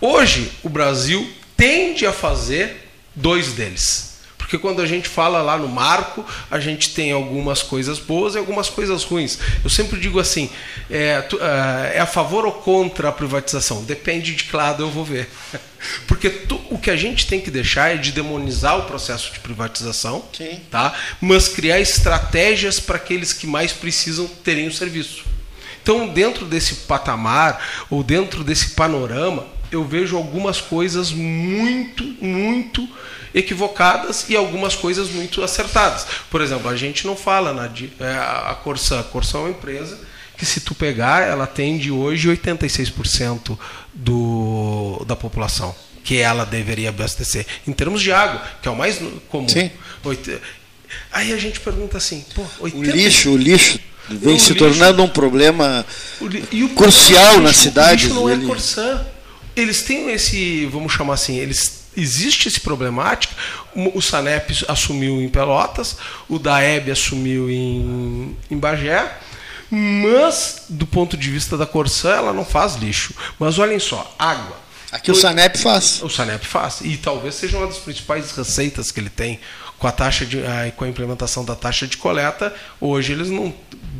Hoje, 0.00 0.50
o 0.62 0.68
Brasil 0.68 1.30
tende 1.56 2.04
a 2.04 2.12
fazer 2.12 2.90
dois 3.14 3.52
deles. 3.52 4.15
Porque 4.46 4.58
quando 4.58 4.80
a 4.80 4.86
gente 4.86 5.08
fala 5.08 5.42
lá 5.42 5.58
no 5.58 5.66
marco, 5.66 6.24
a 6.48 6.60
gente 6.60 6.94
tem 6.94 7.10
algumas 7.10 7.64
coisas 7.64 7.98
boas 7.98 8.36
e 8.36 8.38
algumas 8.38 8.68
coisas 8.68 9.02
ruins. 9.02 9.40
Eu 9.64 9.68
sempre 9.68 9.98
digo 9.98 10.20
assim: 10.20 10.48
é, 10.88 11.26
é 11.94 11.98
a 11.98 12.06
favor 12.06 12.46
ou 12.46 12.52
contra 12.52 13.08
a 13.08 13.12
privatização? 13.12 13.82
Depende 13.82 14.36
de 14.36 14.44
que 14.44 14.54
lado 14.54 14.84
eu 14.84 14.90
vou 14.90 15.04
ver. 15.04 15.28
Porque 16.06 16.30
tu, 16.30 16.60
o 16.70 16.78
que 16.78 16.92
a 16.92 16.96
gente 16.96 17.26
tem 17.26 17.40
que 17.40 17.50
deixar 17.50 17.92
é 17.92 17.96
de 17.96 18.12
demonizar 18.12 18.78
o 18.78 18.84
processo 18.84 19.32
de 19.32 19.40
privatização, 19.40 20.24
Sim. 20.32 20.60
tá? 20.70 20.94
mas 21.20 21.48
criar 21.48 21.80
estratégias 21.80 22.78
para 22.78 22.96
aqueles 22.96 23.32
que 23.32 23.48
mais 23.48 23.72
precisam 23.72 24.28
terem 24.44 24.68
o 24.68 24.72
serviço. 24.72 25.24
Então, 25.82 26.06
dentro 26.06 26.46
desse 26.46 26.74
patamar, 26.86 27.86
ou 27.90 28.04
dentro 28.04 28.44
desse 28.44 28.70
panorama, 28.70 29.46
eu 29.72 29.84
vejo 29.84 30.16
algumas 30.16 30.60
coisas 30.60 31.10
muito, 31.10 32.04
muito 32.20 32.88
equivocadas 33.36 34.24
e 34.30 34.34
algumas 34.34 34.74
coisas 34.74 35.10
muito 35.10 35.44
acertadas. 35.44 36.06
Por 36.30 36.40
exemplo, 36.40 36.70
a 36.70 36.74
gente 36.74 37.06
não 37.06 37.14
fala 37.14 37.52
na 37.52 37.70
é, 38.00 38.14
a 38.14 38.56
Corsã. 38.64 39.00
A 39.00 39.02
Corsã 39.04 39.38
é 39.38 39.40
uma 39.42 39.50
empresa 39.50 40.00
que 40.38 40.46
se 40.46 40.60
tu 40.60 40.74
pegar, 40.74 41.22
ela 41.22 41.44
atende 41.44 41.90
hoje 41.90 42.28
86% 42.28 43.58
do, 43.92 45.04
da 45.06 45.14
população 45.14 45.74
que 46.02 46.16
ela 46.18 46.46
deveria 46.46 46.88
abastecer. 46.88 47.46
Em 47.66 47.72
termos 47.72 48.00
de 48.00 48.10
água, 48.10 48.42
que 48.62 48.68
é 48.68 48.70
o 48.70 48.76
mais 48.76 49.00
comum. 49.28 49.48
Sim. 49.48 49.70
Aí 51.12 51.32
a 51.32 51.36
gente 51.36 51.60
pergunta 51.60 51.98
assim, 51.98 52.24
pô, 52.34 52.44
80... 52.60 52.78
o 52.78 52.96
lixo, 52.96 53.30
o 53.32 53.36
lixo 53.36 53.80
vem 54.08 54.36
o 54.36 54.40
se 54.40 54.52
lixo, 54.52 54.54
tornando 54.54 55.02
um 55.02 55.08
problema 55.08 55.84
o, 56.20 56.68
crucial 56.70 57.40
na 57.40 57.52
cidade. 57.52 58.06
O 58.06 58.08
lixo 58.08 58.14
não 58.14 58.30
é 58.30 58.46
Corsã 58.46 59.06
eles 59.56 59.82
têm 59.82 60.10
esse, 60.10 60.66
vamos 60.66 60.92
chamar 60.92 61.14
assim, 61.14 61.38
eles 61.38 61.75
existe 61.96 62.48
esse 62.48 62.60
problemática. 62.60 63.34
O 63.94 64.00
Sanep 64.00 64.64
assumiu 64.68 65.20
em 65.20 65.28
Pelotas, 65.28 65.96
o 66.28 66.38
Daeb 66.38 66.90
assumiu 66.90 67.50
em, 67.50 68.36
em 68.50 68.58
Bagé, 68.58 69.18
mas 69.70 70.64
do 70.68 70.86
ponto 70.86 71.16
de 71.16 71.30
vista 71.30 71.56
da 71.56 71.66
Corsã, 71.66 72.10
ela 72.10 72.32
não 72.32 72.44
faz 72.44 72.76
lixo. 72.76 73.14
Mas 73.38 73.58
olhem 73.58 73.78
só, 73.78 74.14
água. 74.18 74.56
Aqui 74.92 75.10
o 75.10 75.14
Sanep 75.14 75.58
faz. 75.58 76.00
O 76.02 76.08
Sanep 76.08 76.46
faz. 76.46 76.80
E 76.82 76.96
talvez 76.96 77.34
seja 77.34 77.58
uma 77.58 77.66
das 77.66 77.78
principais 77.78 78.30
receitas 78.30 78.92
que 78.92 79.00
ele 79.00 79.10
tem 79.10 79.40
com 79.78 79.86
a 79.86 79.92
taxa 79.92 80.24
de, 80.24 80.38
com 80.76 80.84
a 80.84 80.88
implementação 80.88 81.44
da 81.44 81.54
taxa 81.54 81.86
de 81.86 81.96
coleta. 81.96 82.54
Hoje 82.80 83.12
eles 83.12 83.28
não 83.28 83.54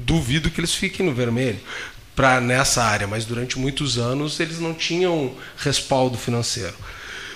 duvido 0.04 0.50
que 0.50 0.60
eles 0.60 0.74
fiquem 0.74 1.04
no 1.04 1.12
vermelho 1.12 1.60
para 2.14 2.40
nessa 2.40 2.82
área, 2.82 3.06
mas 3.06 3.26
durante 3.26 3.58
muitos 3.58 3.98
anos 3.98 4.40
eles 4.40 4.58
não 4.58 4.72
tinham 4.72 5.34
respaldo 5.58 6.16
financeiro. 6.16 6.74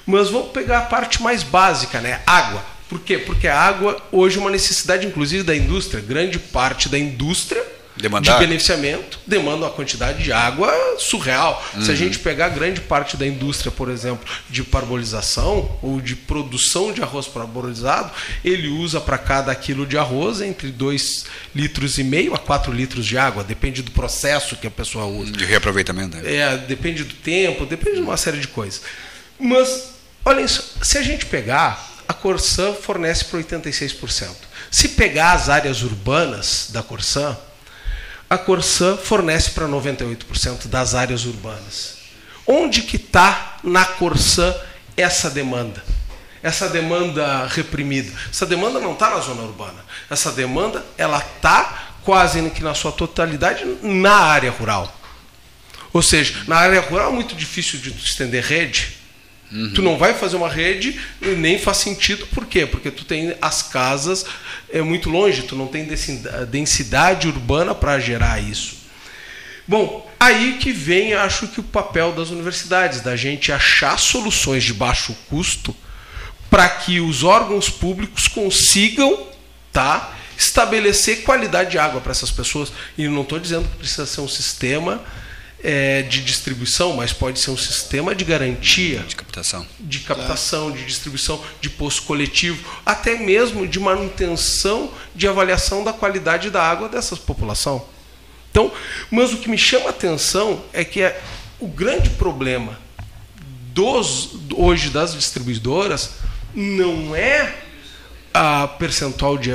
Mas 0.06 0.30
vamos 0.30 0.50
pegar 0.50 0.78
a 0.78 0.82
parte 0.82 1.22
mais 1.22 1.42
básica, 1.42 2.00
né? 2.00 2.20
Água. 2.26 2.64
Por 2.88 3.00
quê? 3.00 3.18
Porque 3.18 3.46
a 3.46 3.58
água 3.58 4.00
hoje 4.10 4.36
é 4.36 4.40
uma 4.40 4.50
necessidade, 4.50 5.06
inclusive, 5.06 5.44
da 5.44 5.54
indústria. 5.54 6.02
Grande 6.02 6.38
parte 6.38 6.88
da 6.88 6.98
indústria 6.98 7.64
Demandar. 7.96 8.38
de 8.38 8.46
beneficiamento 8.46 9.18
demanda 9.26 9.66
uma 9.66 9.70
quantidade 9.70 10.22
de 10.22 10.32
água 10.32 10.72
surreal. 10.98 11.62
Uhum. 11.74 11.82
Se 11.82 11.88
a 11.88 11.92
uhum. 11.92 11.96
gente 11.96 12.18
pegar 12.18 12.48
grande 12.48 12.80
parte 12.80 13.16
da 13.16 13.26
indústria, 13.26 13.70
por 13.70 13.88
exemplo, 13.88 14.26
de 14.48 14.62
parbolização 14.62 15.78
ou 15.82 16.00
de 16.00 16.16
produção 16.16 16.92
de 16.92 17.02
arroz 17.02 17.26
parbolizado, 17.26 18.10
ele 18.44 18.68
usa 18.68 19.00
para 19.00 19.18
cada 19.18 19.54
quilo 19.54 19.86
de 19.86 19.98
arroz 19.98 20.40
entre 20.40 20.70
2 20.70 21.26
litros 21.54 21.98
e 21.98 22.04
meio 22.04 22.34
a 22.34 22.38
4 22.38 22.72
litros 22.72 23.04
de 23.06 23.18
água, 23.18 23.44
depende 23.44 23.82
do 23.82 23.90
processo 23.90 24.56
que 24.56 24.66
a 24.66 24.70
pessoa 24.70 25.04
usa. 25.04 25.32
De 25.32 25.44
reaproveitamento. 25.44 26.16
Né? 26.16 26.34
É, 26.34 26.56
depende 26.56 27.04
do 27.04 27.14
tempo, 27.14 27.66
depende 27.66 27.96
de 27.96 28.02
uma 28.02 28.16
série 28.16 28.38
de 28.38 28.48
coisas. 28.48 28.82
Mas, 29.40 29.92
olhem 30.24 30.46
só, 30.46 30.62
se 30.82 30.98
a 30.98 31.02
gente 31.02 31.26
pegar, 31.26 31.88
a 32.06 32.12
Corsã 32.12 32.74
fornece 32.74 33.24
para 33.24 33.40
86%. 33.40 34.28
Se 34.70 34.90
pegar 34.90 35.32
as 35.32 35.48
áreas 35.48 35.82
urbanas 35.82 36.68
da 36.70 36.82
Corsã, 36.82 37.36
a 38.28 38.38
Corsã 38.38 38.96
fornece 38.96 39.50
para 39.50 39.66
98% 39.66 40.68
das 40.68 40.94
áreas 40.94 41.24
urbanas. 41.24 41.98
Onde 42.46 42.82
que 42.82 42.96
está 42.96 43.56
na 43.64 43.84
Corsã 43.84 44.54
essa 44.96 45.30
demanda? 45.30 45.82
Essa 46.42 46.68
demanda 46.68 47.46
reprimida. 47.46 48.12
Essa 48.30 48.46
demanda 48.46 48.78
não 48.78 48.92
está 48.92 49.10
na 49.10 49.20
zona 49.20 49.42
urbana. 49.42 49.84
Essa 50.08 50.30
demanda 50.30 50.84
ela 50.96 51.18
está 51.18 51.92
quase 52.02 52.48
que 52.50 52.62
na 52.62 52.74
sua 52.74 52.92
totalidade 52.92 53.64
na 53.82 54.14
área 54.14 54.50
rural. 54.50 54.96
Ou 55.92 56.02
seja, 56.02 56.44
na 56.46 56.56
área 56.56 56.80
rural 56.80 57.10
é 57.10 57.14
muito 57.14 57.34
difícil 57.34 57.78
de 57.80 57.90
estender 57.90 58.44
rede. 58.44 58.99
Uhum. 59.52 59.72
Tu 59.74 59.82
não 59.82 59.98
vai 59.98 60.14
fazer 60.14 60.36
uma 60.36 60.48
rede, 60.48 61.00
nem 61.20 61.58
faz 61.58 61.78
sentido, 61.78 62.26
por 62.28 62.46
quê? 62.46 62.66
Porque 62.66 62.90
tu 62.90 63.04
tem 63.04 63.34
as 63.42 63.62
casas 63.62 64.24
é 64.72 64.80
muito 64.80 65.10
longe, 65.10 65.42
tu 65.42 65.56
não 65.56 65.66
tem 65.66 65.88
densidade 66.48 67.28
urbana 67.28 67.74
para 67.74 67.98
gerar 67.98 68.40
isso. 68.40 68.78
Bom, 69.66 70.08
aí 70.18 70.58
que 70.58 70.72
vem, 70.72 71.14
acho 71.14 71.48
que 71.48 71.60
o 71.60 71.64
papel 71.64 72.12
das 72.12 72.30
universidades, 72.30 73.00
da 73.00 73.16
gente 73.16 73.52
achar 73.52 73.98
soluções 73.98 74.64
de 74.64 74.74
baixo 74.74 75.16
custo 75.28 75.74
para 76.48 76.68
que 76.68 77.00
os 77.00 77.22
órgãos 77.22 77.68
públicos 77.68 78.26
consigam, 78.26 79.28
tá, 79.72 80.14
estabelecer 80.36 81.22
qualidade 81.22 81.70
de 81.70 81.78
água 81.78 82.00
para 82.00 82.10
essas 82.10 82.30
pessoas. 82.30 82.72
E 82.98 83.06
não 83.06 83.22
estou 83.22 83.38
dizendo 83.38 83.68
que 83.68 83.76
precisa 83.76 84.06
ser 84.06 84.20
um 84.20 84.28
sistema 84.28 85.00
é, 85.62 86.02
de 86.02 86.22
distribuição, 86.22 86.94
mas 86.94 87.12
pode 87.12 87.38
ser 87.38 87.50
um 87.50 87.56
sistema 87.56 88.14
de 88.14 88.24
garantia. 88.24 89.00
De 89.00 89.16
captação. 89.16 89.66
De 89.78 90.00
captação, 90.00 90.70
de 90.70 90.84
distribuição, 90.84 91.42
de 91.60 91.68
poço 91.68 92.02
coletivo, 92.02 92.66
até 92.84 93.16
mesmo 93.16 93.66
de 93.66 93.78
manutenção, 93.78 94.90
de 95.14 95.28
avaliação 95.28 95.84
da 95.84 95.92
qualidade 95.92 96.50
da 96.50 96.62
água 96.62 96.88
dessa 96.88 97.16
população. 97.16 97.86
Então, 98.50 98.72
mas 99.10 99.32
o 99.32 99.36
que 99.36 99.48
me 99.48 99.58
chama 99.58 99.86
a 99.86 99.90
atenção 99.90 100.64
é 100.72 100.84
que 100.84 101.02
é 101.02 101.20
o 101.60 101.68
grande 101.68 102.10
problema 102.10 102.78
dos, 103.72 104.30
hoje 104.54 104.90
das 104.90 105.14
distribuidoras 105.14 106.10
não 106.54 107.14
é 107.14 107.54
a 108.32 108.66
percentual 108.66 109.36
de, 109.36 109.50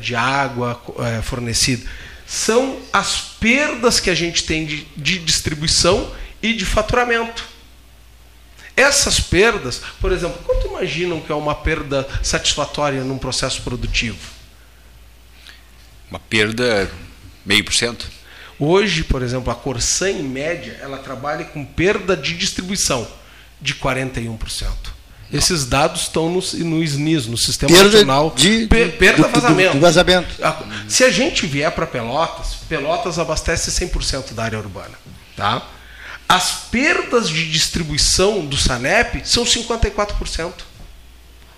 de 0.00 0.14
água 0.16 0.80
é, 0.98 1.22
fornecida. 1.22 1.88
São 2.32 2.80
as 2.90 3.20
perdas 3.38 4.00
que 4.00 4.08
a 4.08 4.14
gente 4.14 4.44
tem 4.44 4.64
de, 4.64 4.86
de 4.96 5.18
distribuição 5.18 6.10
e 6.42 6.54
de 6.54 6.64
faturamento. 6.64 7.46
Essas 8.74 9.20
perdas, 9.20 9.82
por 10.00 10.10
exemplo, 10.10 10.40
quanto 10.42 10.66
imaginam 10.66 11.20
que 11.20 11.30
é 11.30 11.34
uma 11.34 11.54
perda 11.54 12.08
satisfatória 12.22 13.04
num 13.04 13.18
processo 13.18 13.60
produtivo? 13.60 14.16
Uma 16.08 16.18
perda 16.18 16.90
meio 17.44 17.62
por 17.66 17.74
cento. 17.74 18.10
Hoje, 18.58 19.04
por 19.04 19.20
exemplo, 19.20 19.52
a 19.52 19.54
Corsan, 19.54 20.12
em 20.12 20.22
média, 20.22 20.78
ela 20.80 20.96
trabalha 20.96 21.44
com 21.44 21.62
perda 21.62 22.16
de 22.16 22.34
distribuição 22.34 23.06
de 23.60 23.74
41%. 23.74 24.91
Esses 25.32 25.64
dados 25.64 26.02
estão 26.02 26.28
no, 26.28 26.40
no 26.68 26.82
SNIS, 26.82 27.26
no 27.26 27.38
Sistema 27.38 27.72
Perda 27.72 27.90
Nacional. 27.90 28.32
de- 28.36 28.66
Per- 28.66 28.98
perda 28.98 29.22
do- 29.22 29.28
do- 29.28 29.40
vazamento. 29.40 29.72
do 29.74 29.80
vazamento. 29.80 30.44
A- 30.44 30.62
Se 30.88 31.04
a 31.04 31.10
gente 31.10 31.46
vier 31.46 31.70
para 31.72 31.86
Pelotas, 31.86 32.56
Pelotas 32.68 33.18
abastece 33.18 33.70
100% 33.70 34.34
da 34.34 34.44
área 34.44 34.58
urbana. 34.58 34.92
Tá? 35.36 35.62
As 36.28 36.50
perdas 36.70 37.28
de 37.28 37.50
distribuição 37.50 38.44
do 38.44 38.56
SANEP 38.56 39.22
são 39.24 39.44
54%. 39.46 40.64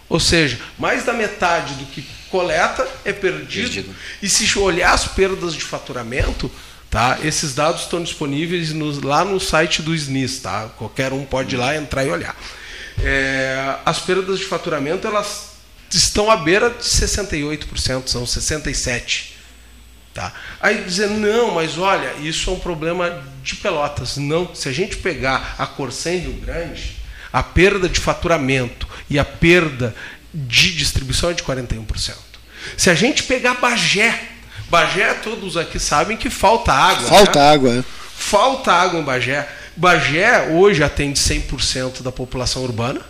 Ou 0.08 0.20
seja, 0.20 0.58
mais 0.78 1.04
da 1.04 1.12
metade 1.12 1.74
do 1.74 1.86
que 1.86 2.04
coleta 2.30 2.86
é 3.04 3.12
perdido. 3.12 3.62
Perdido. 3.72 3.94
E 4.22 4.28
se 4.28 4.58
olhar 4.58 4.92
as 4.92 5.06
perdas 5.08 5.54
de 5.54 5.62
faturamento, 5.62 6.50
tá? 6.90 7.18
esses 7.24 7.54
dados 7.54 7.82
estão 7.82 8.02
disponíveis 8.02 8.72
no- 8.72 9.04
lá 9.04 9.24
no 9.24 9.40
site 9.40 9.82
do 9.82 9.94
SNIS. 9.94 10.38
Tá? 10.40 10.68
Qualquer 10.76 11.12
um 11.12 11.24
pode 11.24 11.54
ir 11.56 11.58
lá, 11.58 11.74
entrar 11.76 12.04
e 12.04 12.10
olhar. 12.10 12.36
É, 13.02 13.76
as 13.84 13.98
perdas 13.98 14.38
de 14.38 14.44
faturamento 14.44 15.06
elas 15.06 15.54
estão 15.90 16.30
à 16.30 16.36
beira 16.36 16.70
de 16.70 16.84
68%, 16.84 18.08
são 18.08 18.24
67%. 18.24 19.34
Tá? 20.12 20.32
Aí 20.60 20.84
dizer, 20.84 21.10
não, 21.10 21.54
mas 21.54 21.76
olha, 21.76 22.14
isso 22.20 22.48
é 22.48 22.52
um 22.52 22.58
problema 22.58 23.20
de 23.42 23.56
pelotas. 23.56 24.16
Não, 24.16 24.54
se 24.54 24.68
a 24.68 24.72
gente 24.72 24.96
pegar 24.98 25.56
a 25.58 25.66
Corsan 25.66 26.10
Rio 26.10 26.34
Grande, 26.34 26.96
a 27.32 27.42
perda 27.42 27.88
de 27.88 27.98
faturamento 27.98 28.86
e 29.10 29.18
a 29.18 29.24
perda 29.24 29.92
de 30.32 30.72
distribuição 30.72 31.30
é 31.30 31.34
de 31.34 31.42
41%. 31.42 32.14
Se 32.76 32.90
a 32.90 32.94
gente 32.94 33.24
pegar 33.24 33.54
Bagé, 33.54 34.22
Bagé, 34.70 35.14
todos 35.14 35.56
aqui 35.56 35.80
sabem 35.80 36.16
que 36.16 36.30
falta 36.30 36.72
água. 36.72 37.08
Falta 37.08 37.40
né? 37.40 37.52
água. 37.52 37.74
é. 37.78 37.84
Falta 38.16 38.72
água 38.72 39.00
em 39.00 39.02
Bagé. 39.02 39.48
Bagé 39.76 40.50
hoje 40.50 40.82
atende 40.82 41.18
100% 41.18 42.02
da 42.02 42.12
população 42.12 42.62
urbana, 42.62 43.00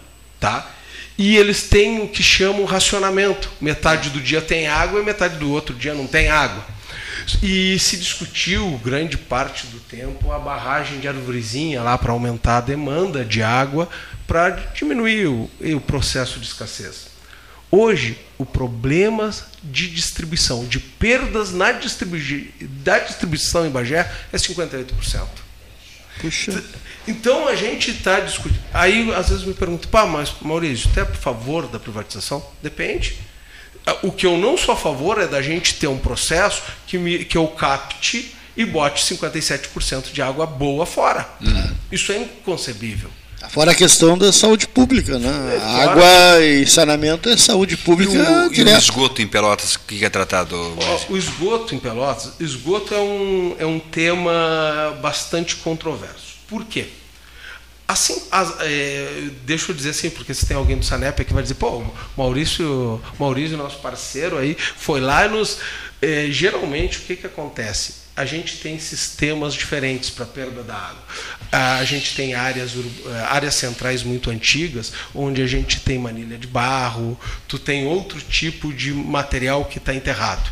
tá? 0.40 0.70
E 1.16 1.36
eles 1.36 1.64
têm 1.64 2.00
o 2.00 2.08
que 2.08 2.22
chamam 2.22 2.64
racionamento. 2.64 3.50
Metade 3.60 4.10
do 4.10 4.20
dia 4.20 4.40
tem 4.40 4.66
água 4.66 5.00
e 5.00 5.04
metade 5.04 5.36
do 5.36 5.50
outro 5.50 5.74
dia 5.74 5.94
não 5.94 6.06
tem 6.06 6.28
água. 6.28 6.64
E 7.42 7.78
se 7.78 7.96
discutiu 7.96 8.80
grande 8.84 9.16
parte 9.16 9.66
do 9.68 9.78
tempo 9.78 10.32
a 10.32 10.38
barragem 10.38 11.00
de 11.00 11.08
Arvorezinha 11.08 11.82
lá 11.82 11.96
para 11.96 12.12
aumentar 12.12 12.58
a 12.58 12.60
demanda 12.60 13.24
de 13.24 13.42
água 13.42 13.88
para 14.26 14.50
diminuir 14.74 15.26
o, 15.26 15.50
o 15.60 15.80
processo 15.80 16.38
de 16.40 16.46
escassez. 16.46 17.14
Hoje, 17.70 18.18
o 18.38 18.46
problema 18.46 19.32
de 19.62 19.88
distribuição, 19.88 20.64
de 20.64 20.78
perdas 20.78 21.52
na 21.52 21.72
distribui 21.72 22.54
da 22.60 22.98
distribuição 22.98 23.66
em 23.66 23.70
Bagé 23.70 24.10
é 24.32 24.36
58%. 24.36 25.43
Puxa. 26.20 26.62
Então 27.06 27.46
a 27.46 27.54
gente 27.54 27.90
está 27.90 28.20
discutindo. 28.20 28.62
Aí 28.72 29.12
às 29.14 29.28
vezes 29.28 29.44
me 29.44 29.54
perguntam, 29.54 29.90
pá, 29.90 30.06
mas 30.06 30.32
Maurício, 30.40 30.88
você 30.88 31.00
é 31.00 31.02
a 31.02 31.06
favor 31.06 31.66
da 31.66 31.78
privatização? 31.78 32.44
Depende. 32.62 33.18
O 34.02 34.10
que 34.10 34.24
eu 34.24 34.38
não 34.38 34.56
sou 34.56 34.72
a 34.72 34.76
favor 34.76 35.20
é 35.20 35.26
da 35.26 35.42
gente 35.42 35.74
ter 35.74 35.86
um 35.86 35.98
processo 35.98 36.62
que, 36.86 36.96
me, 36.96 37.24
que 37.24 37.36
eu 37.36 37.46
capte 37.48 38.34
e 38.56 38.64
bote 38.64 39.04
57% 39.04 40.12
de 40.12 40.22
água 40.22 40.46
boa 40.46 40.86
fora. 40.86 41.28
Isso 41.92 42.10
é 42.12 42.18
inconcebível. 42.18 43.10
Fora 43.50 43.72
a 43.72 43.74
questão 43.74 44.16
da 44.18 44.32
saúde 44.32 44.66
pública, 44.66 45.18
né? 45.18 45.30
É, 45.56 45.82
Água 45.84 46.44
e 46.44 46.66
saneamento 46.66 47.28
é 47.28 47.36
saúde 47.36 47.74
E 47.74 47.76
pública 47.76 48.12
o, 48.12 48.52
e 48.54 48.62
o 48.62 48.68
esgoto 48.78 49.22
em 49.22 49.26
Pelotas, 49.26 49.74
o 49.74 49.80
que 49.80 50.04
é 50.04 50.08
tratado? 50.10 50.56
Ó, 50.76 51.12
O 51.12 51.16
esgoto 51.16 51.74
em 51.74 51.78
Pelotas, 51.78 52.32
esgoto 52.40 52.94
é 52.94 52.98
um, 53.00 53.56
é 53.58 53.66
um 53.66 53.78
tema 53.78 54.98
bastante 55.00 55.56
controverso. 55.56 56.34
Por 56.48 56.64
quê? 56.64 56.86
Assim, 57.86 58.16
as- 58.30 58.54
é, 58.60 59.28
deixa 59.44 59.70
eu 59.70 59.76
dizer 59.76 59.90
assim, 59.90 60.08
porque 60.10 60.32
se 60.32 60.46
tem 60.46 60.56
alguém 60.56 60.78
do 60.78 60.84
Sanep 60.84 61.22
que 61.24 61.34
vai 61.34 61.42
dizer, 61.42 61.54
pô, 61.54 61.84
Maurício, 62.16 63.00
Maurício, 63.18 63.56
nosso 63.58 63.78
parceiro 63.78 64.38
aí, 64.38 64.56
foi 64.76 65.00
lá 65.00 65.26
e 65.26 65.28
nos. 65.28 65.58
é, 66.00 66.26
geralmente, 66.30 66.98
o 66.98 67.00
que, 67.02 67.16
que 67.16 67.26
acontece? 67.26 68.03
A 68.16 68.24
gente 68.24 68.58
tem 68.58 68.78
sistemas 68.78 69.54
diferentes 69.54 70.08
para 70.08 70.24
perda 70.24 70.62
da 70.62 70.74
água. 70.74 71.02
A 71.50 71.84
gente 71.84 72.14
tem 72.14 72.34
áreas, 72.34 72.72
eh, 72.72 73.26
áreas 73.28 73.54
centrais 73.56 74.04
muito 74.04 74.30
antigas, 74.30 74.92
onde 75.12 75.42
a 75.42 75.46
gente 75.46 75.80
tem 75.80 75.98
manilha 75.98 76.38
de 76.38 76.46
barro, 76.46 77.18
tu 77.48 77.58
tem 77.58 77.86
outro 77.86 78.20
tipo 78.20 78.72
de 78.72 78.92
material 78.92 79.64
que 79.64 79.78
está 79.78 79.92
enterrado. 79.92 80.48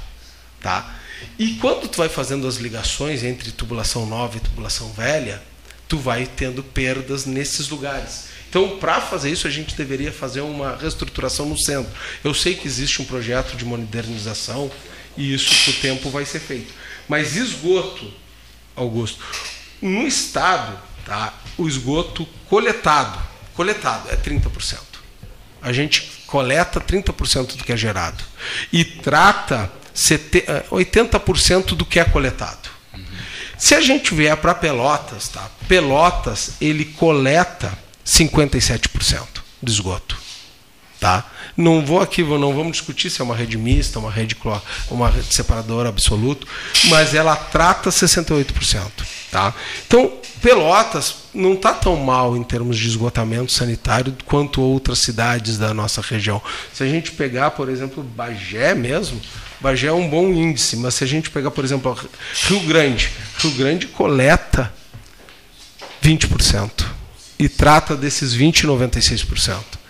Tá? 0.61 0.97
E 1.39 1.55
quando 1.55 1.89
tu 1.89 1.99
vai 1.99 2.09
fazendo 2.09 2.47
as 2.47 2.57
ligações 2.57 3.23
entre 3.23 3.53
tubulação 3.53 4.07
nova 4.07 4.37
e 4.37 4.41
tubulação 4.41 4.93
velha, 4.93 5.43
tu 5.89 5.99
vai 5.99 6.27
tendo 6.27 6.63
perdas 6.63 7.27
nesses 7.27 7.69
lugares. 7.69 8.33
Então, 8.49 8.77
para 8.79 9.01
fazer 9.01 9.31
isso, 9.31 9.47
a 9.47 9.51
gente 9.51 9.75
deveria 9.75 10.13
fazer 10.13 10.41
uma 10.41 10.77
reestruturação 10.77 11.47
no 11.47 11.57
centro. 11.57 11.91
Eu 12.23 12.35
sei 12.35 12.55
que 12.55 12.67
existe 12.67 13.01
um 13.01 13.05
projeto 13.05 13.57
de 13.57 13.65
modernização 13.65 14.71
e 15.17 15.33
isso, 15.33 15.65
com 15.65 15.71
o 15.71 15.81
tempo, 15.81 16.11
vai 16.11 16.25
ser 16.25 16.41
feito. 16.41 16.73
Mas 17.13 17.37
esgoto, 17.37 18.11
Augusto, 18.75 19.23
no 19.83 20.07
estado, 20.07 20.79
tá, 21.05 21.35
o 21.59 21.69
esgoto 21.69 22.25
coletado, 22.49 23.19
coletado 23.53 24.09
é 24.11 24.17
30%. 24.17 24.79
A 25.61 25.71
gente 25.75 26.01
coleta 26.27 26.81
30% 26.81 27.55
do 27.57 27.65
que 27.65 27.71
é 27.71 27.77
gerado 27.77 28.25
e 28.73 28.83
trata 28.83 29.71
sete- 29.93 30.43
eh, 30.49 30.65
80% 30.71 31.75
do 31.75 31.85
que 31.85 32.01
é 32.01 32.05
coletado. 32.07 32.71
Se 33.59 33.75
a 33.75 33.81
gente 33.83 34.15
vier 34.15 34.35
para 34.39 34.55
Pelotas, 34.55 35.29
tá? 35.29 35.51
Pelotas 35.69 36.53
ele 36.63 36.87
coleta 36.87 37.79
57% 38.07 39.43
do 39.61 39.71
esgoto, 39.71 40.17
tá? 40.99 41.31
Não 41.57 41.85
vou 41.85 42.01
aqui, 42.01 42.23
não 42.23 42.55
vamos 42.55 42.73
discutir 42.73 43.11
se 43.11 43.21
é 43.21 43.25
uma 43.25 43.37
rede 43.37 43.59
mista, 43.59 43.99
uma 43.99 44.11
rede 44.11 44.37
uma 44.91 45.09
rede 45.09 45.35
separadora 45.35 45.89
absoluto, 45.89 46.47
mas 46.85 47.15
ela 47.15 47.37
trata 47.37 47.91
68%, 47.91 48.91
tá? 49.31 49.55
Então, 49.87 50.13
Pelotas 50.41 51.15
não 51.33 51.53
está 51.53 51.73
tão 51.73 51.97
mal 51.97 52.37
em 52.37 52.43
termos 52.43 52.77
de 52.77 52.89
esgotamento 52.89 53.53
sanitário 53.53 54.17
quanto 54.25 54.61
outras 54.61 55.01
cidades 55.01 55.57
da 55.57 55.73
nossa 55.73 56.01
região. 56.01 56.43
Se 56.73 56.83
a 56.83 56.89
gente 56.89 57.13
pegar, 57.13 57.53
por 57.53 57.69
exemplo, 57.69 58.03
Bagé 58.03 58.75
mesmo, 58.75 59.21
Bagé 59.61 59.89
é 59.89 59.93
um 59.93 60.09
bom 60.09 60.29
índice, 60.29 60.77
mas 60.77 60.95
se 60.95 61.05
a 61.05 61.07
gente 61.07 61.31
pegar, 61.31 61.53
por 61.53 61.65
exemplo, 61.65 61.97
Rio 62.49 62.61
Grande, 62.61 63.11
Rio 63.39 63.53
Grande 63.53 63.87
coleta 63.87 64.73
20% 66.03 66.85
e 67.39 67.49
trata 67.49 67.97
desses 67.97 68.35
20 68.35 68.67
96%. 68.67 69.82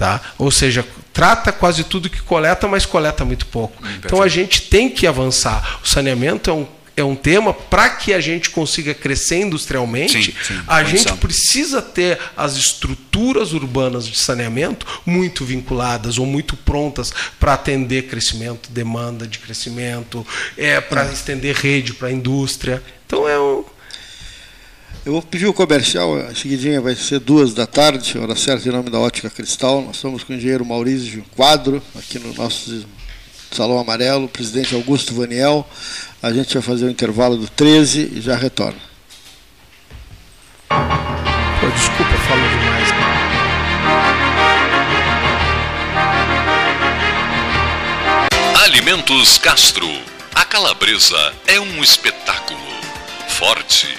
Tá? 0.00 0.18
Ou 0.38 0.50
seja, 0.50 0.82
trata 1.12 1.52
quase 1.52 1.84
tudo 1.84 2.08
que 2.08 2.22
coleta, 2.22 2.66
mas 2.66 2.86
coleta 2.86 3.22
muito 3.22 3.44
pouco. 3.44 3.86
Então 3.98 4.22
a 4.22 4.28
gente 4.28 4.62
tem 4.62 4.88
que 4.88 5.06
avançar. 5.06 5.78
O 5.84 5.86
saneamento 5.86 6.48
é 6.48 6.54
um, 6.54 6.66
é 6.96 7.04
um 7.04 7.14
tema 7.14 7.52
para 7.52 7.90
que 7.90 8.14
a 8.14 8.18
gente 8.18 8.48
consiga 8.48 8.94
crescer 8.94 9.40
industrialmente. 9.42 10.32
Sim, 10.32 10.34
sim, 10.42 10.62
a 10.66 10.82
gente 10.84 11.12
precisa 11.18 11.82
ter 11.82 12.18
as 12.34 12.56
estruturas 12.56 13.52
urbanas 13.52 14.08
de 14.08 14.16
saneamento 14.16 14.86
muito 15.04 15.44
vinculadas 15.44 16.16
ou 16.16 16.24
muito 16.24 16.56
prontas 16.56 17.12
para 17.38 17.52
atender 17.52 18.06
crescimento, 18.08 18.70
demanda 18.70 19.26
de 19.26 19.38
crescimento, 19.38 20.26
é, 20.56 20.80
para 20.80 21.12
estender 21.12 21.54
rede 21.56 21.92
para 21.92 22.08
a 22.08 22.10
indústria. 22.10 22.82
Então 23.04 23.28
é 23.28 23.38
um, 23.38 23.66
Eu 25.04 25.12
vou 25.12 25.22
pedir 25.22 25.46
o 25.46 25.54
comercial, 25.54 26.14
a 26.14 26.34
seguidinha 26.34 26.78
vai 26.78 26.94
ser 26.94 27.20
duas 27.20 27.54
da 27.54 27.66
tarde, 27.66 28.18
hora 28.18 28.36
certa 28.36 28.68
em 28.68 28.72
nome 28.72 28.90
da 28.90 28.98
Ótica 28.98 29.30
Cristal. 29.30 29.80
Nós 29.80 29.96
estamos 29.96 30.22
com 30.22 30.34
o 30.34 30.36
engenheiro 30.36 30.62
Maurício 30.62 31.24
Quadro, 31.34 31.82
aqui 31.96 32.18
no 32.18 32.34
nosso 32.34 32.86
Salão 33.50 33.78
Amarelo, 33.78 34.28
presidente 34.28 34.74
Augusto 34.74 35.14
Vaniel. 35.14 35.66
A 36.22 36.30
gente 36.30 36.52
vai 36.52 36.62
fazer 36.62 36.84
o 36.84 36.90
intervalo 36.90 37.38
do 37.38 37.48
13 37.48 38.12
e 38.16 38.20
já 38.20 38.36
retorna. 38.36 38.78
Desculpa, 40.68 42.12
falo 42.28 42.42
demais. 42.42 42.90
Alimentos 48.64 49.38
Castro. 49.38 49.88
A 50.34 50.44
calabresa 50.44 51.32
é 51.46 51.58
um 51.58 51.82
espetáculo. 51.82 52.60
Forte, 53.28 53.98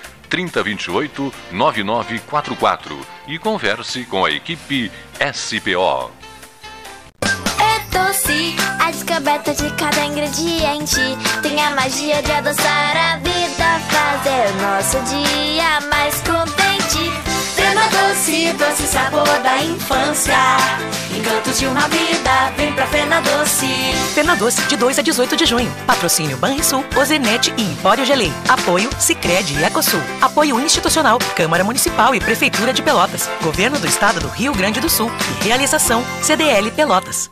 3028 0.31 1.33
9944 1.51 2.97
e 3.27 3.37
converse 3.37 4.05
com 4.05 4.23
a 4.23 4.31
equipe 4.31 4.89
SPO. 5.33 6.09
É 7.59 7.79
doce, 7.91 8.55
a 8.79 8.89
descoberta 8.89 9.53
de 9.53 9.69
cada 9.75 10.05
ingrediente 10.05 11.01
tem 11.43 11.61
a 11.61 11.71
magia 11.71 12.23
de 12.23 12.31
adoçar 12.31 12.97
a 12.97 13.17
vida, 13.17 13.79
fazer 13.91 14.51
nosso 14.61 14.97
dia 15.13 15.81
mais 15.89 16.15
contente. 16.21 16.60
Fena 17.81 17.89
doce, 17.89 18.53
doce 18.53 18.83
sabor 18.83 19.25
da 19.39 19.63
infância. 19.63 20.35
Encantos 21.17 21.57
de 21.59 21.65
uma 21.65 21.87
vida, 21.87 22.51
vem 22.55 22.71
pra 22.73 22.85
Fena 22.85 23.19
Doce. 23.21 23.65
Fena 24.13 24.35
Doce, 24.35 24.61
de 24.63 24.77
2 24.77 24.99
a 24.99 25.01
18 25.01 25.35
de 25.35 25.45
junho. 25.47 25.71
Patrocínio 25.87 26.37
Banrisul, 26.37 26.85
Ozenete 26.95 27.51
e 27.57 27.63
Empório 27.63 28.05
Gelei. 28.05 28.31
Apoio 28.47 28.89
Sicredi 28.99 29.55
e 29.57 29.63
Ecosul. 29.63 29.99
Apoio 30.21 30.59
institucional, 30.59 31.17
Câmara 31.35 31.63
Municipal 31.63 32.13
e 32.13 32.19
Prefeitura 32.19 32.71
de 32.71 32.83
Pelotas. 32.83 33.27
Governo 33.41 33.79
do 33.79 33.87
Estado 33.87 34.19
do 34.19 34.27
Rio 34.27 34.53
Grande 34.53 34.79
do 34.79 34.89
Sul. 34.89 35.11
E 35.41 35.45
realização 35.45 36.03
CDL 36.21 36.69
Pelotas. 36.71 37.31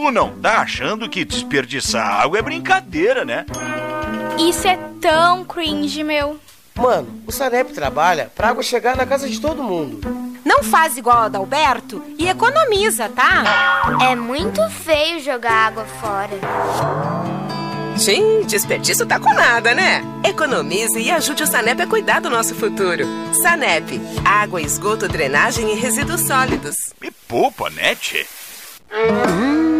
tu 0.00 0.10
não 0.10 0.30
tá 0.40 0.60
achando 0.62 1.10
que 1.10 1.26
desperdiçar 1.26 2.22
água 2.22 2.38
é 2.38 2.42
brincadeira, 2.42 3.22
né? 3.22 3.44
Isso 4.38 4.66
é 4.66 4.78
tão 4.98 5.44
cringe, 5.44 6.02
meu. 6.02 6.40
Mano, 6.74 7.22
o 7.26 7.30
Sanep 7.30 7.74
trabalha 7.74 8.32
pra 8.34 8.48
água 8.48 8.62
chegar 8.62 8.96
na 8.96 9.04
casa 9.04 9.28
de 9.28 9.38
todo 9.38 9.62
mundo. 9.62 10.00
Não 10.42 10.62
faz 10.62 10.96
igual 10.96 11.18
a 11.18 11.24
Adalberto 11.26 12.02
e 12.18 12.26
economiza, 12.26 13.10
tá? 13.10 13.90
É 14.10 14.14
muito 14.14 14.66
feio 14.70 15.20
jogar 15.20 15.66
água 15.66 15.84
fora. 15.84 16.30
Sim, 17.98 18.40
desperdício 18.46 19.04
tá 19.04 19.20
com 19.20 19.34
nada, 19.34 19.74
né? 19.74 20.02
Economize 20.26 20.98
e 20.98 21.10
ajude 21.10 21.42
o 21.42 21.46
Sanep 21.46 21.82
a 21.82 21.86
cuidar 21.86 22.20
do 22.20 22.30
nosso 22.30 22.54
futuro. 22.54 23.04
Sanep, 23.34 24.00
água, 24.24 24.62
esgoto, 24.62 25.06
drenagem 25.06 25.70
e 25.72 25.74
resíduos 25.74 26.22
sólidos. 26.22 26.76
Me 26.98 27.10
poupa, 27.28 27.70
tchê? 28.00 28.26
Hum, 28.92 29.79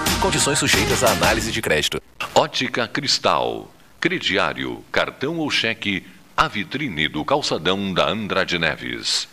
Condições 0.21 0.59
sujeitas 0.59 1.03
à 1.03 1.13
análise 1.13 1.51
de 1.51 1.59
crédito. 1.63 1.99
Ótica 2.35 2.87
Cristal. 2.87 3.73
Crediário, 3.99 4.85
cartão 4.91 5.37
ou 5.39 5.49
cheque, 5.49 6.05
a 6.37 6.47
vitrine 6.47 7.07
do 7.07 7.25
calçadão 7.25 7.91
da 7.91 8.07
Andrade 8.07 8.59
Neves. 8.59 9.27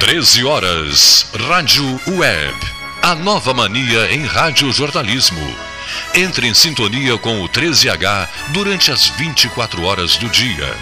13 0.00 0.44
horas. 0.44 1.30
Rádio 1.48 1.84
Web. 2.08 2.56
A 3.02 3.14
nova 3.14 3.54
mania 3.54 4.12
em 4.12 4.26
rádio 4.26 4.72
jornalismo. 4.72 5.56
Entre 6.16 6.48
em 6.48 6.54
sintonia 6.54 7.16
com 7.18 7.40
o 7.42 7.48
13H 7.48 8.28
durante 8.48 8.90
as 8.90 9.06
24 9.06 9.84
horas 9.84 10.16
do 10.16 10.28
dia. 10.28 10.76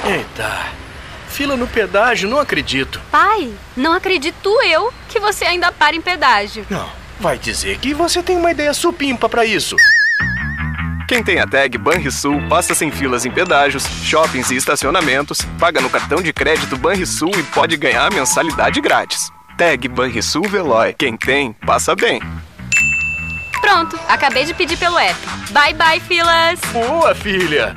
Eita, 0.03 0.65
fila 1.31 1.55
no 1.55 1.65
pedágio, 1.65 2.29
não 2.29 2.37
acredito. 2.37 3.01
Pai, 3.09 3.51
não 3.75 3.93
acredito 3.93 4.49
eu 4.63 4.93
que 5.07 5.19
você 5.19 5.45
ainda 5.45 5.71
para 5.71 5.95
em 5.95 6.01
pedágio. 6.01 6.65
Não, 6.69 6.89
vai 7.19 7.37
dizer 7.37 7.79
que 7.79 7.93
você 7.93 8.21
tem 8.21 8.35
uma 8.35 8.51
ideia 8.51 8.73
supimpa 8.73 9.29
para 9.29 9.45
isso. 9.45 9.75
Quem 11.07 11.23
tem 11.23 11.39
a 11.39 11.47
tag 11.47 11.77
Banrisul 11.77 12.41
passa 12.47 12.73
sem 12.73 12.91
filas 12.91 13.25
em 13.25 13.31
pedágios, 13.31 13.83
shoppings 14.03 14.51
e 14.51 14.55
estacionamentos, 14.55 15.39
paga 15.59 15.81
no 15.81 15.89
cartão 15.89 16.21
de 16.21 16.31
crédito 16.31 16.77
Banrisul 16.77 17.31
e 17.37 17.43
pode 17.43 17.75
ganhar 17.75 18.07
a 18.07 18.13
mensalidade 18.15 18.79
grátis. 18.79 19.29
Tag 19.57 19.87
Banrisul 19.87 20.47
Veloy. 20.47 20.93
Quem 20.97 21.17
tem, 21.17 21.53
passa 21.53 21.95
bem. 21.95 22.21
Pronto, 23.59 23.99
acabei 24.07 24.45
de 24.45 24.53
pedir 24.53 24.77
pelo 24.77 24.97
app. 24.97 25.19
Bye 25.51 25.73
bye, 25.73 25.99
filas! 25.99 26.59
Boa, 26.71 27.13
filha! 27.13 27.75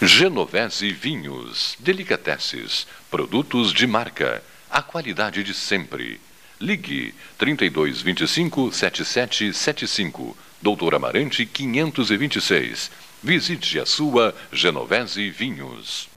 Genovese 0.00 0.92
Vinhos, 0.92 1.74
Delicateces, 1.80 2.86
produtos 3.10 3.72
de 3.72 3.84
marca, 3.84 4.40
a 4.70 4.80
qualidade 4.80 5.42
de 5.42 5.52
sempre. 5.52 6.20
Ligue 6.60 7.12
3225 7.36 8.72
7775, 8.72 10.36
Doutor 10.62 10.94
Amarante 10.94 11.44
526. 11.44 12.92
Visite 13.20 13.80
a 13.80 13.86
sua 13.86 14.32
Genovese 14.52 15.30
Vinhos. 15.30 16.08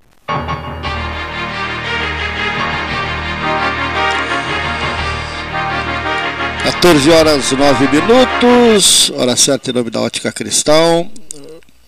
14 6.64 7.10
horas 7.10 7.52
9 7.52 7.88
minutos, 7.88 9.12
hora 9.16 9.36
certa 9.36 9.72
em 9.72 9.74
nome 9.74 9.90
da 9.90 10.00
Ótica 10.00 10.32
Cristal. 10.32 11.10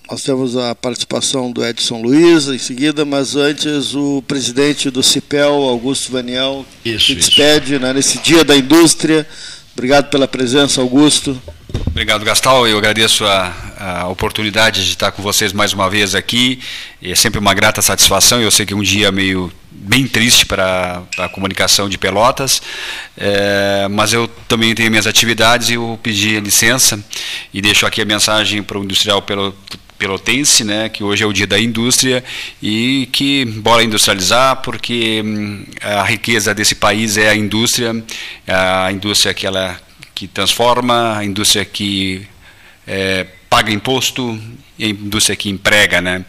Nós 0.09 0.21
temos 0.21 0.57
a 0.57 0.75
participação 0.75 1.51
do 1.51 1.65
Edson 1.65 2.01
Luiz 2.01 2.47
em 2.47 2.57
seguida, 2.57 3.05
mas 3.05 3.35
antes 3.35 3.95
o 3.95 4.21
presidente 4.27 4.89
do 4.89 5.01
CIPEL, 5.01 5.49
Augusto 5.49 6.11
Vaniel, 6.11 6.65
isso, 6.83 7.07
se 7.07 7.15
despede 7.15 7.79
né, 7.79 7.93
nesse 7.93 8.19
dia 8.19 8.43
da 8.43 8.55
indústria. 8.55 9.25
Obrigado 9.73 10.09
pela 10.09 10.27
presença, 10.27 10.81
Augusto. 10.81 11.41
Obrigado, 11.87 12.23
Gastal. 12.25 12.67
Eu 12.67 12.77
agradeço 12.77 13.25
a, 13.25 13.53
a 13.79 14.07
oportunidade 14.07 14.83
de 14.85 14.91
estar 14.91 15.11
com 15.11 15.23
vocês 15.23 15.53
mais 15.53 15.73
uma 15.73 15.89
vez 15.89 16.15
aqui. 16.15 16.59
É 17.01 17.15
sempre 17.15 17.39
uma 17.39 17.53
grata 17.53 17.81
satisfação. 17.81 18.41
Eu 18.41 18.51
sei 18.51 18.65
que 18.65 18.73
é 18.73 18.75
um 18.75 18.83
dia 18.83 19.11
meio 19.11 19.51
bem 19.71 20.07
triste 20.07 20.45
para 20.45 21.03
a 21.17 21.27
comunicação 21.29 21.89
de 21.89 21.97
Pelotas, 21.97 22.61
é, 23.17 23.87
mas 23.89 24.13
eu 24.13 24.27
também 24.47 24.73
tenho 24.73 24.89
minhas 24.89 25.05
atividades 25.05 25.69
e 25.69 25.73
eu 25.73 25.99
pedi 26.01 26.39
licença 26.39 27.03
e 27.53 27.61
deixo 27.61 27.85
aqui 27.85 28.01
a 28.01 28.05
mensagem 28.05 28.63
para 28.63 28.79
o 28.79 28.83
industrial 28.83 29.21
pelo, 29.21 29.53
pelotense, 30.03 30.65
né, 30.65 30.89
que 30.89 31.01
hoje 31.01 31.23
é 31.23 31.25
o 31.25 31.31
dia 31.31 31.47
da 31.47 31.57
indústria 31.57 32.21
e 32.61 33.07
que 33.13 33.45
bora 33.45 33.81
industrializar 33.81 34.57
porque 34.57 35.21
hum, 35.23 35.63
a 35.81 36.03
riqueza 36.03 36.53
desse 36.53 36.75
país 36.75 37.15
é 37.15 37.29
a 37.29 37.35
indústria, 37.35 38.03
a 38.45 38.91
indústria 38.91 39.33
que 39.33 39.47
ela 39.47 39.79
que 40.13 40.27
transforma, 40.27 41.17
a 41.17 41.23
indústria 41.23 41.63
que 41.63 42.27
é, 42.85 43.25
paga 43.49 43.71
imposto 43.71 44.37
e 44.77 44.85
a 44.85 44.89
indústria 44.89 45.37
que 45.37 45.49
emprega, 45.49 46.01
né? 46.01 46.25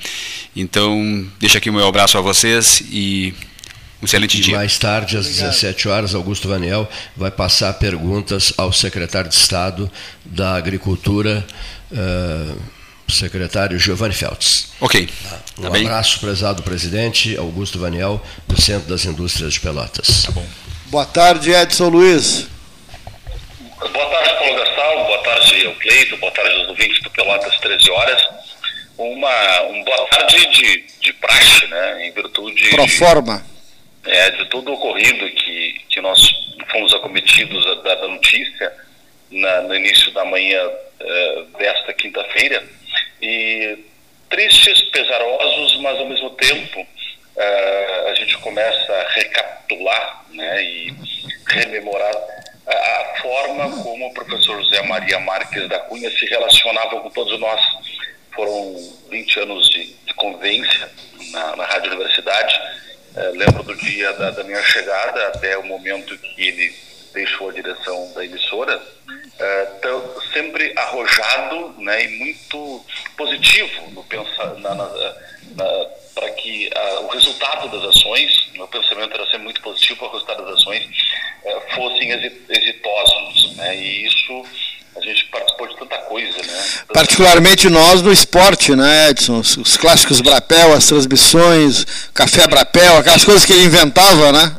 Então, 0.54 1.26
deixa 1.40 1.58
aqui 1.58 1.68
o 1.68 1.72
meu 1.72 1.86
abraço 1.86 2.16
a 2.16 2.20
vocês 2.20 2.80
e 2.90 3.34
um 4.00 4.04
excelente 4.04 4.38
e 4.38 4.40
dia. 4.40 4.56
Mais 4.56 4.78
tarde, 4.78 5.16
às 5.16 5.26
Obrigado. 5.26 5.50
17 5.50 5.88
horas, 5.88 6.14
Augusto 6.14 6.48
Vaniel 6.48 6.88
vai 7.16 7.30
passar 7.30 7.72
perguntas 7.74 8.52
ao 8.56 8.72
secretário 8.72 9.28
de 9.28 9.34
Estado 9.36 9.90
da 10.24 10.54
Agricultura, 10.54 11.44
uh, 11.90 12.73
secretário 13.12 13.78
Giovanni 13.78 14.14
Feltz. 14.14 14.72
Ok. 14.80 15.08
Um 15.58 15.62
Tá 15.62 15.70
bem? 15.70 15.82
abraço, 15.86 16.20
prezado 16.20 16.62
presidente, 16.62 17.36
Augusto 17.36 17.78
Vaniel, 17.78 18.20
do 18.48 18.60
Centro 18.60 18.88
das 18.88 19.04
Indústrias 19.04 19.54
de 19.54 19.60
Pelotas. 19.60 20.24
Tá 20.24 20.32
bom. 20.32 20.46
Boa 20.86 21.06
tarde, 21.06 21.52
Edson 21.52 21.88
Luiz. 21.88 22.46
Boa 23.92 24.06
tarde, 24.10 24.30
Paulo 24.38 24.54
Gastal. 24.56 25.04
Boa 25.06 25.22
tarde, 25.22 25.66
ao 25.66 25.74
Cleito. 25.74 26.16
Boa 26.16 26.32
tarde 26.32 26.50
aos 26.60 26.68
ouvintes 26.68 27.02
do 27.02 27.10
Pelotas 27.10 27.56
13 27.58 27.90
horas. 27.90 28.22
Uma, 28.96 29.60
um 29.62 29.84
boa 29.84 30.06
tarde 30.08 30.46
de, 30.52 30.84
de 31.00 31.12
praxe, 31.14 31.66
né? 31.66 32.06
Em 32.06 32.12
virtude 32.12 32.70
Pro 32.70 32.86
forma. 32.88 33.44
é, 34.06 34.30
de 34.30 34.48
todo 34.50 34.70
o 34.70 34.74
ocorrido 34.74 35.18
que, 35.30 35.80
que 35.90 36.00
nós 36.00 36.20
fomos 36.70 36.94
acometidos 36.94 37.64
da, 37.82 37.94
da 37.96 38.08
notícia 38.08 38.72
na, 39.30 39.62
no 39.62 39.74
início 39.74 40.12
da 40.12 40.24
manhã 40.24 40.70
eh, 41.00 41.44
desta 41.58 41.92
quinta-feira. 41.92 42.62
E 43.20 43.78
tristes, 44.28 44.82
pesarosos, 44.90 45.80
mas 45.80 45.98
ao 45.98 46.06
mesmo 46.06 46.30
tempo 46.30 46.86
eh, 47.36 48.06
a 48.10 48.14
gente 48.14 48.36
começa 48.38 48.92
a 48.92 49.08
recapitular 49.10 50.24
né, 50.30 50.62
e 50.62 50.94
rememorar 51.46 52.14
a, 52.66 53.04
forma 53.20 53.82
como 53.82 54.06
o 54.06 54.14
professor 54.14 54.62
José 54.62 54.82
Maria 54.82 55.18
Marques 55.20 55.68
da 55.68 55.78
Cunha 55.80 56.10
se 56.10 56.26
relacionava 56.26 57.00
com 57.00 57.10
todos 57.10 57.38
nós. 57.40 57.60
Foram 58.34 58.76
20 59.10 59.40
anos 59.40 59.68
de, 59.70 59.94
de 59.94 60.14
convivência 60.14 60.90
na, 61.30 61.56
na 61.56 61.64
Rádio 61.64 61.92
Universidade. 61.92 62.60
Eh, 63.16 63.30
lembro 63.34 63.62
do 63.62 63.76
dia 63.76 64.12
da, 64.14 64.30
da 64.30 64.44
minha 64.44 64.62
chegada 64.62 65.28
até 65.28 65.56
o 65.56 65.64
momento 65.64 66.18
que 66.18 66.48
ele 66.48 66.74
deixou 67.14 67.48
a 67.48 67.52
direção 67.52 68.12
da 68.14 68.24
emissora, 68.24 68.82
eh, 69.38 69.64
tão- 69.80 70.20
sempre 70.32 70.72
arrojado 70.76 71.74
né, 71.78 72.04
e 72.04 72.18
muito 72.18 72.84
positivo 73.16 73.90
no 73.92 74.02
pensar 74.04 74.54
para 76.14 76.30
que 76.32 76.70
ah, 76.74 77.00
o 77.00 77.08
resultado 77.08 77.68
das 77.68 77.96
ações, 77.96 78.48
meu 78.54 78.66
pensamento 78.68 79.14
era 79.14 79.24
sempre 79.26 79.38
muito 79.44 79.60
positivo 79.60 79.98
para 80.00 80.08
o 80.08 80.12
resultado 80.12 80.44
das 80.44 80.54
ações, 80.60 80.84
eh, 81.44 81.60
fossem 81.74 82.10
exi- 82.10 82.42
exitosos. 82.48 83.56
Né, 83.56 83.76
e 83.76 84.06
isso 84.06 84.44
a 84.96 85.00
gente 85.00 85.24
participou 85.26 85.66
de 85.66 85.76
tanta 85.76 85.98
coisa, 85.98 86.38
né? 86.38 86.64
Particularmente 86.92 87.68
nós 87.68 88.00
no 88.00 88.12
esporte, 88.12 88.76
né, 88.76 89.10
Edson? 89.10 89.40
Os 89.40 89.76
clássicos 89.76 90.20
Brapel, 90.20 90.72
as 90.72 90.86
transmissões, 90.86 91.84
Café 92.14 92.46
Brapel, 92.46 92.98
aquelas 92.98 93.24
coisas 93.24 93.44
que 93.44 93.52
ele 93.52 93.64
inventava, 93.64 94.30
né? 94.30 94.54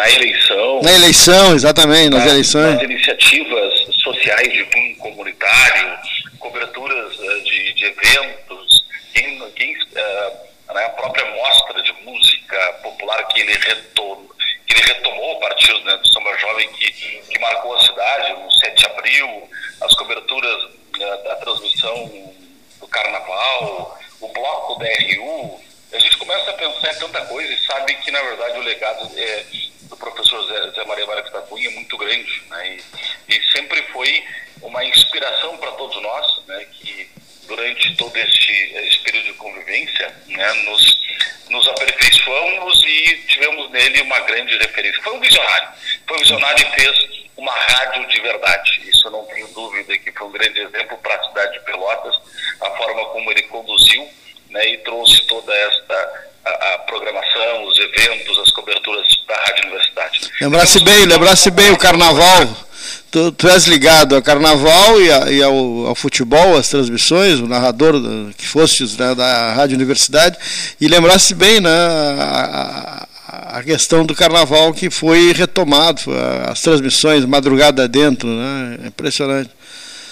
Na 0.00 0.10
eleição, 0.10 0.82
Na 0.82 0.92
eleição, 0.92 1.54
exatamente, 1.54 2.10
nas 2.10 2.20
nas- 2.20 2.30
eleições. 2.32 2.74
nas 2.74 2.82
iniciativas 2.82 3.74
sociais 4.02 4.52
de 4.52 4.64
cunho 4.64 4.96
comunitário, 4.96 5.98
coberturas 6.38 7.18
eh, 7.20 7.38
de, 7.40 7.72
de 7.74 7.84
eventos, 7.84 8.84
quem, 9.14 9.50
quem, 9.56 9.76
eh, 9.94 10.32
né, 10.72 10.84
a 10.86 10.90
própria 10.90 11.24
mostra 11.34 11.82
de 11.82 11.92
música 12.02 12.72
popular 12.82 13.22
que 13.28 13.40
ele, 13.40 13.52
que 13.58 14.74
ele 14.74 14.82
retomou 14.86 15.36
a 15.36 15.40
partir 15.40 15.74
né, 15.84 15.96
do 15.98 16.08
Samba 16.08 16.34
Jovem 16.38 16.68
que, 16.72 16.90
que 16.92 17.38
marcou 17.38 17.74
a 17.76 17.80
cidade 17.80 18.32
no 18.42 18.50
7 18.52 18.74
de 18.78 18.86
abril, 18.86 19.48
as 19.82 19.94
coberturas 19.96 20.62
eh, 20.98 21.16
da 21.24 21.36
transmissão 21.36 22.10
do 22.80 22.86
carnaval, 22.88 23.98
o 24.20 24.28
bloco 24.28 24.78
da 24.78 24.86
RU, 24.86 25.60
a 25.92 25.98
gente 25.98 26.16
começa 26.18 26.50
a 26.50 26.54
pensar 26.54 26.94
tanta 26.98 27.20
coisa 27.26 27.52
e 27.52 27.66
sabe 27.66 27.94
que, 27.96 28.10
na 28.10 28.22
verdade, 28.22 28.58
o 28.58 28.62
legado 28.62 29.10
é, 29.16 29.44
do 29.82 29.96
professor 29.96 30.46
Zé, 30.46 30.70
Zé 30.70 30.84
Maria 30.84 31.06
Marques 31.06 31.32
da 31.32 31.42
Cunha 31.42 31.68
é 31.68 31.72
muito 31.72 31.96
grande. 31.96 32.42
Né? 32.48 32.78
E, 33.28 33.36
e 33.36 33.52
sempre 33.52 33.82
foi 33.92 34.24
uma 34.62 34.84
inspiração 34.84 35.56
para 35.58 35.72
todos 35.72 36.00
nós, 36.00 36.46
né? 36.46 36.64
que 36.72 37.10
durante 37.46 37.96
todo 37.96 38.16
este, 38.16 39.00
período 39.02 39.26
de 39.26 39.32
convivência 39.32 40.14
né? 40.28 40.52
nos, 40.64 41.00
nos 41.48 41.66
aperfeiçoamos 41.68 42.84
e 42.84 43.24
tivemos 43.26 43.70
nele 43.70 44.02
uma 44.02 44.20
grande 44.20 44.56
referência. 44.58 45.02
Foi 45.02 45.14
um 45.14 45.20
visionário. 45.20 45.68
Foi 46.06 46.16
um 46.16 46.20
visionário 46.20 46.66
e 46.68 46.80
fez 46.80 47.20
uma 47.36 47.52
rádio 47.52 48.06
de 48.06 48.20
verdade. 48.20 48.88
Isso 48.88 49.08
eu 49.08 49.10
não 49.10 49.24
tenho 49.24 49.48
dúvida 49.48 49.98
que 49.98 50.12
foi 50.12 50.28
um 50.28 50.32
grande 50.32 50.60
exemplo 50.60 50.96
para 50.98 51.16
a 51.16 51.28
cidade 51.28 51.54
de 51.54 51.64
Pelotas, 51.64 52.14
a 52.60 52.70
forma 52.76 53.06
como 53.06 53.28
ele 53.32 53.42
conduziu 53.42 54.08
né, 54.50 54.68
e 54.72 54.78
trouxe 54.78 55.26
toda 55.26 55.52
esta 55.52 55.94
a, 56.44 56.50
a 56.74 56.78
programação, 56.80 57.64
os 57.66 57.78
eventos, 57.78 58.38
as 58.38 58.50
coberturas 58.50 59.06
da 59.28 59.34
Rádio 59.36 59.64
Universidade. 59.68 60.20
Lembrasse 60.40 60.80
bem, 60.80 61.04
lembrasse 61.06 61.50
bem 61.50 61.70
o 61.70 61.76
carnaval. 61.76 62.66
Tu, 63.10 63.32
tu 63.32 63.48
és 63.48 63.64
ligado 63.66 64.14
ao 64.14 64.22
carnaval 64.22 65.00
e, 65.02 65.10
a- 65.12 65.30
e 65.32 65.42
ao, 65.42 65.86
ao 65.86 65.94
futebol, 65.94 66.56
as 66.56 66.68
transmissões, 66.68 67.40
o 67.40 67.46
narrador 67.48 67.98
da- 68.00 68.32
que 68.34 68.46
fostes 68.46 68.96
né, 68.96 69.14
da 69.14 69.52
Rádio 69.52 69.76
Universidade, 69.76 70.38
e 70.80 70.86
lembrasse 70.88 71.34
bem 71.34 71.60
né, 71.60 71.68
a, 71.70 73.06
a- 73.58 73.62
questão 73.64 74.06
do 74.06 74.14
carnaval 74.14 74.72
que 74.72 74.88
foi 74.88 75.32
retomado, 75.32 76.02
as 76.48 76.60
transmissões 76.62 77.24
madrugada 77.26 77.86
dentro, 77.88 78.28
né, 78.28 78.78
impressionante. 78.86 79.50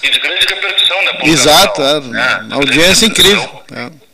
E 0.03 0.11
de 0.11 0.19
grande 0.21 0.47
repercussão, 0.47 1.03
né? 1.05 1.13
Exato, 1.25 1.81
Gastal? 1.81 1.97
é, 1.97 2.01
Né? 2.11 2.47
audiência 2.51 3.07
incrível. 3.07 3.63
é. 3.73 4.08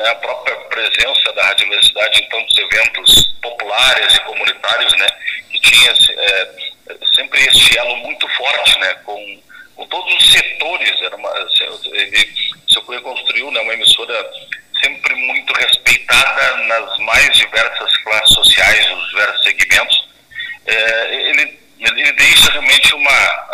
Né, 0.00 0.08
a 0.08 0.14
própria 0.14 0.56
presença 0.56 1.32
da 1.34 1.44
Rádio 1.44 1.66
Universidade 1.66 2.22
em 2.22 2.28
tantos 2.30 2.58
eventos 2.58 3.34
populares 3.42 4.14
e 4.14 4.20
comunitários, 4.20 4.92
né, 4.96 5.06
que 5.50 5.60
tinha 5.60 5.92
eh, 5.92 6.48
sempre 7.14 7.40
este 7.44 7.78
elo 7.78 7.96
muito 7.98 8.26
forte, 8.28 8.78
né, 8.78 8.94
com, 9.04 9.42
com 9.76 9.86
todos 9.86 10.14
os 10.14 10.32
setores. 10.32 11.00
Era 11.02 11.16
uma, 11.16 11.30
ele, 11.92 12.34
seu 12.68 12.82
Cunha 12.82 13.00
construiu 13.02 13.50
né, 13.50 13.60
uma 13.60 13.74
emissora 13.74 14.30
sempre 14.82 15.14
muito 15.14 15.52
respeitada 15.52 16.56
nas 16.64 16.98
mais 17.00 17.36
diversas 17.36 17.96
classes 17.98 18.34
sociais, 18.34 18.90
os 18.92 19.08
diversos 19.10 19.42
segmentos. 19.42 20.08
Eh, 20.66 21.14
ele, 21.28 21.60
ele 21.78 22.12
deixa 22.12 22.52
realmente 22.52 22.94
uma 22.94 23.48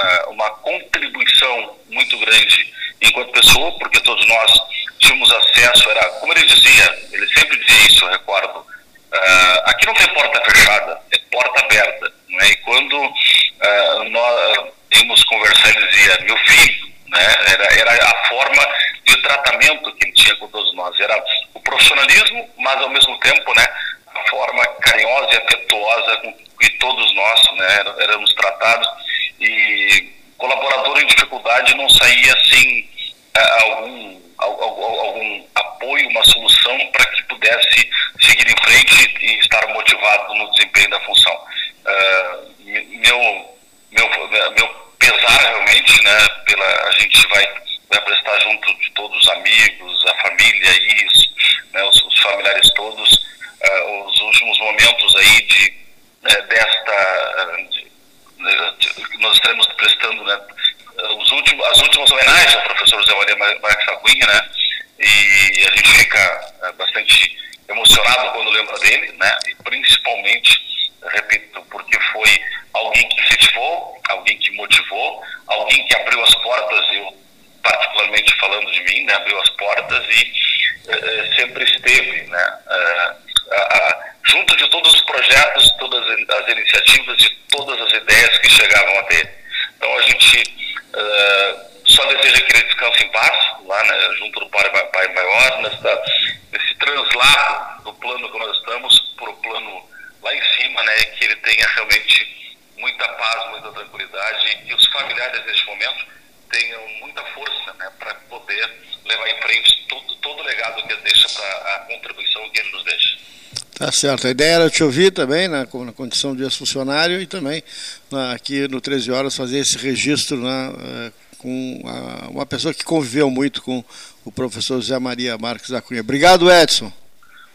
certo. 113.97 114.27
A 114.27 114.31
ideia 114.31 114.55
era 114.55 114.71
te 114.71 114.83
ouvir 114.85 115.11
também, 115.11 115.49
né, 115.49 115.67
na 115.73 115.93
condição 115.93 116.35
de 116.35 116.43
ex-funcionário, 116.43 117.21
e 117.21 117.27
também 117.27 117.63
na, 118.11 118.33
aqui 118.33 118.69
no 118.69 118.81
13 118.81 119.11
Horas 119.11 119.37
fazer 119.37 119.59
esse 119.59 119.77
registro 119.79 120.37
né, 120.37 120.73
eh, 120.79 121.13
com 121.39 121.83
a, 121.85 122.29
uma 122.31 122.47
pessoa 122.47 122.75
que 122.75 122.85
conviveu 122.85 123.31
muito 123.31 123.63
com 123.63 123.85
o 124.25 124.33
professor 124.33 124.81
José 124.81 124.99
Maria 124.99 125.39
Marques 125.39 125.71
da 125.71 125.81
Cunha. 125.81 126.01
Obrigado, 126.01 126.51
Edson. 126.51 126.93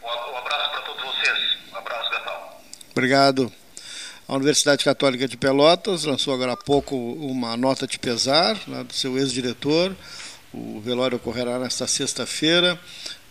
Um, 0.02 0.36
abraço 0.36 0.70
para 0.70 0.80
todos 0.82 1.02
vocês. 1.02 1.38
Um 1.72 1.76
abraço, 1.76 2.10
Gatão. 2.10 2.34
Obrigado. 2.90 3.52
A 4.28 4.34
Universidade 4.34 4.84
Católica 4.84 5.28
de 5.28 5.36
Pelotas 5.36 6.04
lançou 6.04 6.32
agora 6.32 6.52
há 6.52 6.56
pouco 6.56 6.96
uma 6.96 7.56
nota 7.56 7.86
de 7.86 7.98
pesar 7.98 8.58
né, 8.66 8.82
do 8.84 8.92
seu 8.94 9.18
ex-diretor. 9.18 9.94
O 10.54 10.80
velório 10.80 11.16
ocorrerá 11.16 11.58
nesta 11.58 11.86
sexta-feira. 11.86 12.78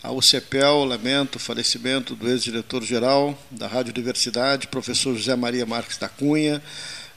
A 0.03 0.11
UCPEL 0.11 0.83
lamenta 0.83 1.37
o 1.37 1.39
falecimento 1.39 2.15
do 2.15 2.27
ex-diretor-geral 2.27 3.37
da 3.51 3.67
Rádio 3.67 3.93
Universidade, 3.95 4.65
professor 4.65 5.15
José 5.15 5.35
Maria 5.35 5.63
Marques 5.63 5.95
da 5.95 6.09
Cunha. 6.09 6.59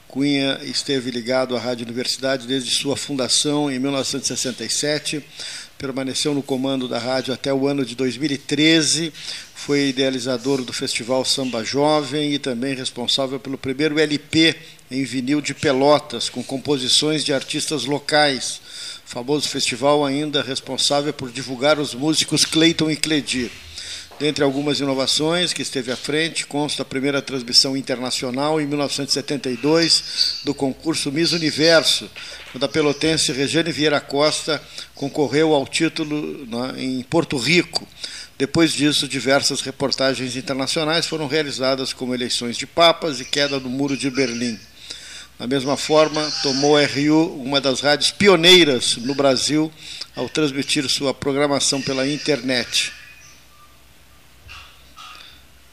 Cunha 0.06 0.60
esteve 0.62 1.10
ligado 1.10 1.56
à 1.56 1.58
Rádio 1.58 1.86
Universidade 1.86 2.46
desde 2.46 2.70
sua 2.74 2.94
fundação 2.94 3.70
em 3.70 3.78
1967, 3.78 5.24
permaneceu 5.78 6.34
no 6.34 6.42
comando 6.42 6.86
da 6.86 6.98
rádio 6.98 7.32
até 7.32 7.54
o 7.54 7.66
ano 7.66 7.86
de 7.86 7.96
2013, 7.96 9.10
foi 9.54 9.88
idealizador 9.88 10.62
do 10.62 10.72
Festival 10.74 11.24
Samba 11.24 11.64
Jovem 11.64 12.34
e 12.34 12.38
também 12.38 12.74
responsável 12.74 13.40
pelo 13.40 13.56
primeiro 13.56 13.98
LP 13.98 14.54
em 14.90 15.04
vinil 15.04 15.40
de 15.40 15.54
Pelotas, 15.54 16.28
com 16.28 16.44
composições 16.44 17.24
de 17.24 17.32
artistas 17.32 17.86
locais 17.86 18.60
famoso 19.14 19.48
festival 19.48 20.04
ainda 20.04 20.42
responsável 20.42 21.12
por 21.12 21.30
divulgar 21.30 21.78
os 21.78 21.94
músicos 21.94 22.44
Clayton 22.44 22.90
e 22.90 22.96
Cledir. 22.96 23.48
Dentre 24.18 24.42
algumas 24.42 24.80
inovações 24.80 25.52
que 25.52 25.62
esteve 25.62 25.92
à 25.92 25.96
frente, 25.96 26.44
consta 26.44 26.82
a 26.82 26.84
primeira 26.84 27.22
transmissão 27.22 27.76
internacional 27.76 28.60
em 28.60 28.66
1972 28.66 30.40
do 30.42 30.52
concurso 30.52 31.12
Miss 31.12 31.30
Universo, 31.30 32.10
quando 32.50 32.64
a 32.64 32.68
pelotense 32.68 33.30
Regiane 33.30 33.70
Vieira 33.70 34.00
Costa 34.00 34.60
concorreu 34.96 35.54
ao 35.54 35.64
título 35.64 36.44
né, 36.46 36.74
em 36.82 37.00
Porto 37.04 37.36
Rico. 37.36 37.86
Depois 38.36 38.72
disso, 38.72 39.06
diversas 39.06 39.60
reportagens 39.60 40.34
internacionais 40.34 41.06
foram 41.06 41.28
realizadas, 41.28 41.92
como 41.92 42.14
eleições 42.14 42.56
de 42.56 42.66
papas 42.66 43.20
e 43.20 43.24
queda 43.24 43.60
do 43.60 43.70
Muro 43.70 43.96
de 43.96 44.10
Berlim. 44.10 44.58
Da 45.38 45.46
mesma 45.46 45.76
forma, 45.76 46.30
tomou 46.42 46.76
a 46.76 46.86
RU 46.86 47.42
uma 47.42 47.60
das 47.60 47.80
rádios 47.80 48.10
pioneiras 48.10 48.96
no 48.96 49.14
Brasil 49.14 49.72
ao 50.14 50.28
transmitir 50.28 50.88
sua 50.88 51.12
programação 51.12 51.82
pela 51.82 52.06
internet. 52.06 52.92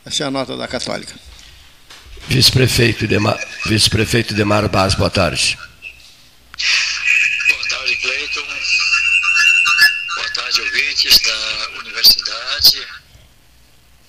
Essa 0.04 0.24
é 0.24 0.28
a 0.28 0.32
nota 0.32 0.58
da 0.58 0.68
Católica. 0.68 1.14
Vice-prefeito 2.28 3.08
Demar, 3.08 3.40
Vice-prefeito 3.66 4.34
Demar 4.34 4.68
Bas, 4.68 4.96
boa 4.96 5.10
tarde. 5.10 5.58
Boa 7.48 7.68
tarde, 7.70 7.96
Cleiton. 7.98 8.46
Boa 10.16 10.30
tarde, 10.32 10.62
ouvintes 10.62 11.20
da 11.20 11.80
universidade. 11.80 12.88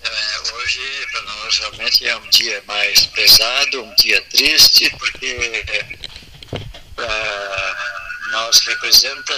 É, 0.05 0.52
hoje, 0.63 1.07
para 1.11 1.23
nós, 1.23 1.59
realmente 1.59 2.07
é 2.07 2.17
um 2.17 2.29
dia 2.31 2.63
mais 2.67 3.07
pesado, 3.07 3.83
um 3.83 3.95
dia 3.97 4.21
triste, 4.23 4.89
porque 4.99 5.65
para 6.95 8.29
nós 8.31 8.59
representa. 8.61 9.35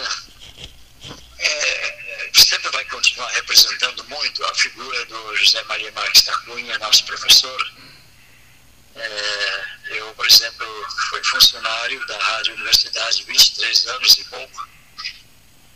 É, 1.39 2.31
sempre 2.35 2.71
vai 2.71 2.85
continuar 2.87 3.29
representando 3.31 4.05
muito 4.05 4.45
a 4.45 4.55
figura 4.55 5.05
do 5.07 5.37
José 5.37 5.63
Maria 5.65 5.93
Marques 5.93 6.23
da 6.23 6.37
Cunha, 6.39 6.79
nosso 6.79 7.05
professor. 7.05 7.73
É, 8.97 9.65
eu, 9.87 10.15
por 10.15 10.27
exemplo, 10.27 10.67
fui 11.09 11.23
funcionário 11.25 12.07
da 12.07 12.19
Rádio 12.19 12.55
Universidade 12.55 13.25
23 13.25 13.87
anos 13.89 14.19
e 14.19 14.25
pouco. 14.25 14.69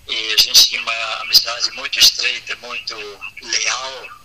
E 0.08 0.32
a 0.32 0.42
gente 0.42 0.68
tinha 0.68 0.80
uma 0.80 1.14
amizade 1.22 1.70
muito 1.72 1.98
estreita, 1.98 2.56
muito 2.56 2.96
leal, 3.42 4.17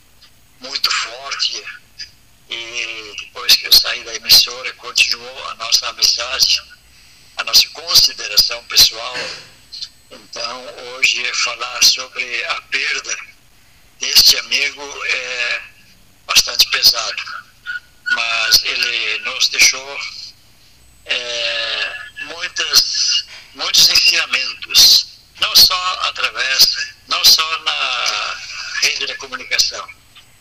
muito 0.63 0.89
forte. 0.91 1.63
E 2.49 3.15
depois 3.19 3.55
que 3.55 3.67
eu 3.67 3.73
saí 3.73 4.03
da 4.03 4.15
emissora, 4.15 4.71
continuou 4.73 5.49
a 5.49 5.55
nossa 5.55 5.87
amizade, 5.89 6.61
a 7.37 7.43
nossa 7.43 7.67
consideração 7.69 8.63
pessoal. 8.65 9.15
Então, 10.11 10.65
hoje, 10.95 11.33
falar 11.33 11.83
sobre 11.83 12.45
a 12.45 12.61
perda 12.61 13.17
deste 13.99 14.37
amigo 14.37 14.81
é 15.05 15.61
bastante 16.25 16.69
pesado. 16.69 17.23
Mas 18.11 18.63
ele 18.63 19.19
nos 19.19 19.47
deixou 19.49 19.99
é, 21.05 21.95
muitas, 22.25 23.25
muitos 23.55 23.89
ensinamentos, 23.89 25.07
não 25.39 25.55
só 25.55 25.99
através, 26.01 26.93
não 27.07 27.23
só 27.23 27.59
na 27.59 28.37
rede 28.81 29.07
da 29.07 29.15
comunicação, 29.15 29.87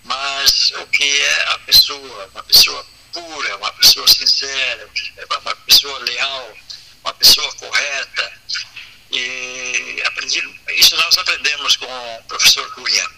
mas 0.05 0.73
o 0.77 0.87
que 0.89 1.05
é 1.05 1.43
a 1.51 1.59
pessoa, 1.61 2.31
uma 2.33 2.43
pessoa 2.43 2.87
pura, 3.13 3.57
uma 3.57 3.73
pessoa 3.75 4.09
sincera, 4.09 4.89
uma 5.43 5.57
pessoa 5.57 5.99
leal, 6.01 6.57
uma 7.05 7.15
pessoa 7.15 7.53
correta. 7.55 8.33
E 9.11 10.03
aprendi, 10.07 10.43
isso 10.71 10.97
nós 10.97 11.17
aprendemos 11.19 11.77
com 11.77 12.17
o 12.17 12.25
professor 12.25 12.75
Cunha. 12.75 13.11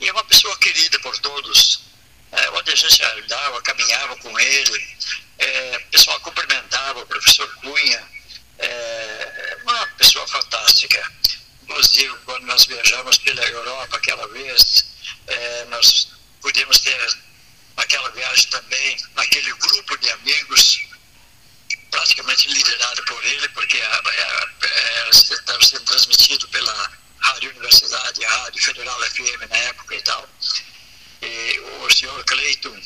E 0.00 0.08
é 0.08 0.12
uma 0.12 0.24
pessoa 0.24 0.56
querida 0.58 0.98
por 1.00 1.16
todos. 1.18 1.84
É, 2.32 2.50
onde 2.50 2.72
a 2.72 2.74
gente 2.74 3.02
andava, 3.02 3.62
caminhava 3.62 4.16
com 4.16 4.38
ele, 4.38 4.96
é, 5.38 5.76
o 5.76 5.90
pessoal 5.90 6.18
cumprimentava 6.20 7.00
o 7.00 7.06
professor 7.06 7.48
Cunha. 7.56 8.02
É, 8.58 9.58
uma 9.62 9.86
pessoa 9.98 10.26
fantástica. 10.26 11.12
Inclusive, 11.62 12.14
quando 12.24 12.44
nós 12.46 12.64
viajamos 12.64 13.18
pela 13.18 13.42
Europa 13.44 13.96
aquela 13.96 14.26
vez, 14.28 14.86
é, 15.26 15.64
nós 15.66 16.15
pudemos 16.46 16.78
ter 16.78 17.18
naquela 17.76 18.08
viagem 18.12 18.46
também 18.50 18.96
aquele 19.16 19.52
grupo 19.54 19.98
de 19.98 20.08
amigos 20.10 20.80
praticamente 21.90 22.46
liderado 22.48 23.02
por 23.04 23.24
ele, 23.24 23.48
porque 23.48 23.76
estava 25.10 25.64
sendo 25.64 25.84
transmitido 25.84 26.46
pela 26.48 26.92
Rádio 27.18 27.50
Universidade, 27.50 28.24
a 28.24 28.30
Rádio 28.44 28.62
Federal 28.62 29.00
FM 29.10 29.50
na 29.50 29.56
época 29.56 29.96
e 29.96 30.02
tal. 30.02 30.28
E 31.20 31.60
o 31.80 31.90
senhor 31.90 32.24
Cleiton, 32.24 32.80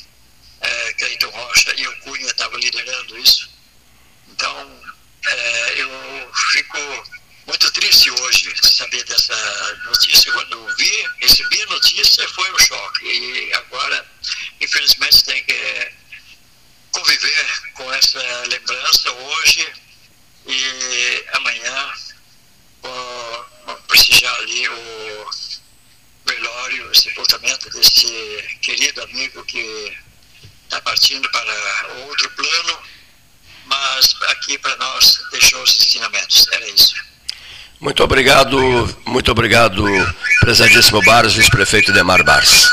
é, 0.62 0.92
Cleiton 0.94 1.28
Rocha 1.28 1.74
e 1.76 1.86
o 1.86 1.96
Cunha 2.00 2.26
estavam 2.26 2.58
liderando 2.58 3.18
isso. 3.18 3.50
Então, 4.28 4.82
é, 5.26 5.82
eu 5.82 6.32
fico 6.52 6.78
muito 7.50 7.72
triste 7.72 8.10
hoje 8.12 8.52
de 8.52 8.74
saber 8.74 9.02
dessa 9.04 9.74
notícia. 9.84 10.32
Quando 10.32 10.76
vi, 10.76 11.08
recebi 11.20 11.62
a 11.62 11.66
notícia, 11.66 12.28
foi 12.28 12.52
um 12.52 12.58
choque. 12.58 13.04
E 13.04 13.52
agora, 13.54 14.06
infelizmente, 14.60 15.24
tem 15.24 15.42
que 15.44 15.92
conviver 16.92 17.72
com 17.74 17.92
essa 17.92 18.20
lembrança 18.46 19.10
hoje 19.10 19.72
e 20.46 21.24
amanhã 21.32 21.92
vou 22.82 23.76
prestigiar 23.88 24.34
ali 24.36 24.68
o 24.68 25.30
velório, 26.26 26.90
o 26.90 26.94
sepultamento 26.94 27.68
desse 27.70 28.58
querido 28.62 29.02
amigo 29.02 29.44
que 29.44 29.98
está 30.64 30.80
partindo 30.82 31.28
para 31.30 31.88
outro 32.06 32.30
plano, 32.30 32.82
mas 33.66 34.14
aqui 34.28 34.56
para 34.58 34.76
nós 34.76 35.20
deixou 35.32 35.62
os 35.62 35.82
ensinamentos. 35.82 36.46
Era 36.52 36.68
isso. 36.68 37.10
Muito 37.90 38.04
obrigado, 38.04 38.96
muito 39.04 39.32
obrigado, 39.32 39.84
prezadíssimo 40.38 41.02
Barros, 41.02 41.34
vice-prefeito 41.34 41.92
Demar 41.92 42.22
Bars. 42.22 42.70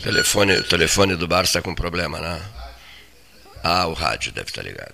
O 0.00 0.02
telefone, 0.02 0.56
o 0.56 0.64
telefone 0.64 1.14
do 1.14 1.28
Barros 1.28 1.50
está 1.50 1.62
com 1.62 1.72
problema, 1.72 2.18
né? 2.18 2.42
Ah, 3.62 3.86
o 3.86 3.92
rádio 3.92 4.32
deve 4.32 4.48
estar 4.48 4.62
ligado. 4.62 4.92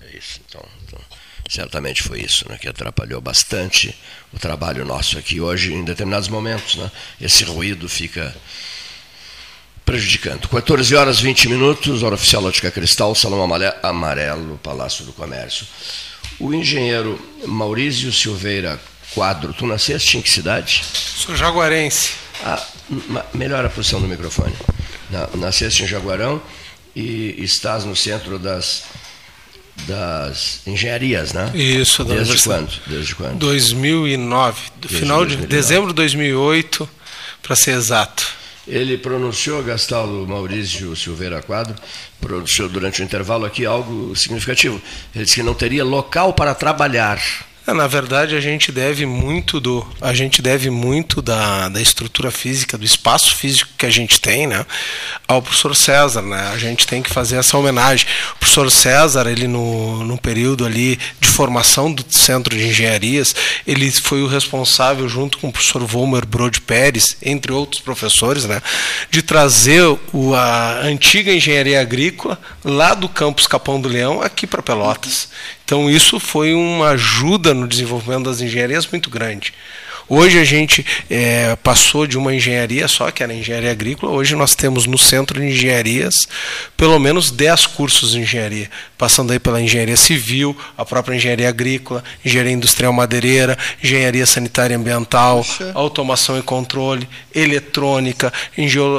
É 0.00 0.16
isso, 0.16 0.40
então, 0.48 0.64
então, 0.86 1.00
certamente 1.48 2.04
foi 2.04 2.20
isso, 2.20 2.48
né, 2.48 2.56
que 2.56 2.68
atrapalhou 2.68 3.20
bastante 3.20 3.98
o 4.32 4.38
trabalho 4.38 4.84
nosso 4.84 5.18
aqui 5.18 5.40
hoje 5.40 5.74
em 5.74 5.82
determinados 5.82 6.28
momentos, 6.28 6.76
né? 6.76 6.88
Esse 7.20 7.42
ruído 7.42 7.88
fica 7.88 8.32
prejudicando. 9.84 10.48
14 10.48 10.94
horas 10.94 11.18
20 11.18 11.48
minutos, 11.48 12.04
hora 12.04 12.14
oficial 12.14 12.44
Ótica 12.44 12.70
Cristal, 12.70 13.12
Salão 13.16 13.42
Amarelo, 13.82 14.56
Palácio 14.62 15.04
do 15.04 15.12
Comércio. 15.12 15.66
O 16.40 16.54
engenheiro 16.54 17.20
Maurício 17.46 18.10
Silveira 18.12 18.80
Quadro, 19.14 19.52
tu 19.52 19.66
nasceste 19.66 20.16
em 20.16 20.22
que 20.22 20.30
cidade? 20.30 20.82
Sou 20.94 21.36
jaguarense. 21.36 22.12
Ah, 22.42 22.64
melhora 23.34 23.66
a 23.66 23.70
posição 23.70 24.00
do 24.00 24.08
microfone. 24.08 24.54
Nasceste 25.34 25.82
em 25.82 25.86
Jaguarão 25.86 26.40
e 26.94 27.34
estás 27.38 27.84
no 27.84 27.94
centro 27.94 28.38
das, 28.38 28.84
das 29.86 30.60
engenharias, 30.66 31.32
né? 31.32 31.50
Isso. 31.54 32.04
Desde 32.04 32.42
quando? 32.42 32.72
Desde 32.86 33.14
quando? 33.14 33.38
2009, 33.38 34.60
do 34.76 34.88
Desde 34.88 34.98
final 35.00 35.18
2009. 35.18 35.36
de 35.48 35.56
dezembro 35.56 35.88
de 35.88 35.94
2008, 35.94 36.88
para 37.42 37.56
ser 37.56 37.72
exato. 37.72 38.39
Ele 38.70 38.96
pronunciou, 38.96 39.64
Gastaldo 39.64 40.24
Maurício 40.28 40.94
Silveira 40.94 41.42
Quadro, 41.42 41.74
pronunciou 42.20 42.68
durante 42.68 43.02
o 43.02 43.04
intervalo 43.04 43.44
aqui 43.44 43.66
algo 43.66 44.14
significativo. 44.14 44.80
Ele 45.12 45.24
disse 45.24 45.34
que 45.36 45.42
não 45.42 45.54
teria 45.54 45.82
local 45.84 46.32
para 46.32 46.54
trabalhar. 46.54 47.20
É, 47.70 47.72
na 47.72 47.86
verdade, 47.86 48.34
a 48.34 48.40
gente 48.40 48.72
deve 48.72 49.06
muito 49.06 49.60
do, 49.60 49.86
a 50.00 50.12
gente 50.12 50.42
deve 50.42 50.70
muito 50.70 51.22
da, 51.22 51.68
da 51.68 51.80
estrutura 51.80 52.28
física, 52.32 52.76
do 52.76 52.84
espaço 52.84 53.36
físico 53.36 53.70
que 53.78 53.86
a 53.86 53.90
gente 53.90 54.20
tem, 54.20 54.44
né, 54.48 54.66
ao 55.28 55.40
professor 55.40 55.76
César, 55.76 56.22
né? 56.22 56.50
A 56.52 56.58
gente 56.58 56.84
tem 56.84 57.00
que 57.00 57.10
fazer 57.10 57.36
essa 57.36 57.56
homenagem. 57.56 58.06
O 58.34 58.38
professor 58.40 58.68
César, 58.72 59.30
ele 59.30 59.46
no, 59.46 60.02
no 60.02 60.18
período 60.18 60.66
ali 60.66 60.98
de 61.20 61.28
formação 61.28 61.92
do 61.92 62.04
Centro 62.08 62.56
de 62.56 62.66
Engenharias, 62.66 63.36
ele 63.64 63.88
foi 63.92 64.20
o 64.20 64.26
responsável 64.26 65.08
junto 65.08 65.38
com 65.38 65.48
o 65.48 65.52
professor 65.52 65.84
Volmer 65.84 66.26
Brode 66.26 66.60
Pérez, 66.60 67.16
entre 67.22 67.52
outros 67.52 67.80
professores, 67.80 68.46
né, 68.46 68.60
de 69.12 69.22
trazer 69.22 69.82
o, 70.12 70.34
a 70.34 70.80
antiga 70.82 71.32
engenharia 71.32 71.80
agrícola 71.80 72.36
lá 72.64 72.94
do 72.94 73.08
campus 73.08 73.46
Capão 73.46 73.80
do 73.80 73.88
Leão 73.88 74.20
aqui 74.20 74.44
para 74.44 74.60
Pelotas. 74.60 75.28
Então 75.70 75.88
isso 75.88 76.18
foi 76.18 76.52
uma 76.52 76.88
ajuda 76.88 77.54
no 77.54 77.68
desenvolvimento 77.68 78.24
das 78.24 78.40
engenharias 78.40 78.88
muito 78.88 79.08
grande. 79.08 79.54
Hoje 80.12 80.40
a 80.40 80.44
gente 80.44 80.84
é, 81.08 81.54
passou 81.62 82.04
de 82.04 82.18
uma 82.18 82.34
engenharia 82.34 82.88
só, 82.88 83.12
que 83.12 83.22
era 83.22 83.32
engenharia 83.32 83.70
agrícola, 83.70 84.10
hoje 84.10 84.34
nós 84.34 84.56
temos 84.56 84.84
no 84.84 84.98
centro 84.98 85.38
de 85.38 85.46
engenharias 85.46 86.26
pelo 86.76 86.98
menos 86.98 87.30
10 87.30 87.66
cursos 87.66 88.10
de 88.10 88.18
engenharia, 88.18 88.68
passando 88.98 89.32
aí 89.32 89.38
pela 89.38 89.62
engenharia 89.62 89.96
civil, 89.96 90.56
a 90.76 90.84
própria 90.84 91.14
engenharia 91.14 91.48
agrícola, 91.48 92.02
engenharia 92.24 92.52
industrial 92.52 92.92
madeireira, 92.92 93.56
engenharia 93.80 94.26
sanitária 94.26 94.74
e 94.74 94.76
ambiental, 94.76 95.46
automação 95.74 96.36
e 96.36 96.42
controle, 96.42 97.08
eletrônica, 97.32 98.32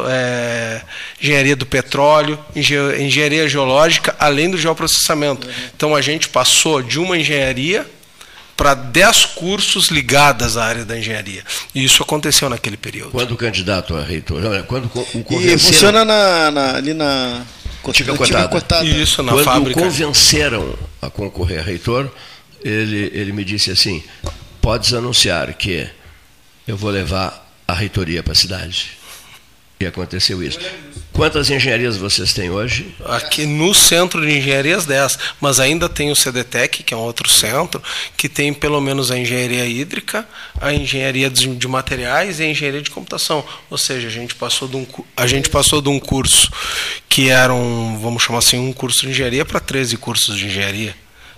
é, 0.09 0.81
engenharia 1.21 1.57
do 1.57 1.65
petróleo, 1.65 2.39
engenharia 2.55 3.49
geológica, 3.49 4.15
além 4.17 4.49
do 4.49 4.57
geoprocessamento. 4.57 5.45
Uhum. 5.45 5.53
Então 5.75 5.93
a 5.93 6.01
gente 6.01 6.29
passou 6.29 6.81
de 6.81 6.97
uma 6.97 7.17
engenharia 7.17 7.85
para 8.61 8.75
10 8.75 9.25
cursos 9.25 9.87
ligados 9.87 10.55
à 10.55 10.65
área 10.65 10.85
da 10.85 10.95
engenharia. 10.95 11.43
E 11.73 11.83
isso 11.83 12.03
aconteceu 12.03 12.47
naquele 12.47 12.77
período. 12.77 13.09
Quando 13.09 13.31
o 13.31 13.35
candidato 13.35 13.97
a 13.97 14.03
reitor, 14.03 14.43
quando 14.67 14.85
o 14.85 14.89
convenceram... 15.23 15.55
E 15.55 15.57
funciona 15.57 16.05
na, 16.05 16.51
na, 16.51 16.75
ali 16.75 16.93
na 16.93 17.43
Antiga 17.83 18.15
Cotada. 18.15 18.47
Cotada. 18.49 18.85
Isso, 18.85 19.23
na 19.23 19.31
quando 19.31 19.45
fábrica. 19.45 19.79
Quando 19.79 19.85
convenceram 19.85 20.77
a 21.01 21.09
concorrer 21.09 21.57
a 21.57 21.63
reitor, 21.63 22.07
ele, 22.63 23.09
ele 23.15 23.31
me 23.31 23.43
disse 23.43 23.71
assim, 23.71 24.03
podes 24.61 24.93
anunciar 24.93 25.51
que 25.55 25.89
eu 26.67 26.77
vou 26.77 26.91
levar 26.91 27.51
a 27.67 27.73
reitoria 27.73 28.21
para 28.21 28.33
a 28.33 28.35
cidade. 28.35 28.91
E 29.79 29.87
aconteceu 29.87 30.43
isso. 30.43 30.59
Quantas 31.13 31.49
engenharias 31.49 31.97
vocês 31.97 32.33
têm 32.33 32.49
hoje? 32.49 32.95
Aqui 33.05 33.45
no 33.45 33.73
centro 33.73 34.25
de 34.25 34.31
engenharias 34.31 34.85
10, 34.85 35.19
mas 35.41 35.59
ainda 35.59 35.89
tem 35.89 36.09
o 36.09 36.15
CDTEC, 36.15 36.83
que 36.83 36.93
é 36.93 36.97
um 36.97 37.01
outro 37.01 37.29
centro, 37.29 37.83
que 38.15 38.29
tem 38.29 38.53
pelo 38.53 38.79
menos 38.79 39.11
a 39.11 39.17
engenharia 39.17 39.65
hídrica, 39.65 40.27
a 40.59 40.73
engenharia 40.73 41.29
de 41.29 41.67
materiais 41.67 42.39
e 42.39 42.43
a 42.43 42.47
engenharia 42.47 42.81
de 42.81 42.89
computação. 42.89 43.45
Ou 43.69 43.77
seja, 43.77 44.07
a 44.07 44.11
gente 44.11 44.35
passou 44.35 44.67
de 44.67 44.77
um, 44.77 44.87
a 45.17 45.27
gente 45.27 45.49
passou 45.49 45.81
de 45.81 45.89
um 45.89 45.99
curso 45.99 46.49
que 47.09 47.29
era 47.29 47.53
um, 47.53 47.99
vamos 47.99 48.23
chamar 48.23 48.39
assim, 48.39 48.57
um 48.57 48.71
curso 48.71 49.01
de 49.01 49.09
engenharia 49.09 49.43
para 49.43 49.59
13 49.59 49.97
cursos 49.97 50.37
de 50.37 50.45
engenharia. 50.45 50.95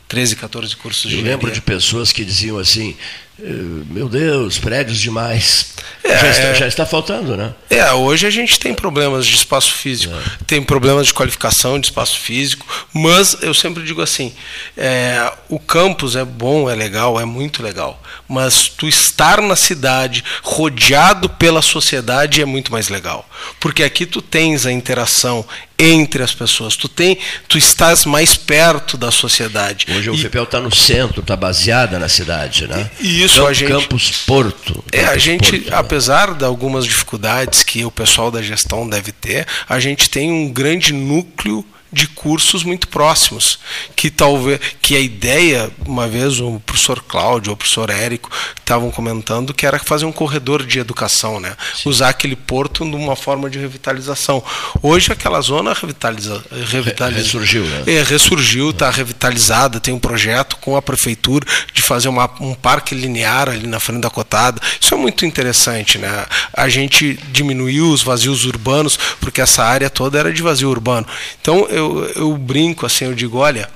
13, 0.07 0.35
14 0.35 0.75
cursos 0.75 1.01
de 1.09 1.15
Eu 1.15 1.21
engenharia. 1.21 1.35
lembro 1.37 1.51
de 1.51 1.61
pessoas 1.61 2.11
que 2.11 2.23
diziam 2.23 2.59
assim: 2.59 2.95
meu 3.39 4.07
Deus, 4.07 4.60
prédios 4.60 4.99
demais. 4.99 5.73
É, 6.03 6.19
já, 6.19 6.30
está, 6.30 6.43
é. 6.43 6.55
já, 6.55 6.68
está, 6.68 6.85
faltando, 6.85 7.35
né? 7.35 7.53
É, 7.69 7.91
hoje 7.91 8.27
a 8.27 8.30
gente 8.30 8.60
tem 8.60 8.73
problemas 8.73 9.26
de 9.26 9.35
espaço 9.35 9.73
físico, 9.73 10.14
é. 10.14 10.45
tem 10.45 10.61
problemas 10.61 11.07
de 11.07 11.14
qualificação 11.14 11.80
de 11.80 11.88
espaço 11.88 12.19
físico, 12.19 12.65
mas 12.93 13.38
eu 13.41 13.53
sempre 13.53 13.84
digo 13.84 14.01
assim: 14.01 14.34
é, 14.77 15.31
o 15.49 15.57
campus 15.60 16.15
é 16.15 16.23
bom, 16.23 16.69
é 16.69 16.76
legal, 16.76 17.19
é 17.19 17.26
muito 17.26 17.64
legal, 17.64 18.01
mas 18.27 18.68
tu 18.68 18.88
estar 18.88 19.41
na 19.41 19.55
cidade, 19.55 20.23
rodeado 20.43 21.27
pela 21.27 21.61
sociedade, 21.61 22.41
é 22.41 22.45
muito 22.45 22.72
mais 22.72 22.89
legal. 22.89 23.27
Porque 23.60 23.84
aqui 23.84 24.05
tu 24.05 24.22
tens 24.22 24.65
a 24.65 24.72
interação 24.72 25.45
entre 25.77 26.23
as 26.23 26.33
pessoas, 26.33 26.75
tu, 26.75 26.87
tem, 26.87 27.17
tu 27.47 27.57
estás 27.57 28.05
mais 28.05 28.35
perto 28.35 28.95
da 28.95 29.11
sociedade. 29.11 29.87
Hoje 29.89 30.09
o 30.09 30.17
FEPEL 30.17 30.43
está 30.43 30.59
no 30.59 30.73
centro, 30.73 31.21
está 31.21 31.35
baseada 31.35 31.97
na 31.99 32.07
cidade, 32.07 32.67
né? 32.67 32.89
E 32.99 33.23
isso 33.23 33.39
Camp, 33.39 33.49
a 33.49 33.53
gente. 33.53 33.71
Campus 33.71 34.11
Porto. 34.25 34.83
É, 34.91 35.05
a 35.05 35.17
gente, 35.17 35.51
Porto, 35.51 35.71
né? 35.71 35.77
apesar 35.77 36.33
de 36.33 36.45
algumas 36.45 36.85
dificuldades 36.85 37.63
que 37.63 37.83
o 37.83 37.91
pessoal 37.91 38.29
da 38.29 38.41
gestão 38.41 38.87
deve 38.87 39.11
ter, 39.11 39.47
a 39.67 39.79
gente 39.79 40.09
tem 40.09 40.31
um 40.31 40.49
grande 40.49 40.93
núcleo 40.93 41.65
de 41.94 42.07
cursos 42.07 42.64
muito 42.64 42.88
próximos, 42.88 43.60
que 43.95 44.10
talvez 44.10 44.60
que 44.82 44.95
a 44.95 44.99
ideia, 44.99 45.72
uma 45.86 46.07
vez 46.07 46.40
o 46.40 46.60
professor 46.65 47.02
Cláudio 47.03 47.52
ou 47.52 47.53
o 47.53 47.57
professor 47.57 47.90
Érico 47.90 48.32
estavam 48.60 48.90
comentando 48.90 49.53
que 49.53 49.65
era 49.65 49.78
fazer 49.78 50.06
um 50.06 50.11
corredor 50.11 50.65
de 50.65 50.80
educação, 50.80 51.40
né? 51.40 51.56
Sim. 51.76 51.90
Usar 51.90 52.10
aquele 52.10 52.36
porto 52.36 52.84
numa 52.84 53.15
forma 53.15 53.49
de 53.49 53.60
revitalização. 53.60 54.44
Hoje 54.82 55.11
aquela 55.11 55.40
zona 55.41 55.74
revitaliza, 55.74 56.44
revitaliza 56.65 57.22
ressurgiu, 57.22 57.64
né? 57.64 57.84
É, 57.86 58.03
ressurgiu, 58.03 58.72
está 58.72 58.90
revitalizada, 58.90 59.80
tem 59.80 59.94
um 59.94 59.99
projeto 59.99 60.57
com 60.57 60.76
a 60.76 60.82
prefeitura 60.82 61.45
de 61.72 61.82
fazer 61.82 62.10
uma, 62.10 62.30
um 62.40 62.56
parque 62.56 62.95
linear 62.95 63.49
ali 63.49 63.68
na 63.68 63.80
frente 63.80 64.02
da 64.02 64.10
cotada. 64.10 64.60
Isso 64.82 64.94
é 64.94 64.98
muito 64.98 65.26
interessante, 65.26 65.99
né? 65.99 66.26
A 66.53 66.68
gente 66.70 67.20
diminuiu 67.32 67.91
os 67.91 68.02
vazios 68.02 68.45
urbanos 68.45 68.98
porque 69.20 69.41
essa 69.41 69.64
área 69.64 69.90
toda 69.90 70.18
era 70.18 70.34
de 70.34 70.41
vazio 70.41 70.70
urbano. 70.70 71.06
Então 71.40 71.68
eu 71.70 71.82
eu, 71.84 72.11
eu 72.15 72.38
brinco 72.38 72.85
assim, 72.85 73.05
eu 73.05 73.14
digo, 73.14 73.38
olha, 73.38 73.69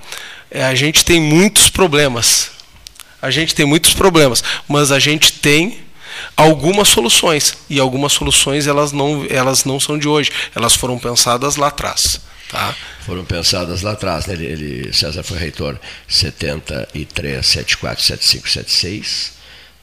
é, 0.50 0.64
a 0.64 0.76
gente 0.76 1.04
tem 1.04 1.20
muitos 1.20 1.70
problemas. 1.70 2.52
A 3.22 3.32
gente 3.32 3.56
tem 3.56 3.66
muitos 3.66 3.94
problemas, 3.94 4.44
mas 4.68 4.92
a 4.92 5.00
gente 5.00 5.34
tem 5.34 5.80
algumas 6.36 6.88
soluções 6.88 7.58
e 7.70 7.80
algumas 7.80 8.14
soluções 8.14 8.68
elas 8.68 8.92
não 8.92 9.26
elas 9.30 9.66
não 9.66 9.80
são 9.80 9.98
de 9.98 10.08
hoje, 10.08 10.32
elas 10.56 10.76
foram 10.76 10.98
pensadas 10.98 11.56
lá 11.56 11.68
atrás. 11.68 12.22
Tá? 12.50 12.74
Foram 13.06 13.26
pensadas 13.26 13.82
lá 13.82 13.92
atrás. 13.92 14.26
Né? 14.26 14.36
Ele, 14.36 14.46
ele, 14.46 14.94
César 14.94 15.24
foi 15.24 15.38
reitor 15.38 15.78
73, 16.08 17.46
74, 17.46 18.04
75, 18.04 18.50
76 18.50 19.38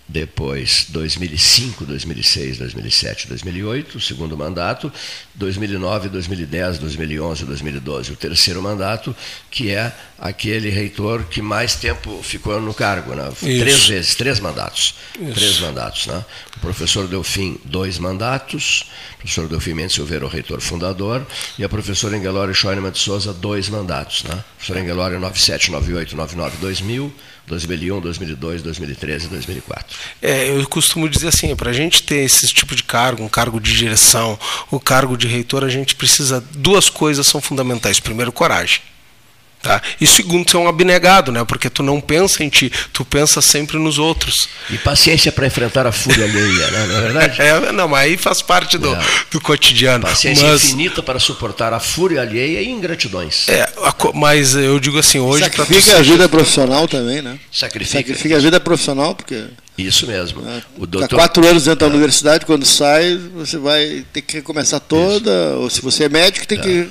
depois 0.07 0.87
2005, 0.91 1.87
2006, 1.87 2.59
2007, 2.59 3.29
2008, 3.29 3.97
o 3.97 4.01
segundo 4.01 4.37
mandato, 4.37 4.93
2009, 5.35 6.09
2010, 6.09 6.79
2011, 6.79 7.45
2012, 7.45 8.13
o 8.13 8.17
terceiro 8.17 8.63
mandato, 8.63 9.15
que 9.51 9.71
é 9.71 9.93
aquele 10.19 10.71
reitor 10.71 11.25
que 11.25 11.43
mais 11.43 11.75
tempo 11.75 12.23
ficou 12.23 12.61
no 12.61 12.73
cargo, 12.73 13.15
né? 13.15 13.31
três 13.41 13.87
vezes, 13.87 14.15
três 14.15 14.39
mandatos, 14.39 14.95
Isso. 15.21 15.35
três 15.35 15.61
mandatos, 15.61 16.07
né? 16.07 16.25
O 16.57 16.61
professor 16.61 17.09
Delfim, 17.09 17.59
dois 17.65 17.99
mandatos, 17.99 18.91
o 19.15 19.17
professor 19.19 19.49
Delfim 19.49 19.75
Mendes 19.75 19.97
Silveira, 19.97 20.25
o 20.25 20.29
reitor 20.29 20.61
fundador, 20.61 21.27
e 21.59 21.65
a 21.65 21.69
professora 21.69 22.17
Engelório 22.17 22.55
Schoenemann 22.55 22.93
de 22.93 22.99
Souza, 22.99 23.33
dois 23.33 23.69
mandatos, 23.69 24.23
né? 24.25 24.35
O 24.35 24.57
professor 24.57 24.77
Engelório 24.81 25.19
97, 25.19 25.71
98, 25.73 26.17
99, 26.17 26.57
2000, 26.59 27.13
2001, 27.47 28.01
2002, 28.01 28.63
2013 28.63 29.27
e 29.27 29.29
2004. 29.29 29.97
É, 30.23 30.49
eu 30.49 30.67
costumo 30.67 31.09
dizer 31.09 31.29
assim, 31.29 31.55
para 31.55 31.71
a 31.71 31.73
gente 31.73 32.03
ter 32.03 32.25
esse 32.25 32.47
tipo 32.47 32.75
de 32.75 32.83
cargo, 32.83 33.23
um 33.23 33.29
cargo 33.29 33.61
de 33.61 33.77
direção, 33.77 34.39
o 34.71 34.77
um 34.77 34.79
cargo 34.79 35.17
de 35.17 35.24
reitor, 35.27 35.65
a 35.65 35.69
gente 35.69 35.95
precisa 35.95 36.43
duas 36.55 36.89
coisas 36.89 37.27
são 37.27 37.41
fundamentais. 37.41 38.01
Primeiro, 38.01 38.33
coragem. 38.33 38.81
Tá? 39.65 39.81
E 39.99 40.07
segundo, 40.07 40.45
tu 40.45 40.59
é 40.59 40.61
um 40.61 40.69
abnegado, 40.69 41.33
né? 41.33 41.43
Porque 41.43 41.71
tu 41.71 41.83
não 41.83 41.99
pensa 41.99 42.45
em 42.45 42.51
ti, 42.51 42.71
tu 42.93 43.03
pensa 43.03 43.41
sempre 43.41 43.79
nos 43.79 43.99
outros. 43.99 44.47
E 44.69 44.77
paciência 44.77 45.33
para 45.33 45.47
enfrentar 45.47 45.87
a 45.87 45.93
fúria 45.93 46.27
alheia, 46.29 46.71
né? 46.71 46.87
não 46.87 46.97
é 46.97 47.01
verdade? 47.01 47.41
É, 47.41 47.73
não, 47.73 47.89
mas 47.89 48.03
aí 48.03 48.19
faz 48.19 48.43
parte 48.43 48.77
do, 48.77 48.95
do 49.31 49.41
cotidiano. 49.41 50.05
Paciência 50.05 50.47
mas, 50.47 50.65
infinita 50.65 51.03
para 51.03 51.19
suportar 51.19 51.73
a 51.73 51.81
fúria 51.81 52.21
alheia 52.21 52.61
e 52.61 52.69
ingratidões. 52.69 53.49
É, 53.49 53.67
mas 54.13 54.55
eu 54.55 54.79
digo 54.79 54.99
assim, 54.99 55.19
hoje... 55.19 55.45
Sacrifica 55.45 55.97
a 55.97 56.03
vida 56.03 56.29
profissional 56.29 56.87
também, 56.87 57.23
né? 57.23 57.39
Sacrifica. 57.51 57.99
Sacrifica 58.01 58.37
a 58.37 58.41
vida 58.41 58.61
profissional, 58.61 59.15
porque... 59.15 59.47
Isso 59.77 60.07
mesmo. 60.07 60.47
É, 60.49 60.63
o 60.79 60.87
doutor... 60.87 61.17
Há 61.17 61.19
quatro 61.19 61.47
anos 61.47 61.65
dentro 61.65 61.81
da 61.81 61.93
universidade, 61.93 62.47
quando 62.47 62.65
sai, 62.65 63.17
você 63.35 63.59
vai 63.59 64.05
ter 64.13 64.23
que 64.23 64.37
recomeçar 64.37 64.81
toda, 64.81 65.31
Isso. 65.31 65.59
ou 65.61 65.71
se 65.71 65.81
você 65.81 66.05
é 66.05 66.09
médico, 66.09 66.47
tem 66.47 66.59
é. 66.59 66.63
que 66.63 66.89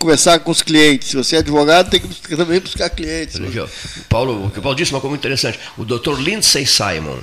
conversar 0.00 0.40
com 0.40 0.50
os 0.50 0.62
clientes. 0.62 1.08
Se 1.08 1.16
você 1.16 1.36
é 1.36 1.38
advogado, 1.40 1.90
tem 1.90 2.00
que 2.00 2.36
também 2.36 2.58
buscar 2.58 2.88
clientes. 2.88 3.36
O 3.36 4.04
Paulo, 4.08 4.46
o 4.46 4.50
que 4.50 4.58
o 4.58 4.62
Paulo 4.62 4.76
disse 4.76 4.92
é 4.92 4.94
uma 4.94 5.00
coisa 5.00 5.10
muito 5.10 5.20
interessante. 5.20 5.60
O 5.76 5.84
Dr. 5.84 6.18
Lindsay 6.18 6.66
Simon, 6.66 7.18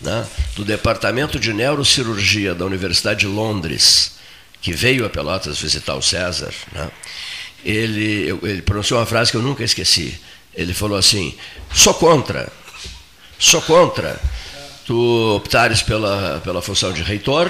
né, 0.00 0.24
do 0.54 0.64
Departamento 0.64 1.38
de 1.38 1.52
Neurocirurgia 1.52 2.54
da 2.54 2.64
Universidade 2.64 3.20
de 3.20 3.26
Londres, 3.26 4.12
que 4.62 4.72
veio 4.72 5.04
a 5.04 5.10
Pelotas 5.10 5.58
visitar 5.58 5.96
o 5.96 6.02
César, 6.02 6.54
né, 6.72 6.88
ele, 7.64 8.28
ele 8.42 8.62
pronunciou 8.62 9.00
uma 9.00 9.06
frase 9.06 9.30
que 9.32 9.36
eu 9.36 9.42
nunca 9.42 9.64
esqueci. 9.64 10.18
Ele 10.54 10.72
falou 10.72 10.96
assim: 10.96 11.34
sou 11.74 11.94
contra, 11.94 12.50
sou 13.40 13.62
contra 13.62 14.20
tu 14.90 15.36
optares 15.36 15.82
pela, 15.82 16.40
pela 16.42 16.60
função 16.60 16.92
de 16.92 17.00
reitor, 17.00 17.48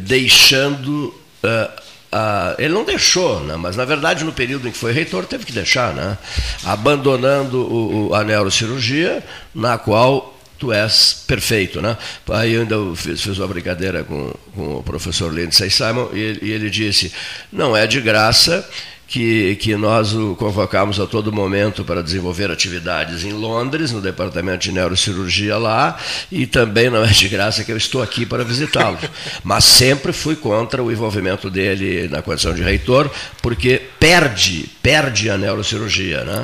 deixando. 0.00 1.08
Uh, 1.42 1.88
ah, 2.10 2.54
ele 2.58 2.72
não 2.72 2.84
deixou, 2.84 3.40
né? 3.40 3.56
mas 3.56 3.76
na 3.76 3.84
verdade 3.84 4.24
no 4.24 4.32
período 4.32 4.66
em 4.66 4.70
que 4.70 4.78
foi 4.78 4.92
reitor 4.92 5.26
teve 5.26 5.44
que 5.44 5.52
deixar, 5.52 5.92
né? 5.92 6.16
abandonando 6.64 7.58
o, 7.58 8.08
o, 8.08 8.14
a 8.14 8.24
neurocirurgia, 8.24 9.22
na 9.54 9.76
qual 9.76 10.38
tu 10.58 10.72
és 10.72 11.24
perfeito. 11.26 11.82
Né? 11.82 11.98
Aí 12.30 12.54
eu 12.54 12.62
ainda 12.62 12.76
fiz, 12.96 13.20
fiz 13.20 13.36
uma 13.36 13.46
brincadeira 13.46 14.04
com, 14.04 14.32
com 14.54 14.76
o 14.76 14.82
professor 14.82 15.30
Lindsay 15.30 15.68
Simon 15.68 16.08
e 16.14 16.18
ele, 16.18 16.40
e 16.40 16.50
ele 16.50 16.70
disse, 16.70 17.12
não 17.52 17.76
é 17.76 17.86
de 17.86 18.00
graça 18.00 18.66
que, 19.08 19.56
que 19.56 19.74
nós 19.74 20.12
o 20.12 20.36
convocamos 20.36 21.00
a 21.00 21.06
todo 21.06 21.32
momento 21.32 21.82
para 21.82 22.02
desenvolver 22.02 22.50
atividades 22.50 23.24
em 23.24 23.32
Londres, 23.32 23.90
no 23.90 24.02
departamento 24.02 24.58
de 24.58 24.72
neurocirurgia 24.72 25.56
lá, 25.56 25.98
e 26.30 26.46
também 26.46 26.90
não 26.90 27.02
é 27.02 27.08
de 27.08 27.26
graça 27.26 27.64
que 27.64 27.72
eu 27.72 27.76
estou 27.76 28.02
aqui 28.02 28.26
para 28.26 28.44
visitá-lo. 28.44 28.98
Mas 29.42 29.64
sempre 29.64 30.12
fui 30.12 30.36
contra 30.36 30.82
o 30.82 30.92
envolvimento 30.92 31.48
dele 31.48 32.06
na 32.08 32.20
condição 32.20 32.52
de 32.52 32.62
reitor, 32.62 33.10
porque 33.40 33.80
perde, 33.98 34.68
perde 34.82 35.30
a 35.30 35.38
neurocirurgia, 35.38 36.22
né? 36.24 36.42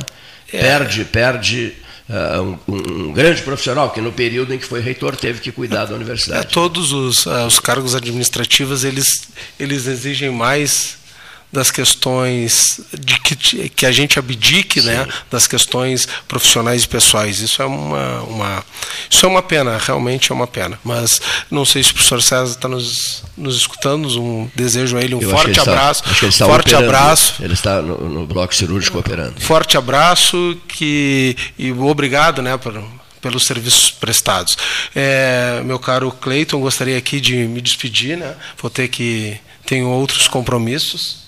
É. 0.50 0.58
Perde, 0.58 1.04
perde 1.04 1.74
Uh, 2.06 2.58
um, 2.68 3.06
um, 3.08 3.12
grande 3.14 3.40
profissional 3.40 3.88
que 3.88 3.98
no 3.98 4.12
período 4.12 4.52
em 4.52 4.58
que 4.58 4.66
foi 4.66 4.78
reitor 4.78 5.16
teve 5.16 5.40
que 5.40 5.50
cuidar 5.50 5.86
da 5.86 5.94
universidade. 5.94 6.42
É, 6.42 6.44
todos 6.44 6.92
os, 6.92 7.24
uh, 7.24 7.46
os 7.46 7.58
cargos 7.58 7.94
administrativos 7.94 8.84
eles, 8.84 9.26
eles 9.58 9.86
exigem 9.86 10.28
mais 10.28 10.98
das 11.54 11.70
questões 11.70 12.80
de 12.98 13.20
que, 13.20 13.68
que 13.68 13.86
a 13.86 13.92
gente 13.92 14.18
abdique 14.18 14.82
né, 14.82 15.06
das 15.30 15.46
questões 15.46 16.08
profissionais 16.26 16.82
e 16.82 16.88
pessoais. 16.88 17.38
Isso 17.38 17.62
é 17.62 17.64
uma, 17.64 18.22
uma, 18.22 18.64
isso 19.08 19.24
é 19.24 19.28
uma 19.28 19.40
pena, 19.40 19.78
realmente 19.78 20.32
é 20.32 20.34
uma 20.34 20.48
pena. 20.48 20.76
Mas 20.82 21.20
não 21.48 21.64
sei 21.64 21.84
se 21.84 21.92
o 21.92 21.94
professor 21.94 22.20
César 22.20 22.56
está 22.56 22.66
nos, 22.68 23.22
nos 23.36 23.56
escutando, 23.56 24.20
um 24.20 24.50
desejo 24.56 24.96
a 24.96 25.00
ele 25.00 25.14
um 25.14 25.22
Eu 25.22 25.30
forte 25.30 25.60
abraço. 25.60 26.00
Está, 26.00 26.10
acho 26.10 26.18
que 26.18 26.24
ele 26.24 26.32
está 26.32 26.46
forte 26.46 26.74
operando, 26.74 26.96
abraço. 26.96 27.34
Ele 27.40 27.54
está 27.54 27.80
no, 27.80 28.08
no 28.10 28.26
bloco 28.26 28.52
cirúrgico 28.52 28.98
operando. 28.98 29.40
Forte 29.40 29.78
abraço 29.78 30.58
que, 30.66 31.36
e 31.56 31.70
obrigado 31.70 32.42
né, 32.42 32.56
por, 32.56 32.82
pelos 33.22 33.46
serviços 33.46 33.92
prestados. 33.92 34.58
É, 34.92 35.62
meu 35.64 35.78
caro 35.78 36.10
Cleiton, 36.10 36.60
gostaria 36.60 36.98
aqui 36.98 37.20
de 37.20 37.36
me 37.46 37.60
despedir, 37.60 38.18
né? 38.18 38.34
Vou 38.60 38.68
ter 38.68 38.88
que 38.88 39.38
tenho 39.64 39.88
outros 39.88 40.26
compromissos. 40.26 41.23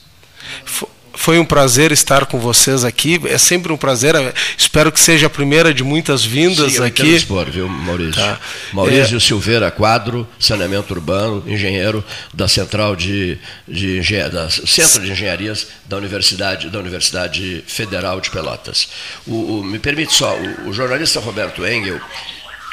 Foi 1.16 1.38
um 1.38 1.44
prazer 1.44 1.92
estar 1.92 2.26
com 2.26 2.38
vocês 2.38 2.84
aqui. 2.84 3.20
É 3.24 3.38
sempre 3.38 3.72
um 3.72 3.76
prazer. 3.76 4.14
Espero 4.56 4.92
que 4.92 5.00
seja 5.00 5.26
a 5.26 5.30
primeira 5.30 5.72
de 5.72 5.82
muitas 5.82 6.24
vindas 6.24 6.72
Sim, 6.72 6.78
eu 6.78 6.84
aqui. 6.84 7.16
Expor, 7.16 7.50
viu, 7.50 7.68
Maurício? 7.68 8.22
Tá. 8.22 8.38
Maurício 8.72 9.16
é... 9.16 9.20
Silveira 9.20 9.70
Quadro, 9.70 10.28
saneamento 10.38 10.92
urbano, 10.92 11.42
engenheiro 11.46 12.04
da 12.34 12.46
Central 12.46 12.94
de, 12.94 13.38
de 13.66 14.00
da 14.30 14.48
Centro 14.50 15.02
de 15.02 15.10
Engenharias 15.10 15.66
da 15.86 15.96
Universidade 15.96 16.68
da 16.68 16.78
Universidade 16.78 17.64
Federal 17.66 18.20
de 18.20 18.30
Pelotas. 18.30 18.88
O, 19.26 19.60
o 19.60 19.64
me 19.64 19.78
permite 19.78 20.14
só, 20.14 20.36
o, 20.36 20.68
o 20.68 20.72
jornalista 20.72 21.18
Roberto 21.18 21.66
Engel 21.66 21.98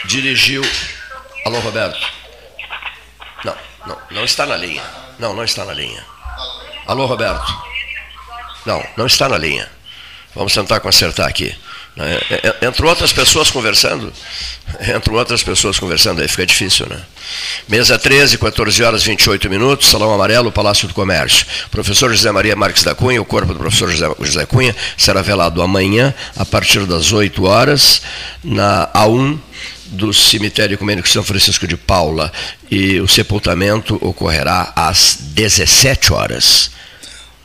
dirigiu. 0.05 0.63
Alô, 1.45 1.59
Roberto. 1.59 2.05
Não, 3.43 3.55
não, 3.87 3.97
não 4.11 4.25
está 4.25 4.45
na 4.45 4.57
linha. 4.57 4.83
Não, 5.17 5.33
não 5.33 5.43
está 5.43 5.63
na 5.65 5.73
linha. 5.73 6.12
Alô, 6.85 7.05
Roberto? 7.05 7.53
Não, 8.65 8.84
não 8.97 9.05
está 9.05 9.30
na 9.30 9.38
linha. 9.38 9.69
Vamos 10.35 10.53
tentar 10.53 10.80
consertar 10.80 11.27
aqui. 11.27 11.55
Né? 11.95 12.19
É, 12.30 12.47
é, 12.47 12.68
entre 12.68 12.85
outras 12.85 13.14
pessoas 13.14 13.51
conversando, 13.51 14.11
entre 14.93 15.14
outras 15.14 15.43
pessoas 15.43 15.80
conversando, 15.80 16.22
aí 16.22 16.27
fica 16.27 16.45
difícil, 16.45 16.88
né? 16.89 16.99
Mesa 17.69 17.97
13, 17.97 18.38
14 18.38 18.84
horas 18.84 19.03
28 19.03 19.49
minutos, 19.49 19.89
Salão 19.89 20.14
Amarelo, 20.14 20.51
Palácio 20.51 20.88
do 20.88 20.93
Comércio. 20.93 21.45
Professor 21.72 22.11
José 22.11 22.31
Maria 22.31 22.55
Marques 22.55 22.84
da 22.84 22.95
Cunha, 22.95 23.22
o 23.22 23.26
corpo 23.26 23.53
do 23.53 23.60
professor 23.60 23.89
José, 23.89 24.07
José 24.19 24.45
Cunha 24.45 24.76
será 24.97 25.22
velado 25.22 25.61
amanhã, 25.61 26.14
a 26.35 26.45
partir 26.45 26.85
das 26.85 27.14
8 27.14 27.43
horas, 27.45 28.01
na 28.43 28.89
A1 28.93 29.39
do 29.94 30.14
Cemitério 30.14 30.74
Ecumênico 30.74 31.07
São 31.07 31.24
Francisco 31.24 31.68
de 31.68 31.78
Paula. 31.78 32.32
E 32.70 32.99
o 32.99 33.07
sepultamento 33.07 33.98
ocorrerá 34.02 34.74
às 34.76 35.18
17 35.20 36.14
horas. 36.14 36.72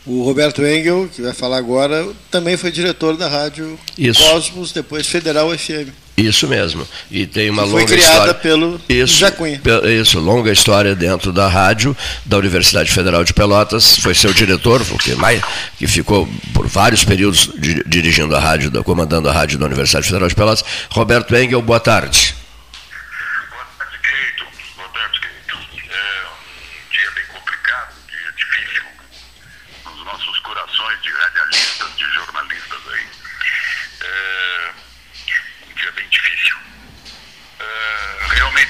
O 0.08 0.22
Roberto 0.22 0.64
Engel, 0.64 1.06
que 1.14 1.20
vai 1.20 1.34
falar 1.34 1.58
agora, 1.58 2.08
também 2.30 2.56
foi 2.56 2.72
diretor 2.72 3.14
da 3.14 3.28
rádio 3.28 3.78
Isso. 3.96 4.22
Cosmos, 4.22 4.72
depois 4.72 5.06
Federal 5.06 5.50
FM. 5.56 5.90
Isso 6.16 6.48
mesmo. 6.48 6.84
E 7.10 7.26
tem 7.26 7.50
uma 7.50 7.62
longa 7.62 7.86
foi 7.86 7.96
criada 7.96 8.12
história. 8.12 8.34
pelo 8.34 8.80
isso, 8.88 9.18
Jacunha. 9.18 9.60
Isso, 10.00 10.18
longa 10.18 10.50
história 10.50 10.94
dentro 10.94 11.30
da 11.30 11.46
rádio 11.46 11.94
da 12.24 12.38
Universidade 12.38 12.90
Federal 12.90 13.22
de 13.22 13.34
Pelotas. 13.34 13.98
Foi 13.98 14.14
seu 14.14 14.32
diretor, 14.32 14.82
que, 14.98 15.14
mais, 15.14 15.42
que 15.78 15.86
ficou 15.86 16.26
por 16.54 16.66
vários 16.66 17.04
períodos 17.04 17.50
dirigindo 17.86 18.34
a 18.34 18.40
rádio, 18.40 18.72
comandando 18.82 19.28
a 19.28 19.32
rádio 19.32 19.58
da 19.58 19.66
Universidade 19.66 20.06
Federal 20.06 20.28
de 20.28 20.34
Pelotas. 20.34 20.64
Roberto 20.90 21.36
Engel, 21.36 21.60
boa 21.60 21.78
tarde. 21.78 22.37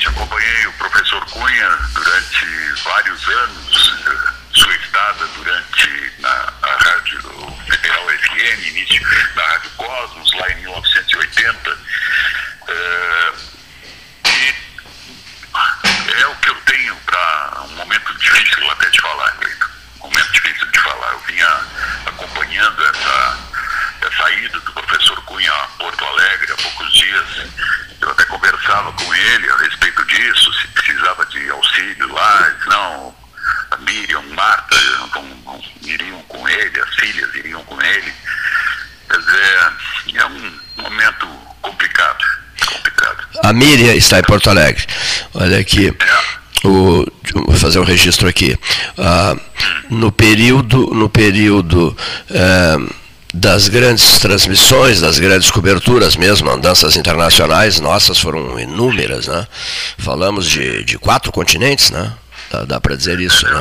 Acompanhei 0.06 0.66
o 0.66 0.72
professor 0.74 1.24
Cunha 1.26 1.78
durante 1.94 2.46
vários 2.84 3.28
anos, 3.28 3.94
eh, 4.06 4.32
sua 4.52 4.74
estada 4.76 5.26
durante 5.36 6.12
na, 6.18 6.52
a 6.62 6.76
Rádio 6.84 7.20
Federal 7.68 8.06
FM, 8.08 8.66
início 8.68 9.34
da 9.34 9.46
Rádio 9.46 9.70
Cosmos, 9.76 10.32
lá 10.34 10.50
em 10.50 10.56
1980. 10.62 11.78
É, 12.68 13.32
e 14.26 14.54
é 16.20 16.26
o 16.26 16.36
que 16.36 16.50
eu 16.50 16.54
tenho 16.66 16.94
para 16.96 17.62
um 17.64 17.76
momento 17.76 18.14
difícil 18.18 18.70
até 18.70 18.88
de 18.90 19.00
falar, 19.00 19.30
Cleiton. 19.32 19.66
Um 20.00 20.08
momento 20.08 20.32
difícil 20.32 20.70
de 20.70 20.78
falar. 20.80 21.12
Eu 21.12 21.20
vinha 21.20 21.60
acompanhando 22.06 22.86
essa, 22.86 23.38
essa 24.00 24.30
ida 24.32 24.60
do 24.60 24.72
professor 24.72 25.20
Cunha 25.24 25.52
a 25.52 25.66
Porto 25.78 26.04
Alegre 26.04 26.52
há 26.52 26.56
poucos 26.56 26.92
dias 26.92 27.48
eu 28.00 28.10
até 28.10 28.24
conversava 28.24 28.92
com 28.92 29.14
ele 29.14 29.50
a 29.50 29.56
respeito 29.56 30.04
disso, 30.06 30.52
se 30.54 30.68
precisava 30.68 31.26
de 31.26 31.50
auxílio 31.50 32.12
lá. 32.12 32.54
Não, 32.66 33.14
a 33.72 33.76
Miriam, 33.78 34.22
Marta 34.34 34.76
não, 35.14 35.60
iriam 35.82 36.20
com 36.22 36.48
ele, 36.48 36.80
as 36.80 36.94
filhas 36.94 37.34
iriam 37.34 37.62
com 37.64 37.80
ele. 37.82 38.12
Quer 39.08 39.18
dizer, 39.18 39.72
é 40.14 40.26
um 40.26 40.52
momento 40.82 41.26
complicado. 41.60 42.24
complicado. 42.66 43.28
A 43.42 43.52
Miriam 43.52 43.94
está 43.94 44.20
em 44.20 44.22
Porto 44.22 44.50
Alegre. 44.50 44.86
Olha 45.34 45.58
aqui. 45.58 45.88
É. 45.88 46.38
O, 46.64 47.06
vou 47.46 47.56
fazer 47.56 47.78
um 47.78 47.84
registro 47.84 48.28
aqui. 48.28 48.58
Ah, 48.98 49.36
no 49.88 50.10
período, 50.10 50.92
no 50.92 51.08
período 51.08 51.96
eh, 52.30 52.76
das 53.32 53.68
grandes 53.68 54.18
transmissões, 54.18 55.00
das 55.00 55.18
grandes 55.18 55.50
coberturas 55.50 56.16
mesmo, 56.16 56.50
andanças 56.50 56.96
internacionais, 56.96 57.78
nossas 57.80 58.18
foram 58.18 58.58
inúmeras, 58.58 59.26
né? 59.26 59.46
Falamos 59.98 60.46
de, 60.46 60.82
de 60.84 60.98
quatro 60.98 61.30
continentes, 61.30 61.90
né? 61.90 62.12
Dá, 62.50 62.64
dá 62.64 62.80
para 62.80 62.96
dizer 62.96 63.20
isso, 63.20 63.46
né? 63.46 63.60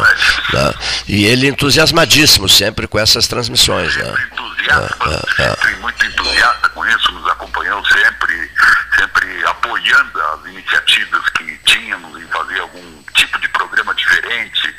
Né? 0.53 0.73
E 1.07 1.26
ele 1.26 1.48
entusiasmadíssimo 1.48 2.48
sempre 2.48 2.88
com 2.88 2.98
essas 2.98 3.27
transmissões, 3.27 3.95
né? 3.98 4.14
entusiasta, 4.31 5.26
sempre 5.35 5.76
muito 5.81 6.06
entusiasta 6.06 6.69
com 6.69 6.85
isso, 6.85 7.11
nos 7.11 7.30
acompanhou 7.30 7.84
sempre, 7.85 8.52
sempre 8.98 9.45
apoiando 9.45 10.22
as 10.22 10.45
iniciativas 10.45 11.30
que 11.30 11.57
tínhamos 11.65 12.22
em 12.22 12.27
fazer 12.27 12.60
algum 12.60 13.03
tipo 13.14 13.39
de 13.39 13.49
programa 13.49 13.94
diferente. 13.95 14.76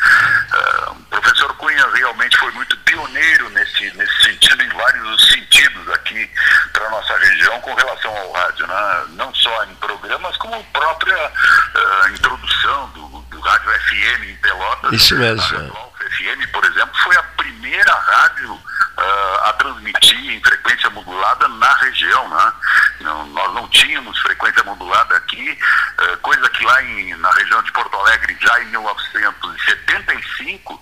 Ah, 0.52 0.92
o 0.92 1.02
professor 1.10 1.54
Cunha 1.56 1.86
realmente 1.94 2.36
foi 2.38 2.50
muito 2.52 2.76
pioneiro 2.78 3.50
nesse, 3.50 3.96
nesse 3.96 4.22
sentido, 4.22 4.62
vários 4.82 5.28
sentidos 5.28 5.88
aqui 5.92 6.30
para 6.72 6.86
a 6.86 6.90
nossa 6.90 7.16
região 7.18 7.60
com 7.60 7.74
relação 7.74 8.16
ao 8.16 8.32
rádio, 8.32 8.66
né? 8.66 9.04
não 9.10 9.34
só 9.34 9.64
em 9.64 9.74
programas, 9.76 10.36
como 10.36 10.54
a 10.54 10.62
própria 10.78 11.32
ah, 11.74 12.08
introdução 12.10 12.88
do, 12.90 13.08
do 13.22 13.40
rádio 13.40 13.70
FM 13.70 14.24
em 14.30 14.36
Pelotas. 14.36 14.92
Isso 14.92 15.16
mesmo. 15.16 15.58
A 15.58 15.62
é. 15.62 15.66
Alfa 15.68 16.04
FM, 16.10 16.46
por 16.52 16.64
exemplo, 16.64 16.96
foi 17.02 17.16
a 17.16 17.22
primeira 17.22 17.92
rádio 17.92 18.58
ah, 18.96 19.48
a 19.48 19.52
transmitir 19.54 20.30
em 20.30 20.40
frequência 20.42 20.88
modulada 20.90 21.48
na 21.48 21.72
região. 21.74 22.28
Né? 22.28 22.52
Não- 23.00 23.26
nós 23.26 23.54
não 23.54 23.68
tínhamos 23.68 24.18
frequência 24.20 24.62
modulada 24.64 25.16
aqui, 25.16 25.58
ah, 25.98 26.16
coisa 26.22 26.48
que 26.50 26.64
lá 26.64 26.82
em- 26.84 27.14
na 27.16 27.30
região 27.32 27.62
de 27.62 27.72
Porto 27.72 27.96
Alegre, 27.96 28.36
já 28.40 28.60
em 28.62 28.66
1975, 28.66 30.80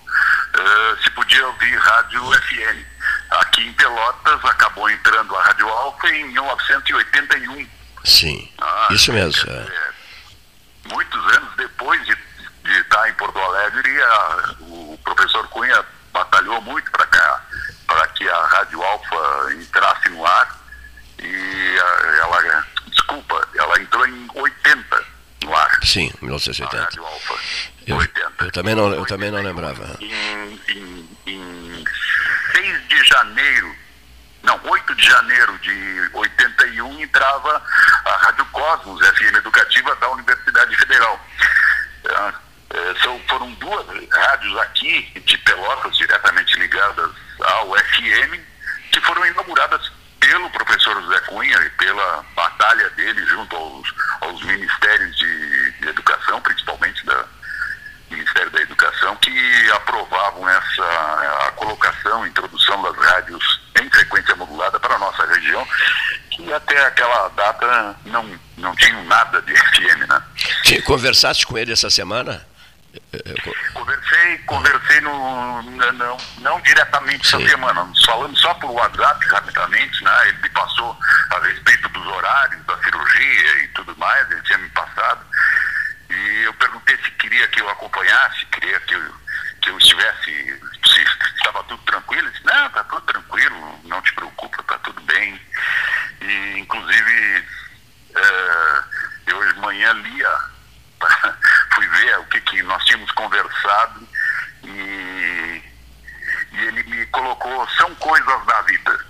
ah, 0.55 0.97
se 1.03 1.11
podia 1.11 1.47
ouvir 1.47 1.77
rádio 1.79 2.23
FM. 2.33 2.86
Pelotas 4.27 4.51
acabou 4.51 4.91
entrando 4.91 5.37
a 5.37 5.43
Rádio 5.45 5.69
Alfa 5.69 6.09
em 6.09 6.25
1981. 6.33 7.69
Sim, 8.05 8.53
Ah, 8.61 8.89
isso 8.91 9.13
mesmo. 9.13 9.51
é. 9.51 9.91
muitos 10.93 11.35
anos 11.37 11.57
depois 11.57 12.05
de, 12.07 12.15
de 12.65 12.79
estar 12.81 13.09
em 13.09 13.13
Porto 13.15 13.39
Alegre, 13.39 14.03
a- 14.03 14.55
o 14.61 14.99
professor 15.05 15.47
Cunha 15.49 15.85
batalhou 16.13 16.61
muito 16.63 16.91
para 16.93 17.07
cá, 17.07 17.41
para 17.87 18.07
que 18.09 18.29
a 18.29 18.47
Rádio 18.47 18.83
Alfa 18.83 19.53
entrasse 19.55 20.09
no 20.11 20.25
ar 20.27 20.57
e 21.19 21.79
a- 21.79 22.07
ela, 22.23 22.65
desculpa, 22.89 23.49
ela 23.57 23.81
entrou 23.81 24.07
em 24.07 24.29
80 24.35 25.05
no 25.43 25.57
ar. 25.57 25.79
Sim, 25.85 26.13
A 26.21 26.25
1980. 26.25 26.83
Rádio 26.85 27.05
Alfa. 27.05 27.35
Eu, 27.87 27.99
eu 28.41 28.51
também 28.53 28.75
não, 28.75 28.93
eu 28.93 29.07
também 29.07 29.31
não 29.31 29.41
lembrava. 29.43 29.97
Em, 30.01 30.61
em, 30.69 31.09
em 31.27 31.85
6 32.53 32.89
de 32.89 33.05
janeiro, 33.05 33.75
não, 34.47 34.61
8 34.63 34.95
de 34.95 35.05
janeiro 35.05 35.59
de 35.59 36.11
81, 36.15 37.01
entrava 37.01 37.63
a 38.05 38.17
Rádio 38.19 38.47
Cosmos, 38.47 39.05
FM 39.09 39.35
Educativa 39.35 39.95
da 39.97 40.09
Universidade 40.11 40.77
Federal. 40.77 41.21
Ah, 42.09 42.33
são, 43.03 43.21
foram 43.29 43.53
duas 43.55 43.85
rádios 44.09 44.57
aqui 44.59 45.21
de 45.27 45.37
Pelotas, 45.39 45.97
diretamente 45.97 46.57
ligadas 46.61 47.11
ao 47.41 47.77
FM, 47.77 48.41
que 48.93 49.01
foram 49.01 49.27
inauguradas 49.27 49.91
pelo 50.21 50.49
professor 50.51 51.03
José 51.03 51.21
Cunha 51.23 51.59
e 51.65 51.71
pela 51.71 52.25
batalha 52.37 52.89
dele 52.91 53.27
junto 53.27 53.57
aos, 53.57 53.95
aos 54.21 54.43
ministérios 54.45 55.17
de, 55.17 55.73
de 55.73 55.89
educação, 55.89 56.41
principalmente 56.41 57.05
da, 57.05 57.25
Ministério 58.11 58.51
da 58.53 58.63
Educação, 58.63 59.17
que 59.17 59.71
aprovavam 59.73 60.49
essa 60.49 61.47
a 61.49 61.51
colocação, 61.57 62.23
a 62.23 62.29
introdução 62.29 62.81
das 62.83 62.97
rádios 62.97 63.66
frequência 63.97 64.37
modulada 64.37 64.79
para 64.79 64.95
a 64.95 64.99
nossa 64.99 65.27
região, 65.27 65.67
que 66.31 66.53
até 66.53 66.87
aquela 66.87 67.29
data 67.31 67.97
não, 68.05 68.39
não 68.59 68.77
tinham 68.77 69.03
nada 69.05 69.41
de 69.43 69.57
FM, 69.57 70.07
né? 70.09 70.23
Conversaste 70.85 71.47
com 71.47 71.57
ele 71.57 71.73
essa 71.73 71.89
semana? 71.91 72.47
Eh, 73.13 73.23
eh, 73.25 73.35
co- 73.43 73.55
Conversei, 73.75 74.39
conversei 74.47 75.01
no, 75.01 75.63
não, 75.63 76.17
não 76.39 76.61
diretamente 76.61 77.27
essa 77.27 77.49
semana, 77.49 77.89
falando 78.05 78.37
só 78.39 78.53
por 78.55 78.71
WhatsApp 78.71 79.27
rapidamente, 79.29 80.03
né? 80.05 80.29
Ele 80.29 80.39
me 80.43 80.49
passou 80.51 80.97
a 81.31 81.39
respeito 81.41 81.89
dos 81.91 82.07
horários 82.07 82.65
da 82.67 82.77
cirurgia 82.83 83.63
e 83.65 83.69
tudo 83.69 83.97
mais, 83.97 84.31
ele 84.31 84.43
tinha 84.43 84.59
me 84.59 84.69
passado. 84.71 85.21
E 86.11 86.43
eu 86.45 86.55
perguntei 86.55 86.97
se 86.99 87.11
queria 87.13 87.47
que 87.49 87.61
eu 87.61 87.69
acompanhasse, 87.71 88.45
queria 88.47 88.79
que 88.81 88.95
eu, 88.95 89.15
que 89.63 89.71
eu 89.71 89.79
estivesse, 89.79 90.61
se 91.01 91.35
estava 91.37 91.63
tudo 91.65 91.83
tranquilo. 91.85 92.23
Ele 92.23 92.31
disse, 92.31 92.45
não, 92.45 92.67
está 92.67 92.85
tudo 92.85 93.01
tranquilo, 93.03 93.81
não 93.85 94.03
te 94.03 94.15
preocupa, 94.15 94.61
está 94.61 94.79
tudo 94.79 95.01
bem. 95.03 95.41
E 96.21 96.59
inclusive 96.59 97.45
eh, 98.15 98.83
eu 99.27 99.37
hoje 99.39 99.55
de 99.55 99.61
manhã 99.61 99.93
lia, 99.93 100.39
fui 101.75 101.87
ver 101.89 102.19
o 102.19 102.25
que, 102.25 102.41
que 102.41 102.63
nós 102.63 102.85
tínhamos 102.85 103.11
conversado 103.13 104.09
e, 104.65 105.63
e 106.53 106.59
ele 106.59 106.83
me 106.85 107.07
colocou, 107.07 107.69
são 107.71 107.95
coisas 107.97 108.47
da 108.47 108.63
vida. 108.63 109.07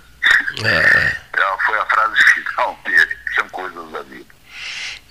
É, 0.63 1.17
foi 1.65 1.79
a 1.79 1.85
frase 1.85 2.23
final 2.33 2.79
dele, 2.83 3.17
são 3.35 3.49
coisas 3.49 3.91
da 3.91 4.01
vida. 4.03 4.36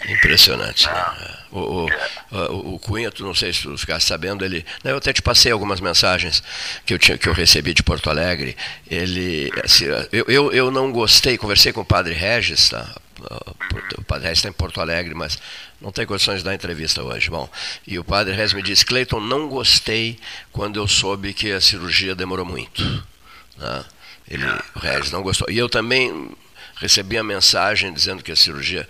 Impressionante. 0.09 0.87
né? 0.87 1.37
O, 1.51 1.87
o, 2.31 2.75
o, 2.75 2.79
Cunha, 2.79 3.11
tu 3.11 3.25
não 3.25 3.35
sei 3.35 3.53
se 3.53 3.63
tu 3.63 3.77
ficaste 3.79 4.07
sabendo, 4.07 4.45
ele. 4.45 4.65
não, 4.85 4.93
eu 4.93 4.99
até 4.99 5.13
te 5.13 5.23
passei 5.23 5.51
algumas 5.51 5.81
mensagens 5.81 6.43
que 6.85 6.93
eu, 6.93 6.99
tinha, 6.99 7.17
que 7.17 7.29
eu 7.29 7.33
recebi 7.33 7.73
de 7.73 7.83
Porto 7.83 8.11
Alegre. 8.11 8.57
Ele. 8.91 9.51
assim, 9.65 9.87
eu, 10.13 10.25
eu, 10.29 10.53
eu 10.53 10.71
não 10.71 10.93
gostei, 10.93 11.39
conversei 11.39 11.73
com 11.73 11.81
o 11.81 11.85
padre 11.85 12.15
Regis, 12.15 12.69
tá? 12.69 12.87
O 13.97 14.05
padre 14.05 14.25
Regis 14.29 14.41
está 14.41 14.49
em 14.49 14.53
Porto 14.53 14.81
Alegre, 14.81 15.15
mas 15.15 15.39
não 15.81 15.91
tem 15.91 16.05
condições 16.05 16.39
de 16.39 16.45
dar 16.45 16.55
entrevista 16.55 17.03
hoje. 17.03 17.31
Bom, 17.31 17.49
e 17.87 17.99
o 17.99 18.05
padre 18.05 18.35
Regis 18.35 18.53
me 18.53 18.63
disse, 18.63 18.85
Cleiton, 18.85 19.21
não 19.21 19.49
gostei 19.49 20.19
quando 20.53 20.79
eu 20.79 20.87
soube 20.87 21.33
que 21.33 21.53
a 21.53 21.61
cirurgia 21.61 22.15
demorou 22.15 22.45
muito. 22.45 22.83
né? 23.57 23.85
Ele, 24.29 24.45
o 24.75 24.79
Regis 24.79 25.11
não 25.11 25.23
gostou. 25.23 25.49
E 25.49 25.57
eu 25.57 25.69
também 25.69 26.31
recebi 26.77 27.17
a 27.17 27.23
mensagem 27.23 27.93
dizendo 27.93 28.23
que 28.23 28.33
a 28.33 28.37
cirurgia. 28.37 28.89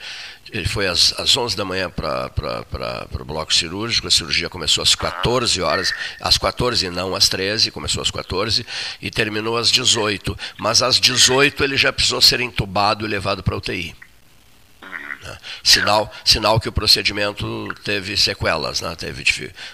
Ele 0.52 0.66
foi 0.66 0.86
às, 0.86 1.12
às 1.18 1.36
11 1.36 1.56
da 1.56 1.64
manhã 1.64 1.90
para 1.90 3.08
o 3.20 3.24
bloco 3.24 3.52
cirúrgico, 3.52 4.06
a 4.06 4.10
cirurgia 4.10 4.48
começou 4.48 4.80
às 4.80 4.94
14 4.94 5.60
horas, 5.60 5.92
às 6.20 6.38
14 6.38 6.88
não, 6.88 7.16
às 7.16 7.28
13, 7.28 7.72
começou 7.72 8.00
às 8.00 8.10
14 8.10 8.64
e 9.02 9.10
terminou 9.10 9.56
às 9.56 9.70
18. 9.70 10.38
Mas 10.56 10.82
às 10.82 11.00
18 11.00 11.64
ele 11.64 11.76
já 11.76 11.92
precisou 11.92 12.22
ser 12.22 12.40
entubado 12.40 13.04
e 13.04 13.08
levado 13.08 13.42
para 13.42 13.56
UTI. 13.56 14.05
Né? 15.26 15.38
Sinal, 15.62 16.12
sinal 16.24 16.60
que 16.60 16.68
o 16.68 16.72
procedimento 16.72 17.68
teve 17.84 18.16
sequelas, 18.16 18.80
né? 18.80 18.94
teve, 18.96 19.24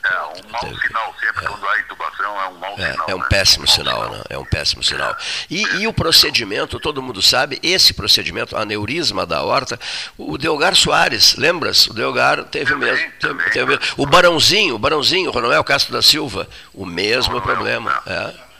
É 0.04 0.14
um 0.22 0.50
mau 0.50 0.60
sinal, 0.80 1.14
sempre 1.20 1.46
quando 1.46 1.68
há 1.68 1.80
intubação 1.80 2.40
é 2.40 2.48
um 2.48 2.58
mau 2.58 2.74
é, 2.78 2.92
sinal. 2.92 3.06
é 3.08 3.14
um 3.14 3.18
né? 3.18 3.26
péssimo 3.28 3.68
sinal, 3.68 4.10
né? 4.10 4.22
É 4.30 4.38
um 4.38 4.44
péssimo 4.44 4.82
sinal. 4.82 5.16
E, 5.50 5.62
e 5.80 5.86
o 5.86 5.92
procedimento, 5.92 6.80
todo 6.80 7.02
mundo 7.02 7.20
sabe, 7.22 7.58
esse 7.62 7.92
procedimento, 7.92 8.56
aneurisma 8.56 9.26
da 9.26 9.38
aorta, 9.38 9.78
o 10.16 10.36
Delgar 10.38 10.74
Soares, 10.74 11.36
lembras? 11.36 11.86
O 11.86 11.94
Delgar 11.94 12.44
teve 12.44 12.74
o 12.74 12.78
mesmo. 12.78 13.10
Teve, 13.20 13.50
teve 13.50 13.64
o 13.64 13.66
mesmo. 13.66 13.82
O 13.96 14.06
Barãozinho, 14.06 14.74
o 14.74 14.78
Barãozinho, 14.78 15.30
o 15.30 15.32
Ronoel 15.32 15.64
Castro 15.64 15.92
da 15.92 16.02
Silva, 16.02 16.48
o 16.72 16.86
mesmo 16.86 17.40
problema. 17.40 18.02
é. 18.06 18.51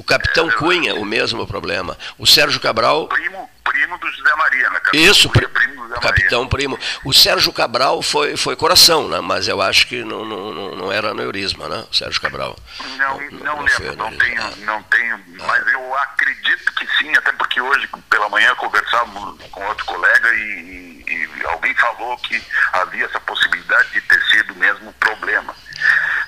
O 0.00 0.02
Capitão 0.02 0.50
Cunha, 0.52 0.94
o 0.94 1.04
mesmo 1.04 1.46
problema. 1.46 1.94
O 2.16 2.26
Sérgio 2.26 2.58
Cabral. 2.58 3.06
Primo, 3.06 3.50
primo 3.62 3.98
do 3.98 4.08
José 4.10 4.34
Maria, 4.34 4.70
né? 4.70 4.80
Capitão 4.80 5.00
Isso, 5.02 5.28
Cunha, 5.28 5.46
pri- 5.46 5.48
primo 5.48 5.74
do 5.74 5.80
José 5.82 5.94
Maria. 5.96 6.08
capitão 6.08 6.48
primo. 6.48 6.78
O 7.04 7.12
Sérgio 7.12 7.52
Cabral 7.52 8.00
foi, 8.00 8.34
foi 8.34 8.56
coração, 8.56 9.08
né? 9.08 9.20
mas 9.20 9.46
eu 9.46 9.60
acho 9.60 9.86
que 9.86 10.02
não, 10.02 10.24
não, 10.24 10.54
não- 10.54 10.74
não 10.76 10.90
era 10.92 11.10
aneurisma, 11.10 11.68
né? 11.68 11.84
O 11.90 11.94
Sérgio 11.94 12.18
Cabral. 12.18 12.56
Não, 12.96 13.20
não, 13.30 13.68
foi 13.68 13.84
lembro, 13.90 14.04
não 14.04 14.16
tenho, 14.16 14.56
não 14.64 14.82
tenho, 14.84 15.20
mas 15.46 15.66
eu 15.70 15.94
acredito 15.98 16.72
que 16.72 16.86
sim, 16.96 17.14
até 17.16 17.30
porque 17.32 17.60
hoje 17.60 17.86
pela 18.08 18.30
manhã 18.30 18.54
conversávamos 18.54 19.38
com 19.50 19.62
outro 19.66 19.84
colega 19.84 20.32
e, 20.34 21.04
e- 21.06 21.46
alguém 21.46 21.74
falou 21.74 22.16
que 22.16 22.42
havia 22.72 23.04
essa 23.04 23.20
possibilidade 23.20 23.90
de 23.90 24.00
ter 24.00 24.22
sido 24.30 24.54
mesmo 24.54 24.94
problema. 24.94 25.54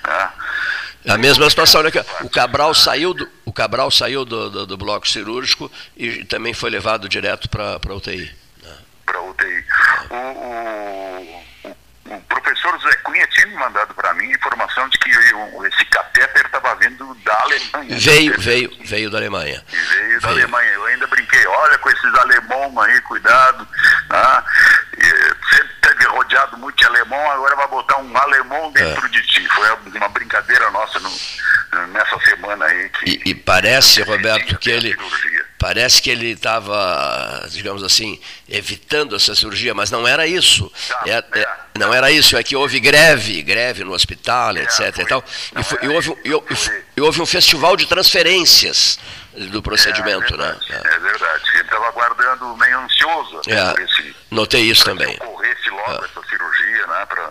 né? 0.07 0.31
A 1.09 1.19
mesma 1.19 1.49
situação, 1.51 1.83
ó. 1.83 2.25
o 2.25 2.31
Cabral 2.31 2.75
saiu 2.75 3.13
do, 3.13 3.29
o 3.45 3.53
Cabral 3.53 3.91
saiu 3.91 4.25
do, 4.25 4.49
do, 4.51 4.67
do 4.67 4.77
bloco 4.77 5.09
cirúrgico 5.09 5.71
e 5.97 6.25
também 6.25 6.55
foi 6.55 6.71
levado 6.71 7.09
direto 7.09 7.49
para 7.49 7.79
a 7.89 7.95
UTI. 7.95 8.33
Para 9.05 9.21
UTI. 9.23 9.65
O, 10.11 10.15
o, 10.15 11.45
o- 11.65 12.21
professor 12.29 12.79
Zé 12.83 12.97
Cunha 12.99 13.27
tinha 13.29 13.47
me 13.47 13.55
mandado 13.55 13.95
para 13.95 14.13
mim 14.15 14.31
informação 14.31 14.89
de 14.89 14.99
que 14.99 15.11
esse 15.11 15.85
catéter 15.87 16.45
estava 16.47 16.75
vindo 16.77 17.15
da 17.25 17.41
Alemanha. 17.41 17.99
Veio, 17.99 18.41
veio, 18.41 18.71
veio 18.85 19.11
da 19.11 19.19
Alemanha. 19.19 19.65
Veio 19.69 20.21
da 20.21 20.29
Alemanha. 20.29 20.71
Eu 20.73 20.85
ainda 20.87 21.07
brinquei, 21.07 21.47
olha 21.47 21.79
com 21.79 21.91
esses 21.91 22.15
alemão 22.15 22.81
aí, 22.81 23.01
cuidado. 23.03 23.67
Né? 24.11 24.45
E, 24.99 25.35
rodeado 26.09 26.57
muito 26.59 26.77
de 26.77 26.85
alemão, 26.85 27.31
agora 27.31 27.57
vai 27.57 27.69
botar 27.69 27.99
um 27.99 28.17
alemão 28.17 28.71
dentro 28.73 29.09
de 29.09 29.23
ti. 29.27 29.47
Foi 29.49 29.69
uma 29.99 30.09
brincadeira 30.09 30.71
nossa 30.71 30.99
no- 31.01 31.87
nessa 31.89 32.19
semana 32.21 32.65
aí. 32.67 32.89
Que 32.91 33.11
E, 33.11 33.31
e 33.31 33.35
parece, 33.35 34.03
Roberto, 34.03 34.59
que 34.59 34.71
ele 34.71 34.97
Parece 35.63 36.03
que 36.03 36.11
ele 36.11 36.33
estava, 36.33 37.47
digamos 37.49 37.85
assim, 37.85 38.21
evitando 38.49 39.15
essa 39.15 39.33
cirurgia, 39.33 39.73
mas 39.73 39.93
não 39.93 40.09
era 40.09 40.27
isso. 40.27 40.69
Tá, 40.89 41.03
É- 41.07 41.25
é- 41.41 41.49
não 41.79 41.95
era 41.95 42.11
isso, 42.11 42.37
é 42.37 42.43
que 42.43 42.57
houve 42.57 42.81
greve, 42.81 43.41
greve 43.43 43.85
no 43.85 43.93
hospital, 43.93 44.57
etc. 44.57 44.99
e, 44.99 45.05
tal, 45.07 45.25
e, 45.57 45.63
foi- 45.63 45.79
e 45.83 45.89
houve, 45.89 46.11
um- 46.11 46.17
e 46.97 47.01
houve 47.01 47.23
um 47.23 47.27
festival 47.27 47.77
de 47.77 47.87
transferências 47.87 48.99
do 49.53 49.63
procedimento, 49.63 50.37
né? 50.37 50.59
É 50.69 50.99
verdade. 50.99 51.43
Ele 51.55 51.63
estava 51.63 51.87
aguardando 51.87 52.57
meio 52.57 52.81
ansioso 52.81 53.39
até 53.39 53.53
É, 53.53 53.73
ver 53.75 53.89
se 53.89 54.17
notei 54.33 54.63
isso 54.63 54.85
também. 54.85 55.15
ocorresse 55.15 55.71
logo 55.71 55.93
É. 55.93 56.05
essa 56.07 56.29
cirurgia, 56.29 56.87
né? 56.89 57.07
Pra... 57.07 57.31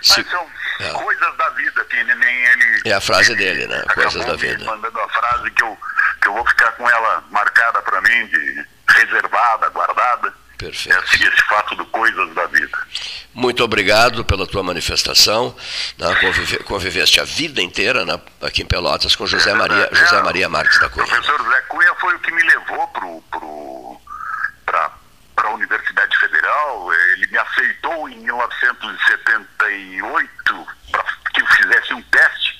Se- 0.00 0.18
Mas 0.22 0.30
são 0.30 0.46
é. 0.82 0.92
coisas 0.92 1.36
da 1.36 1.48
vida 1.50 1.84
que 1.84 1.96
ele- 1.96 2.14
nem 2.14 2.44
ele. 2.46 2.80
É 2.86 2.92
a 2.92 3.00
frase 3.00 3.34
dele, 3.34 3.66
né? 3.66 3.82
Coisas 3.94 4.24
da 4.24 4.34
vida. 4.34 4.64
mandando 4.64 5.00
a 5.00 5.08
frase 5.08 5.50
que 5.50 5.62
eu, 5.62 5.78
que 6.20 6.28
eu 6.28 6.34
vou 6.34 6.46
ficar 6.46 6.72
com 6.72 6.88
ela 6.88 7.22
marcada 7.30 7.80
para 7.82 8.00
mim, 8.00 8.26
de 8.26 8.64
reservada, 8.90 9.68
guardada. 9.70 10.32
Perfeito. 10.58 10.96
Esse, 11.04 11.24
esse 11.24 11.42
fato 11.44 11.74
do 11.74 11.84
coisas 11.86 12.32
da 12.34 12.46
vida. 12.46 12.78
Muito 13.34 13.64
obrigado 13.64 14.24
pela 14.24 14.46
tua 14.46 14.62
manifestação. 14.62 15.56
Né? 15.98 16.14
Convive- 16.20 16.58
conviveste 16.64 17.18
a 17.20 17.24
vida 17.24 17.60
inteira 17.60 18.04
né? 18.04 18.20
aqui 18.42 18.62
em 18.62 18.66
Pelotas 18.66 19.16
com 19.16 19.26
José 19.26 19.52
Maria, 19.54 19.88
José 19.92 20.22
Maria 20.22 20.48
Marques 20.48 20.78
da 20.78 20.86
O 20.86 20.90
Cunha. 20.90 21.06
professor 21.06 21.42
Zé 21.50 21.60
Cunha 21.62 21.94
foi 21.96 22.14
o 22.14 22.18
que 22.20 22.30
me 22.30 22.42
levou 22.42 22.86
pro, 22.88 23.22
pro, 23.30 24.00
para 24.66 24.90
a 25.48 25.50
Universidade 25.54 26.11
Federal. 26.46 26.92
Ele 27.12 27.26
me 27.28 27.38
aceitou 27.38 28.08
em 28.08 28.18
1978 28.18 30.66
para 30.90 31.04
que 31.32 31.40
eu 31.40 31.46
fizesse 31.46 31.94
um 31.94 32.02
teste 32.02 32.58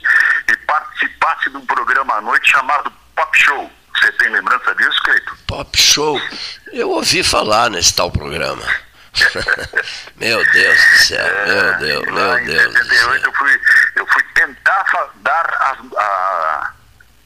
e 0.48 0.56
participasse 0.58 1.50
de 1.50 1.56
um 1.56 1.66
programa 1.66 2.14
à 2.14 2.20
noite 2.20 2.48
chamado 2.50 2.92
Pop 3.16 3.36
Show. 3.38 3.68
Você 3.98 4.12
tem 4.12 4.28
lembrança 4.30 4.72
disso, 4.76 5.02
Cleito? 5.02 5.36
Pop 5.46 5.76
Show. 5.80 6.20
Eu 6.72 6.90
ouvi 6.90 7.22
falar 7.24 7.68
nesse 7.70 7.94
tal 7.94 8.10
programa. 8.10 8.62
meu 10.16 10.42
Deus 10.52 10.78
do 10.78 10.96
céu, 11.04 11.26
meu 11.46 11.78
Deus, 11.78 12.04
meu 12.06 12.44
Deus. 12.46 12.72
céu. 12.72 12.82
78 13.12 13.26
eu 13.26 13.32
fui, 13.34 13.60
eu 13.96 14.06
fui 14.06 14.22
tentar 14.34 14.86
dar 15.16 15.46
as- 15.60 15.92
a, 15.98 16.72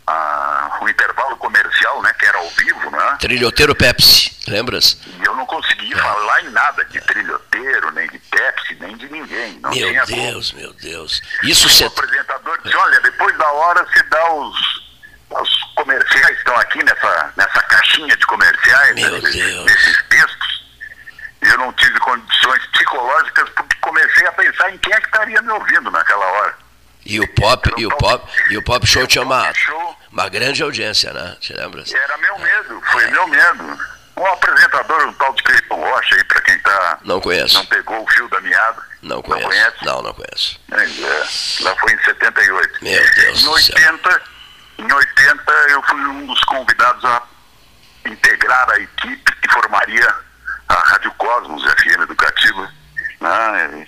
a, 0.09 0.79
o 0.83 0.89
intervalo 0.89 1.37
comercial, 1.37 2.03
né, 2.03 2.13
que 2.19 2.27
era 2.27 2.39
ao 2.39 2.49
vivo, 2.51 2.91
né? 2.91 3.17
Trilhoteiro 3.21 3.73
Pepsi, 3.77 4.37
lembras? 4.49 4.99
E 5.07 5.25
eu 5.25 5.37
não 5.37 5.47
consegui 5.47 5.66
É. 5.66 5.66
falar 5.97 6.41
em 6.45 6.51
nada 6.51 6.85
de 6.87 7.01
trilhoteiro, 7.01 7.91
nem 7.93 8.09
de 8.09 8.19
Pepsi, 8.19 8.77
nem 8.81 8.97
de 8.97 9.09
ninguém. 9.09 9.59
Não 9.61 9.71
Meu 9.71 10.07
Deus, 10.07 10.53
meu 10.53 10.73
Deus. 10.75 11.23
Isso 11.43 11.67
O 11.67 11.71
você. 11.71 11.85
apresentador 11.85 12.59
disse, 12.63 12.77
olha, 12.77 13.01
depois 13.01 13.37
da 13.39 13.51
hora 13.53 13.85
você 13.85 14.03
dá 14.05 14.33
os, 14.33 14.57
os 15.31 15.63
comerciais 15.75 16.39
estão 16.39 16.57
aqui 16.57 16.83
nessa, 16.85 17.33
nessa 17.37 17.63
caixinha 17.63 18.17
de 18.17 18.27
comerciais, 18.27 18.95
nesses, 18.95 19.65
nesses 19.65 20.03
textos. 20.09 20.67
Eu 21.43 21.59
não 21.59 21.73
tive 21.75 21.99
condições 22.01 22.67
psicológicas 22.73 23.49
porque 23.51 23.77
comecei 23.81 24.27
a 24.27 24.33
pensar 24.33 24.71
em 24.73 24.79
quem 24.79 24.93
é 24.93 25.01
que 25.01 25.07
estaria 25.07 25.41
me 25.43 25.51
ouvindo 25.53 25.91
naquela 25.91 26.25
hora. 26.25 26.55
E 27.05 27.21
o 27.21 27.29
pop, 27.35 27.73
e 27.77 27.87
o 27.87 27.91
pop, 27.99 28.29
e 28.51 28.59
o 28.59 28.63
pop 28.63 28.85
show 28.85 29.07
tinha 29.07 29.23
uma, 29.23 29.53
uma 30.11 30.29
grande 30.29 30.61
audiência, 30.61 31.13
né? 31.13 31.37
Te 31.41 31.53
lembras? 31.53 31.93
Era 31.93 32.17
meu 32.19 32.37
medo, 32.39 32.83
foi 32.91 33.07
meu 33.11 33.29
medo. 33.29 33.79
Um 34.17 34.27
apresentador, 34.27 35.07
um 35.09 35.13
tal 35.15 35.33
de 35.35 35.43
Cleiton 35.43 35.77
Rocha 35.77 36.15
aí, 36.15 36.25
pra 36.25 36.41
quem 36.41 36.59
tá. 36.61 36.99
Não 37.05 37.21
conheço. 37.21 37.55
Não 37.59 37.67
pegou 37.67 38.03
o 38.03 38.09
fio 38.11 38.29
da 38.31 38.41
meada. 38.41 38.83
Não 39.03 39.23
conhece? 39.23 39.85
Não, 39.85 40.01
não 40.03 40.15
conheço. 40.15 40.59
Mas, 40.69 40.91
é, 41.03 41.65
lá 41.65 41.77
foi 41.77 41.93
em 41.93 42.03
78. 42.03 42.79
Meu 42.83 43.15
Deus 43.15 43.43
Em 43.43 43.45
do 43.45 43.59
céu. 43.59 43.75
80, 43.77 44.23
em 44.79 44.93
80 44.93 45.53
eu 45.71 45.83
fui 45.83 46.01
um 46.01 46.27
dos 46.27 46.43
convidados 46.45 47.05
a 47.05 47.23
integrar 48.07 48.71
a 48.71 48.79
equipe 48.79 49.33
que 49.37 49.53
formaria 49.53 50.15
a 50.69 50.75
Rádio 50.75 51.13
Cosmos 51.19 51.63
FM 51.65 52.01
Educativa. 52.03 52.73
Né? 53.21 53.87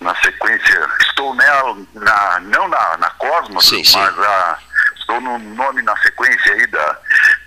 Na 0.00 0.14
sequência, 0.22 0.88
estou 1.02 1.34
nela, 1.34 1.76
na, 1.94 2.40
não 2.40 2.66
na, 2.68 2.96
na 2.96 3.10
Cosmos, 3.10 3.68
Sim, 3.68 3.84
sim. 3.84 3.98
mas 3.98 4.18
a, 4.18 4.58
estou 5.10 5.20
no 5.20 5.38
nome 5.38 5.82
na 5.82 5.96
sequência 5.98 6.54
aí 6.54 6.66
da, 6.68 6.98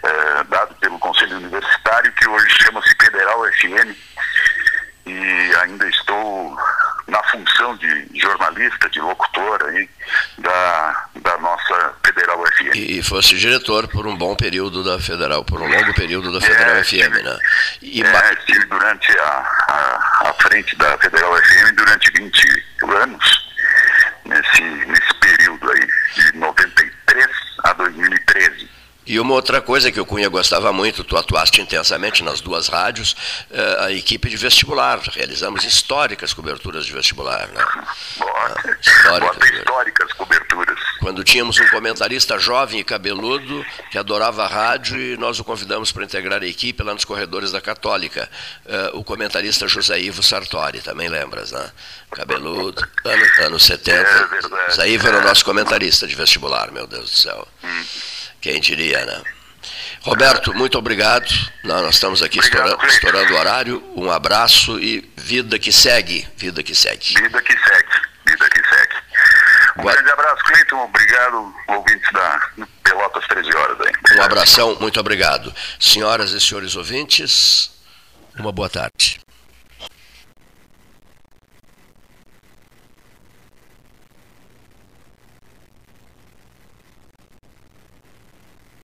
eh, 0.03 0.44
dado 0.49 0.76
pelo 0.76 0.99
Conselho 0.99 1.38
Universitário, 1.38 2.11
que 2.11 2.27
hoje 2.27 2.48
chama-se 2.61 2.94
Federal 3.02 3.41
FM 3.53 3.95
e 5.06 5.56
ainda 5.61 5.88
estou 5.88 6.57
na 7.07 7.22
função 7.23 7.76
de 7.77 8.10
jornalista, 8.19 8.90
de 8.90 8.99
locutor 8.99 9.64
aí 9.65 9.90
da, 10.40 11.06
da 11.15 11.38
nossa 11.38 11.94
Federal 12.06 12.44
FM. 12.48 12.76
E, 12.76 12.99
e 12.99 13.03
fosse 13.03 13.38
diretor 13.38 13.88
por 13.88 14.07
um 14.07 14.15
bom 14.15 14.35
período 14.35 14.84
da 14.84 14.99
Federal, 14.99 15.44
por 15.44 15.61
um 15.61 15.68
longo 15.68 15.94
período 15.94 16.31
da 16.31 16.41
Federal 16.41 16.77
É, 16.77 16.84
FM, 16.84 17.23
né? 17.23 17.38
E 17.81 18.03
é, 18.03 18.34
estive 18.34 18.65
durante 18.65 19.11
a, 19.19 19.23
a, 19.68 20.30
a 20.30 20.34
frente 20.41 20.76
da 20.77 20.98
Federal 20.98 21.35
FM 21.35 21.76
durante 21.76 22.11
20 22.11 22.65
anos, 23.02 23.49
nesse, 24.26 24.61
nesse 24.61 25.14
período 25.15 25.72
aí, 25.72 25.88
de 26.15 26.38
93 26.38 26.53
a 27.64 27.73
2013. 27.76 28.53
E 29.06 29.20
uma 29.20 29.34
outra 29.34 29.62
coisa 29.62 29.92
que 29.92 30.00
o 30.00 30.06
Cunha 30.06 30.30
gostava 30.30 30.72
muito, 30.72 31.04
tu 31.04 31.18
atuaste 31.18 31.62
intensamente 31.62 32.24
nas 32.24 32.40
duas 32.40 32.68
rádios, 32.68 33.16
eh, 33.52 33.78
a 33.80 33.92
equipe 33.92 34.30
de 34.30 34.38
vestibular. 34.38 35.00
Realizamos 35.12 35.66
históricas 35.66 36.34
coberturas 36.34 36.86
de 36.86 36.94
vestibular. 36.94 37.48
Né? 37.50 37.66
Bota, 38.18 38.78
históricas, 38.82 39.20
bota 39.20 39.56
históricas 39.56 40.14
coberturas. 40.14 40.80
Quando 41.02 41.22
tínhamos 41.22 41.60
um 41.60 41.68
comentarista 41.68 42.40
jovem 42.40 42.80
e 42.80 42.84
cabeludo 42.84 43.66
que 43.92 43.98
adorava 43.98 44.46
a 44.46 44.48
rádio 44.48 44.98
e 44.98 45.18
nós 45.18 45.38
o 45.38 45.44
convidamos 45.44 45.92
para 45.92 46.06
integrar 46.06 46.42
a 46.42 46.48
equipe 46.48 46.82
lá 46.82 46.94
nos 46.94 47.04
corredores 47.04 47.52
da 47.52 47.60
Católica. 47.60 48.30
Eh, 48.66 48.92
o 48.94 49.04
comentarista 49.04 49.68
José 49.68 50.00
Ivo 50.00 50.24
Sartori, 50.24 50.80
também 50.80 51.10
lembras, 51.10 51.52
né? 51.52 51.70
Cabeludo, 52.12 52.88
ano, 53.04 53.26
anos 53.48 53.66
70. 53.66 54.00
É. 54.00 54.70
José 54.70 54.90
Ivo 54.90 55.08
era 55.08 55.18
o 55.18 55.24
nosso 55.24 55.44
comentarista 55.44 56.08
de 56.08 56.16
vestibular, 56.16 56.72
meu 56.72 56.88
Deus 56.88 57.10
do 57.12 57.18
céu. 57.18 57.48
Quem 58.44 58.60
diria, 58.60 59.06
né? 59.06 59.22
Roberto, 60.02 60.53
muito 60.53 60.78
obrigado. 60.78 61.30
Nós 61.64 61.95
estamos 61.95 62.22
aqui 62.22 62.40
estourando, 62.40 62.86
estourando 62.88 63.34
o 63.34 63.38
horário. 63.38 63.94
Um 63.95 64.11
abraço 64.11 64.78
e 64.82 65.10
vida 65.15 65.57
que 65.57 65.72
segue. 65.72 66.28
Vida 66.36 66.61
que 66.61 66.76
segue. 66.76 67.14
Vida 67.15 67.41
que 67.41 67.53
segue, 67.53 68.02
vida 68.28 68.49
que 68.49 68.68
segue. 68.68 68.95
Um 69.78 69.84
grande 69.84 70.11
abraço, 70.11 70.44
Cleiton. 70.44 70.84
Obrigado, 70.84 71.56
ouvintes 71.70 72.11
da 72.11 72.49
Pelotas 72.84 73.26
13 73.28 73.56
horas 73.56 73.78
aí. 73.80 74.18
Um 74.18 74.22
abração, 74.22 74.78
muito 74.78 74.99
obrigado. 74.99 75.56
Senhoras 75.80 76.32
e 76.32 76.41
senhores 76.41 76.76
ouvintes, 76.76 77.72
uma 78.38 78.52
boa 78.52 78.68
tarde. 78.68 79.22